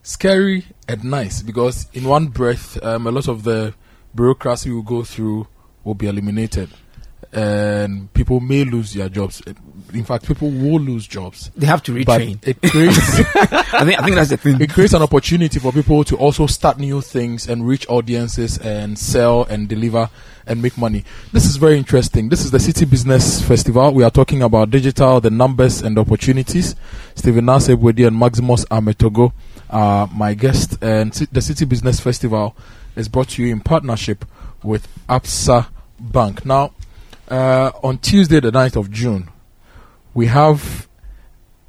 scary 0.03 0.65
and 0.88 1.03
nice 1.06 1.41
because 1.41 1.88
in 1.93 2.03
one 2.03 2.27
breath, 2.27 2.82
um, 2.84 3.08
a 3.08 3.12
lot 3.12 3.27
of 3.27 3.43
the 3.43 3.73
bureaucracy 4.13 4.69
we 4.69 4.82
go 4.84 5.03
through 5.03 5.47
will 5.84 5.95
be 5.95 6.08
eliminated, 6.08 6.69
and 7.34 8.13
people 8.13 8.39
may 8.39 8.63
lose 8.63 8.93
their 8.93 9.10
jobs. 9.10 9.41
In 9.93 10.04
fact, 10.04 10.28
people 10.28 10.50
will 10.50 10.80
lose 10.80 11.08
jobs. 11.08 11.52
They 11.56 11.65
have 11.65 11.84
to 11.84 11.91
retrain. 11.91 12.39
it 12.48 12.62
creates 12.62 12.98
I 13.74 13.86
think 13.86 14.00
I 14.00 14.04
think 14.04 14.15
that's 14.15 14.30
the 14.30 14.38
thing. 14.38 14.62
it 14.62 14.69
creates 14.72 14.93
an 14.93 15.02
opportunity 15.02 15.60
for 15.60 15.72
people 15.72 16.04
to 16.06 16.15
also 16.17 16.48
start 16.48 16.80
new 16.80 17.02
things 17.02 17.48
and 17.48 17.67
reach 17.67 17.88
audiences 17.89 18.58
and 18.60 18.98
sell 18.98 19.43
and 19.43 19.67
deliver 19.67 20.10
and 20.46 20.62
make 20.62 20.78
money. 20.78 21.04
This 21.32 21.46
is 21.46 21.56
very 21.56 21.78
interesting. 21.78 22.30
This 22.30 22.43
is 22.43 22.52
the 22.52 22.58
Citi 22.58 22.89
Business 22.89 23.41
Festival. 23.41 23.93
We 23.93 24.04
are 24.04 24.12
talking 24.12 24.41
about 24.43 24.69
digital, 24.69 25.22
the 25.22 25.30
numbers 25.32 25.82
and 25.82 25.98
opportunities. 25.98 26.76
Stephen 27.15 27.46
Nasebwedi 27.46 28.06
and 28.06 28.17
Maximus 28.17 28.65
Ametorgoh 28.65 29.32
are 29.69 30.08
my 30.08 30.34
guest. 30.34 30.78
And 30.82 31.13
the 31.13 31.39
Citi 31.39 31.67
Business 31.67 32.00
Festival 32.00 32.56
is 32.96 33.08
brought 33.08 33.30
to 33.30 33.43
you 33.43 33.52
in 33.52 33.62
partnership 33.62 34.26
with 34.63 34.88
Absa 35.08 35.67
Bank. 36.00 36.46
Now, 36.46 36.74
uh, 37.34 37.72
on 37.82 37.98
Tuesday, 37.98 38.39
the 38.39 38.52
9th 38.52 38.76
of 38.76 38.91
June, 38.91 39.28
we 40.13 40.28
have 40.28 40.88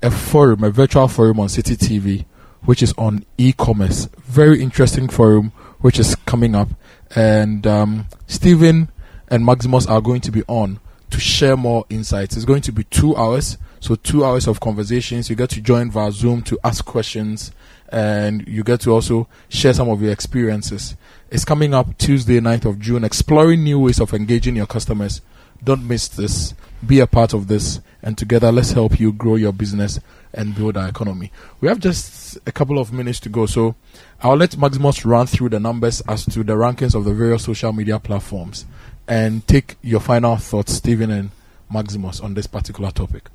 a 0.02 0.10
forum, 0.10 0.62
a 0.62 0.70
virtual 0.70 1.08
forum 1.08 1.40
on 1.40 1.48
Citi 1.48 1.74
TV, 1.74 2.26
which 2.64 2.82
is 2.82 2.92
on 2.98 3.24
e-commerce. 3.38 4.06
Very 4.24 4.60
interesting 4.60 5.08
forum, 5.08 5.52
which 5.80 5.98
is 5.98 6.14
coming 6.26 6.54
up, 6.54 6.68
and 7.16 7.66
um, 7.66 8.06
Stephen 8.26 8.90
and 9.28 9.46
Maximus 9.46 9.86
are 9.86 10.02
going 10.02 10.20
to 10.20 10.30
be 10.30 10.42
on 10.48 10.80
to 11.08 11.18
share 11.18 11.56
more 11.56 11.86
insights. 11.88 12.36
It's 12.36 12.44
going 12.44 12.62
to 12.62 12.72
be 12.72 12.84
two 12.84 13.16
hours, 13.16 13.56
so 13.80 13.94
two 13.94 14.22
hours 14.22 14.46
of 14.46 14.60
conversations. 14.60 15.30
You 15.30 15.36
get 15.36 15.48
to 15.50 15.62
join 15.62 15.90
via 15.90 16.12
Zoom 16.12 16.42
to 16.42 16.58
ask 16.62 16.84
questions, 16.84 17.52
and 17.88 18.46
you 18.46 18.64
get 18.64 18.80
to 18.82 18.90
also 18.90 19.28
share 19.48 19.72
some 19.72 19.88
of 19.88 20.02
your 20.02 20.12
experiences. 20.12 20.94
It's 21.30 21.46
coming 21.46 21.72
up 21.72 21.96
Tuesday, 21.96 22.38
9th 22.38 22.66
of 22.66 22.78
June, 22.80 23.02
exploring 23.02 23.64
new 23.64 23.78
ways 23.78 23.98
of 23.98 24.12
engaging 24.12 24.56
your 24.56 24.66
customers. 24.66 25.22
Don't 25.64 25.88
miss 25.88 26.08
this. 26.08 26.54
Be 26.86 27.00
a 27.00 27.06
part 27.06 27.32
of 27.32 27.48
this, 27.48 27.80
and 28.02 28.18
together 28.18 28.52
let's 28.52 28.72
help 28.72 29.00
you 29.00 29.12
grow 29.12 29.36
your 29.36 29.52
business 29.52 29.98
and 30.34 30.54
build 30.54 30.76
our 30.76 30.88
economy. 30.88 31.32
We 31.60 31.68
have 31.68 31.78
just 31.78 32.38
a 32.46 32.52
couple 32.52 32.78
of 32.78 32.92
minutes 32.92 33.20
to 33.20 33.28
go, 33.30 33.46
so 33.46 33.74
I'll 34.22 34.36
let 34.36 34.58
Maximus 34.58 35.04
run 35.04 35.26
through 35.26 35.50
the 35.50 35.60
numbers 35.60 36.02
as 36.02 36.26
to 36.26 36.44
the 36.44 36.54
rankings 36.54 36.94
of 36.94 37.04
the 37.04 37.14
various 37.14 37.44
social 37.44 37.72
media 37.72 37.98
platforms 37.98 38.66
and 39.08 39.46
take 39.46 39.76
your 39.82 40.00
final 40.00 40.36
thoughts, 40.36 40.74
Stephen 40.74 41.10
and 41.10 41.30
Maximus, 41.70 42.20
on 42.20 42.34
this 42.34 42.46
particular 42.46 42.90
topic. 42.90 43.28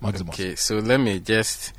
Maximus. 0.00 0.34
Okay, 0.34 0.54
so 0.56 0.78
let 0.78 1.00
me 1.00 1.20
just. 1.20 1.72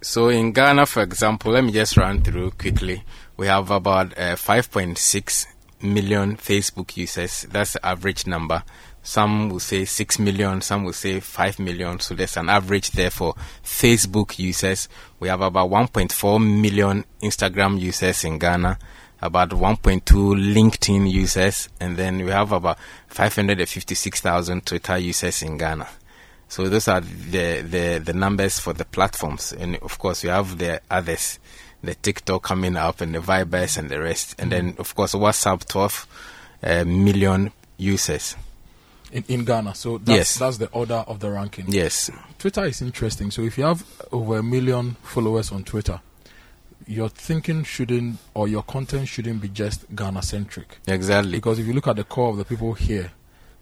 So 0.00 0.28
in 0.30 0.52
Ghana, 0.52 0.86
for 0.86 1.02
example, 1.02 1.52
let 1.52 1.64
me 1.64 1.72
just 1.72 1.96
run 1.96 2.22
through 2.22 2.52
quickly. 2.52 3.04
We 3.36 3.46
have 3.46 3.70
about 3.70 4.12
uh, 4.18 4.34
5.6 4.36 5.46
million 5.82 6.36
Facebook 6.36 6.96
users. 6.96 7.42
That's 7.42 7.74
the 7.74 7.86
average 7.86 8.26
number. 8.26 8.62
Some 9.02 9.50
will 9.50 9.60
say 9.60 9.84
6 9.84 10.18
million, 10.20 10.60
some 10.60 10.84
will 10.84 10.92
say 10.92 11.18
5 11.18 11.58
million. 11.58 11.98
So 11.98 12.14
there's 12.14 12.36
an 12.36 12.48
average 12.48 12.92
there 12.92 13.10
for 13.10 13.34
Facebook 13.64 14.38
users. 14.38 14.88
We 15.18 15.28
have 15.28 15.40
about 15.40 15.70
1.4 15.70 16.60
million 16.60 17.04
Instagram 17.20 17.80
users 17.80 18.24
in 18.24 18.38
Ghana, 18.38 18.78
about 19.20 19.50
1.2 19.50 20.02
LinkedIn 20.02 21.10
users, 21.10 21.68
and 21.80 21.96
then 21.96 22.24
we 22.24 22.30
have 22.30 22.52
about 22.52 22.78
556,000 23.08 24.64
Twitter 24.64 24.98
users 24.98 25.42
in 25.42 25.58
Ghana. 25.58 25.88
So 26.48 26.68
those 26.68 26.86
are 26.86 27.00
the, 27.00 27.62
the, 27.62 28.02
the 28.04 28.12
numbers 28.12 28.60
for 28.60 28.72
the 28.72 28.84
platforms. 28.84 29.52
And 29.52 29.76
of 29.76 29.98
course, 29.98 30.22
we 30.22 30.28
have 30.28 30.58
the 30.58 30.80
others, 30.90 31.40
the 31.82 31.94
TikTok 31.94 32.42
coming 32.42 32.76
up 32.76 33.00
and 33.00 33.14
the 33.14 33.20
Vibers 33.20 33.78
and 33.78 33.88
the 33.88 33.98
rest. 33.98 34.36
And 34.38 34.52
then, 34.52 34.74
of 34.78 34.94
course, 34.94 35.14
WhatsApp, 35.14 35.66
12 35.66 36.06
uh, 36.62 36.84
million 36.84 37.52
users. 37.78 38.36
In, 39.12 39.24
in 39.28 39.44
Ghana, 39.44 39.74
so 39.74 39.98
that's, 39.98 40.08
Yes. 40.16 40.38
that's 40.38 40.56
the 40.56 40.68
order 40.70 41.04
of 41.06 41.20
the 41.20 41.30
ranking. 41.30 41.66
Yes. 41.68 42.10
Twitter 42.38 42.64
is 42.64 42.80
interesting. 42.80 43.30
So 43.30 43.42
if 43.42 43.58
you 43.58 43.64
have 43.64 43.84
over 44.10 44.38
a 44.38 44.42
million 44.42 44.96
followers 45.02 45.52
on 45.52 45.64
Twitter, 45.64 46.00
your 46.86 47.10
thinking 47.10 47.62
shouldn't 47.62 48.18
or 48.34 48.48
your 48.48 48.62
content 48.62 49.08
shouldn't 49.08 49.40
be 49.42 49.48
just 49.48 49.84
Ghana 49.94 50.22
centric. 50.22 50.78
Exactly. 50.86 51.32
Because 51.32 51.58
if 51.58 51.66
you 51.66 51.74
look 51.74 51.86
at 51.88 51.96
the 51.96 52.04
core 52.04 52.30
of 52.30 52.38
the 52.38 52.44
people 52.46 52.72
here, 52.72 53.12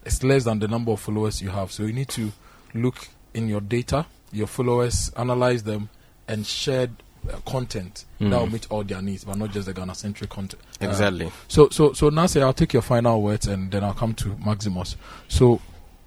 it's 0.04 0.22
less 0.22 0.44
than 0.44 0.60
the 0.60 0.68
number 0.68 0.92
of 0.92 1.00
followers 1.00 1.42
you 1.42 1.50
have. 1.50 1.72
So 1.72 1.82
you 1.82 1.92
need 1.92 2.08
to 2.10 2.32
look 2.72 3.08
in 3.34 3.48
your 3.48 3.60
data, 3.60 4.06
your 4.32 4.46
followers, 4.46 5.10
analyze 5.16 5.64
them, 5.64 5.88
and 6.28 6.46
share 6.46 6.88
uh, 7.28 7.36
content 7.46 8.04
that 8.18 8.28
will 8.30 8.46
Mhm. 8.46 8.52
meet 8.52 8.66
all 8.70 8.82
their 8.84 9.02
needs, 9.02 9.24
but 9.24 9.36
not 9.36 9.50
just 9.52 9.66
the 9.66 9.72
Ghana 9.74 9.94
centric 9.94 10.30
content. 10.30 10.62
Uh, 10.80 10.88
Exactly. 10.88 11.30
so, 11.48 11.68
so, 11.70 11.92
so 11.92 12.08
Nancy, 12.08 12.40
I'll 12.42 12.52
take 12.52 12.72
your 12.72 12.82
final 12.82 13.20
words, 13.22 13.46
and 13.46 13.70
then 13.70 13.84
I'll 13.84 13.94
come 13.94 14.14
to 14.14 14.36
Maximus. 14.44 14.96
So, 15.28 15.60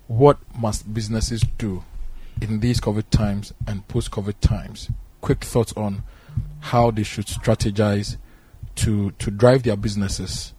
what 0.08 0.38
must 0.58 0.94
businesses 0.94 1.44
do 1.58 1.84
in 2.42 2.60
these 2.60 2.80
COVID 2.80 3.10
times 3.12 3.54
and 3.68 3.88
post-COVID 3.88 4.36
times? 4.42 4.90
Quick 5.22 5.44
thoughts 5.44 5.74
on 5.78 6.04
how 6.60 6.92
they 6.92 7.04
should 7.04 7.28
strategize 7.28 8.18
to 8.76 9.12
to 9.12 9.30
drive 9.30 9.64
their 9.64 9.78
businesses 9.78 10.54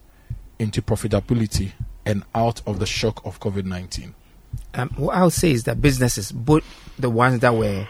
into 0.58 0.80
profitability 0.80 1.72
and 2.06 2.22
out 2.34 2.62
of 2.66 2.78
the 2.78 2.86
shock 2.86 3.20
of 3.26 3.40
COVID 3.40 3.64
nineteen. 3.64 4.14
Um, 4.74 4.90
what 4.96 5.16
I'll 5.16 5.30
say 5.30 5.50
is 5.50 5.64
that 5.64 5.80
businesses, 5.82 6.30
both 6.30 6.62
the 6.98 7.10
ones 7.10 7.40
that 7.40 7.54
were, 7.54 7.88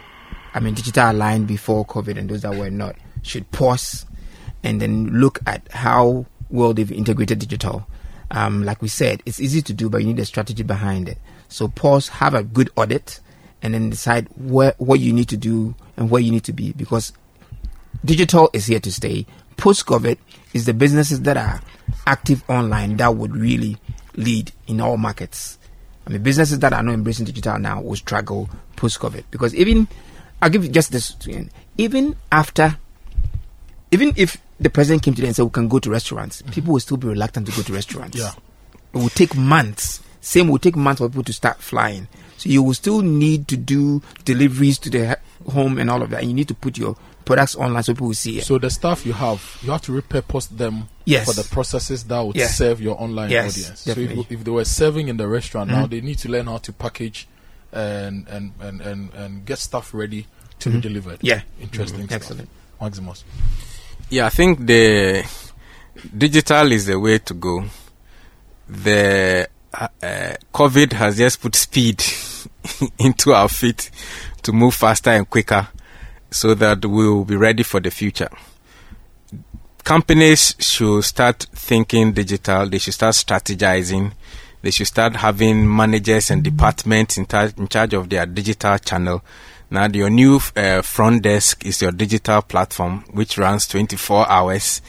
I 0.55 0.61
mean, 0.61 0.75
digital 0.75 1.11
aligned 1.11 1.49
before 1.49 1.85
COVID 1.85 2.17
and 2.17 2.31
those 2.31 2.43
that 2.43 2.55
were 2.55 2.71
not, 2.71 2.95
should 3.23 3.51
pause 3.51 4.07
and 4.63 4.81
then 4.81 5.09
look 5.21 5.41
at 5.47 5.67
how 5.73 6.27
well 6.49 6.73
they've 6.73 6.91
integrated 6.91 7.41
digital. 7.41 7.87
Um, 8.31 8.65
like 8.65 8.81
we 8.81 8.89
said, 8.89 9.23
it's 9.27 9.41
easy 9.41 9.63
to 9.63 9.73
do, 9.73 9.91
but 9.91 9.99
you 9.99 10.07
need 10.07 10.21
a 10.21 10.25
strategy 10.25 10.63
behind 10.63 11.09
it. 11.09 11.19
So 11.49 11.69
pause, 11.69 12.09
have 12.09 12.35
a 12.35 12.43
good 12.43 12.71
audit, 12.77 13.21
and 13.63 13.75
then 13.75 13.91
decide 13.91 14.29
where 14.37 14.75
what 14.79 15.01
you 15.01 15.13
need 15.13 15.29
to 15.29 15.37
do 15.37 15.75
and 15.97 16.11
where 16.11 16.23
you 16.23 16.31
need 16.31 16.45
to 16.45 16.53
be 16.53 16.73
because 16.73 17.13
digital 18.05 18.51
is 18.53 18.67
here 18.67 18.81
to 18.81 18.93
stay. 18.93 19.27
Post 19.57 19.87
COVID 19.87 20.19
is 20.53 20.67
the 20.67 20.75
businesses 20.75 21.23
that 21.23 21.37
are 21.37 21.61
active 22.07 22.49
online 22.49 22.97
that 22.99 23.17
would 23.17 23.35
really 23.35 23.77
lead 24.17 24.53
in 24.67 24.81
all 24.81 24.97
markets. 24.97 25.59
I 26.07 26.11
mean, 26.11 26.23
businesses 26.23 26.59
that 26.59 26.73
are 26.73 26.83
not 26.83 26.93
embracing 26.93 27.25
digital 27.25 27.59
now 27.59 27.81
will 27.81 27.97
struggle 27.97 28.51
post 28.77 29.01
COVID 29.01 29.25
because 29.31 29.55
even 29.55 29.89
I'll 30.45 30.51
give 30.51 30.63
you 30.63 30.71
just 30.71 30.93
this 30.93 31.17
even 31.79 32.17
after 32.31 32.77
even 33.91 34.13
if 34.17 34.37
the 34.61 34.69
president 34.69 35.03
came 35.03 35.15
today 35.15 35.29
and 35.29 35.35
said 35.37 35.45
we 35.45 35.51
can 35.51 35.69
go 35.69 35.79
to 35.79 35.91
restaurants, 35.91 36.43
people 36.51 36.75
will 36.75 36.81
still 36.81 36.99
be 36.99 37.09
reluctant 37.09 37.47
to 37.47 37.53
go 37.57 37.63
to 37.63 37.73
restaurants. 37.73 38.19
Yeah. 38.19 38.33
It 38.93 38.99
will 38.99 39.09
take 39.09 39.35
months. 39.35 40.03
Same 40.21 40.49
will 40.49 40.59
take 40.59 40.77
months 40.77 41.01
for 41.01 41.09
people 41.09 41.25
to 41.25 41.33
start 41.33 41.61
flying. 41.63 42.09
So 42.37 42.51
you 42.51 42.63
will 42.63 42.75
still 42.75 43.01
need 43.01 43.49
to 43.49 43.57
do 43.57 44.03
deliveries 44.27 44.79
to 44.81 44.91
the 44.91 45.19
home 45.51 45.79
and 45.79 45.89
all 45.91 46.03
of 46.03 46.11
that. 46.11 46.21
And 46.21 46.29
you 46.29 46.35
need 46.35 46.49
to 46.49 46.55
put 46.55 46.77
your 46.77 46.95
products 47.25 47.57
online 47.57 47.83
so 47.83 47.95
people 47.95 48.09
will 48.09 48.15
see 48.15 48.39
it. 48.39 48.45
So 48.45 48.59
the 48.59 48.69
stuff 48.69 49.07
you 49.07 49.15
have, 49.15 49.59
you 49.63 49.71
have 49.71 49.81
to 49.83 49.93
repurpose 49.93 50.49
them 50.55 50.89
Yes. 51.07 51.25
for 51.27 51.33
the 51.41 51.49
processes 51.49 52.05
that 52.05 52.21
would 52.21 52.37
Yes. 52.37 52.59
serve 52.59 52.83
your 52.83 53.01
online 53.01 53.31
Yes, 53.31 53.57
audience. 53.57 53.85
definitely. 53.85 54.15
So 54.17 54.21
if, 54.23 54.33
if 54.33 54.45
they 54.45 54.51
were 54.51 54.65
serving 54.67 55.09
in 55.09 55.17
the 55.17 55.27
restaurant 55.27 55.71
now, 55.71 55.87
Mhm. 55.87 55.91
they 55.91 56.01
need 56.03 56.19
to 56.19 56.29
learn 56.29 56.47
how 56.47 56.59
to 56.59 56.73
package 56.73 57.29
and 57.75 58.27
and 58.29 58.53
and 58.61 58.81
and, 58.81 59.15
and 59.15 59.45
get 59.45 59.59
stuff 59.59 59.93
ready 59.93 60.27
to 60.61 60.71
be 60.71 60.77
Mhm. 60.79 60.83
delivered. 60.83 61.19
Yeah. 61.23 61.43
interesting. 61.61 62.05
stuff. 62.07 62.13
Excellent. 62.17 62.49
Maximus. 62.81 63.25
Yeah, 64.11 64.27
I 64.27 64.31
think 64.31 64.61
the 64.67 65.25
digital 66.17 66.73
is 66.73 66.87
the 66.87 66.99
way 66.99 67.19
to 67.19 67.35
go. 67.35 67.65
The 68.69 69.49
uh, 69.73 69.89
uh, 70.03 70.35
COVID 70.53 70.93
has 70.93 71.17
just 71.19 71.41
put 71.41 71.57
speed 71.57 72.03
into 72.99 73.33
our 73.33 73.49
feet 73.49 73.91
to 74.43 74.53
move 74.53 74.75
faster 74.75 75.11
and 75.11 75.29
quicker 75.29 75.67
so 76.31 76.55
that 76.55 76.85
we 76.85 77.09
will 77.09 77.25
be 77.25 77.37
ready 77.37 77.63
for 77.63 77.81
the 77.81 77.91
future. 77.91 78.29
Companies 79.83 80.55
should 80.59 81.03
start 81.05 81.47
thinking 81.55 82.13
digital, 82.13 82.67
they 82.69 82.79
should 82.79 82.95
start 82.95 83.15
strategizing, 83.15 84.13
they 84.65 84.71
should 84.71 84.87
start 84.87 85.17
having 85.17 85.77
managers 85.77 86.31
and 86.31 86.43
departments 86.43 87.17
in, 87.17 87.27
tar- 87.27 87.53
in 87.57 87.69
charge 87.69 87.95
of 87.95 88.09
their 88.09 88.27
digital 88.27 88.79
channel. 88.79 89.23
Now, 89.71 89.87
your 89.87 90.11
new 90.11 90.41
uh, 90.57 90.83
front 90.83 91.23
desk 91.23 91.65
is 91.65 91.81
your 91.81 91.93
digital 91.93 92.43
platform, 92.43 93.05
which 93.13 93.39
runs 93.39 93.67
24 93.69 94.29
hours. 94.29 94.83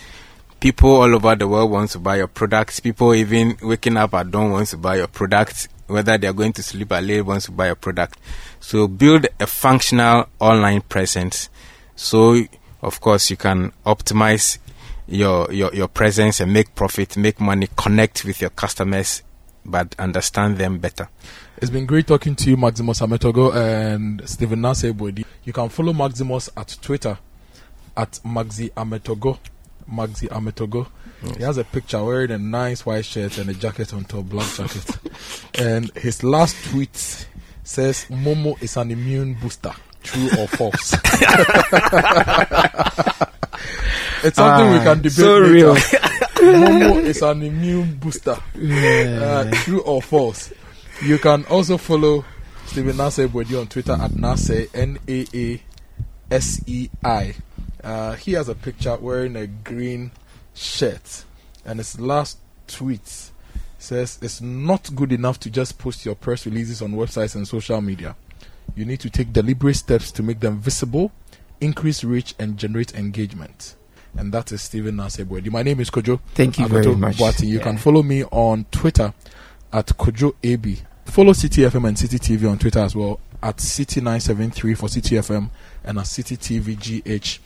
people 0.66 0.90
all 0.90 1.14
over 1.14 1.36
the 1.36 1.48
world 1.48 1.70
want 1.70 1.92
to 1.92 2.00
buy 2.00 2.18
your 2.18 2.28
products. 2.28 2.80
People 2.80 3.14
even 3.14 3.56
waking 3.62 3.98
up 3.98 4.16
at 4.16 4.32
dawn 4.32 4.50
want 4.50 4.68
to 4.70 4.78
buy 4.78 4.96
your 4.96 5.08
products. 5.08 5.68
Whether 5.86 6.18
they 6.18 6.26
are 6.26 6.34
going 6.34 6.54
to 6.54 6.64
sleep 6.64 6.92
at 6.92 7.04
late 7.04 7.22
wants 7.22 7.46
to 7.46 7.52
buy 7.52 7.68
your 7.68 7.76
product. 7.76 8.18
So 8.60 8.88
build 8.88 9.28
a 9.40 9.46
functional 9.46 10.28
online 10.40 10.82
presence. 10.82 11.50
So 11.96 12.42
of 12.82 13.00
course 13.00 13.30
you 13.30 13.38
can 13.38 13.74
optimize 13.86 14.58
your, 15.08 15.52
your, 15.52 15.72
your 15.72 15.88
presence 15.88 16.40
and 16.40 16.52
make 16.52 16.74
profit, 16.74 17.16
make 17.16 17.40
money, 17.40 17.70
connect 17.78 18.26
with 18.26 18.42
your 18.42 18.50
customers, 18.50 19.22
but 19.66 19.96
understand 20.00 20.58
them 20.58 20.78
better. 20.78 21.10
It's 21.58 21.72
been 21.72 21.86
great 21.86 22.08
talking 22.08 22.36
to 22.36 22.50
you, 22.50 22.58
Maximus 22.58 23.00
Ametorgoh 23.02 23.56
and 23.56 24.28
Stephen 24.30 24.60
Nasebodi. 24.62 25.26
You 25.44 25.54
can 25.54 25.70
follow 25.70 25.94
Maximus 25.94 26.50
at 26.56 26.78
Twitter 26.82 27.18
at 27.98 28.12
Maxi 28.26 28.72
Ametorgoh. 28.74 29.38
Maxi 29.92 30.28
Ametorgoh. 30.30 30.88
Yes. 31.24 31.38
He 31.38 31.44
has 31.44 31.58
a 31.58 31.64
picture 31.64 32.04
wearing 32.04 32.32
a 32.32 32.38
nice 32.38 32.86
white 32.86 33.06
shirt 33.06 33.38
and 33.38 33.50
a 33.50 33.54
jacket 33.54 33.94
on 33.94 34.04
top, 34.04 34.26
black 34.26 34.52
jacket. 34.54 34.98
and 35.56 35.92
his 35.98 36.24
last 36.24 36.56
tweet 36.70 36.96
says 37.64 38.06
Momo 38.10 38.62
is 38.62 38.78
an 38.78 38.92
immune 38.92 39.36
booster. 39.36 39.72
True 40.04 40.30
or 40.38 40.48
false? 40.48 40.94
it's 44.24 44.36
something 44.36 44.72
we 44.72 44.78
can 44.80 44.88
ah, 44.88 44.96
debate 44.96 45.12
so 45.12 45.40
later. 45.40 45.54
real. 45.54 45.76
Momo 46.54 47.02
is 47.04 47.22
an 47.22 47.42
immune 47.42 47.96
booster. 47.96 48.38
Uh, 48.56 49.50
true 49.52 49.82
or 49.82 50.02
false? 50.02 50.54
You 51.04 51.18
can 51.18 51.44
also 51.46 51.78
follow 51.78 52.24
Stephen 52.68 52.98
Naasei 52.98 53.60
on 53.60 53.68
Twitter 53.68 53.94
at 53.94 54.12
Naasei 54.12 54.70
N 54.74 55.00
A 55.08 55.26
A 55.34 55.62
S 56.30 56.62
E 56.68 56.90
I. 57.04 57.36
Uh, 57.84 58.14
he 58.14 58.34
has 58.34 58.48
a 58.50 58.56
picture 58.56 58.96
wearing 58.98 59.36
a 59.36 59.48
green 59.48 60.12
shirt, 60.54 61.26
and 61.66 61.80
his 61.80 62.00
last 62.00 62.38
tweet 62.68 63.32
says 63.80 64.20
it's 64.22 64.42
not 64.42 64.94
good 64.96 65.12
enough 65.12 65.40
to 65.40 65.50
just 65.50 65.78
post 65.78 66.06
your 66.06 66.16
press 66.16 66.46
releases 66.46 66.82
on 66.82 66.94
websites 66.94 67.36
and 67.36 67.48
social 67.48 67.82
media. 67.82 68.16
You 68.76 68.86
need 68.86 69.00
to 69.02 69.10
take 69.10 69.34
deliberate 69.34 69.76
steps 69.76 70.12
to 70.14 70.24
make 70.24 70.40
them 70.40 70.60
visible, 70.60 71.12
increase 71.60 72.04
reach, 72.04 72.36
and 72.40 72.58
generate 72.58 72.94
engagement. 72.94 73.76
And 74.18 74.32
that 74.32 74.52
is 74.52 74.62
Stephen 74.62 74.96
Nasebwedi. 74.96 75.52
My 75.52 75.64
name 75.64 75.80
is 75.82 75.90
Kojo. 75.90 76.20
Thank 76.34 76.60
you 76.60 76.68
very 76.68 76.96
much. 76.96 77.18
Boati. 77.18 77.48
You 77.48 77.58
yeah. 77.58 77.64
can 77.64 77.78
follow 77.78 78.02
me 78.02 78.24
on 78.26 78.66
Twitter 78.72 79.14
at 79.74 79.88
Kojo 79.88 80.34
AB. 80.44 80.80
Follow 81.06 81.34
Citi 81.34 81.70
FM 81.70 81.88
and 81.88 81.98
Citi 81.98 82.18
TV 82.20 82.50
on 82.50 82.58
Twitter 82.58 82.80
as 82.80 82.96
well 82.96 83.20
at 83.44 83.58
Citi973 83.58 84.78
for 84.78 84.88
Citi 84.88 85.18
FM 85.20 85.50
and 85.84 86.00
at 86.00 86.06
Citi 86.06 86.38
TV 86.38 86.76
GH 86.76 87.40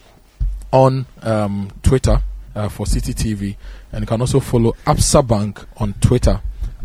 on 0.72 1.06
um, 1.24 1.72
Twitter 1.82 2.22
uh, 2.56 2.70
for 2.70 2.86
Citi 2.86 3.14
TV. 3.14 3.56
And 3.92 4.02
you 4.04 4.08
can 4.08 4.22
also 4.22 4.40
follow 4.40 4.74
Absa 4.86 5.28
Bank 5.28 5.60
on 5.78 5.94
Twitter 5.94 6.42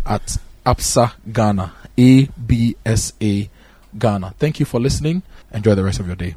at 0.06 0.36
Absa 0.64 1.12
Ghana, 1.30 1.72
A 1.98 2.24
B 2.24 2.76
S 2.84 3.12
A 3.22 3.48
Ghana. 3.96 4.34
Thank 4.38 4.60
you 4.60 4.66
for 4.66 4.80
listening. 4.80 5.22
Enjoy 5.52 5.74
the 5.74 5.84
rest 5.84 6.00
of 6.00 6.06
your 6.06 6.16
day. 6.16 6.34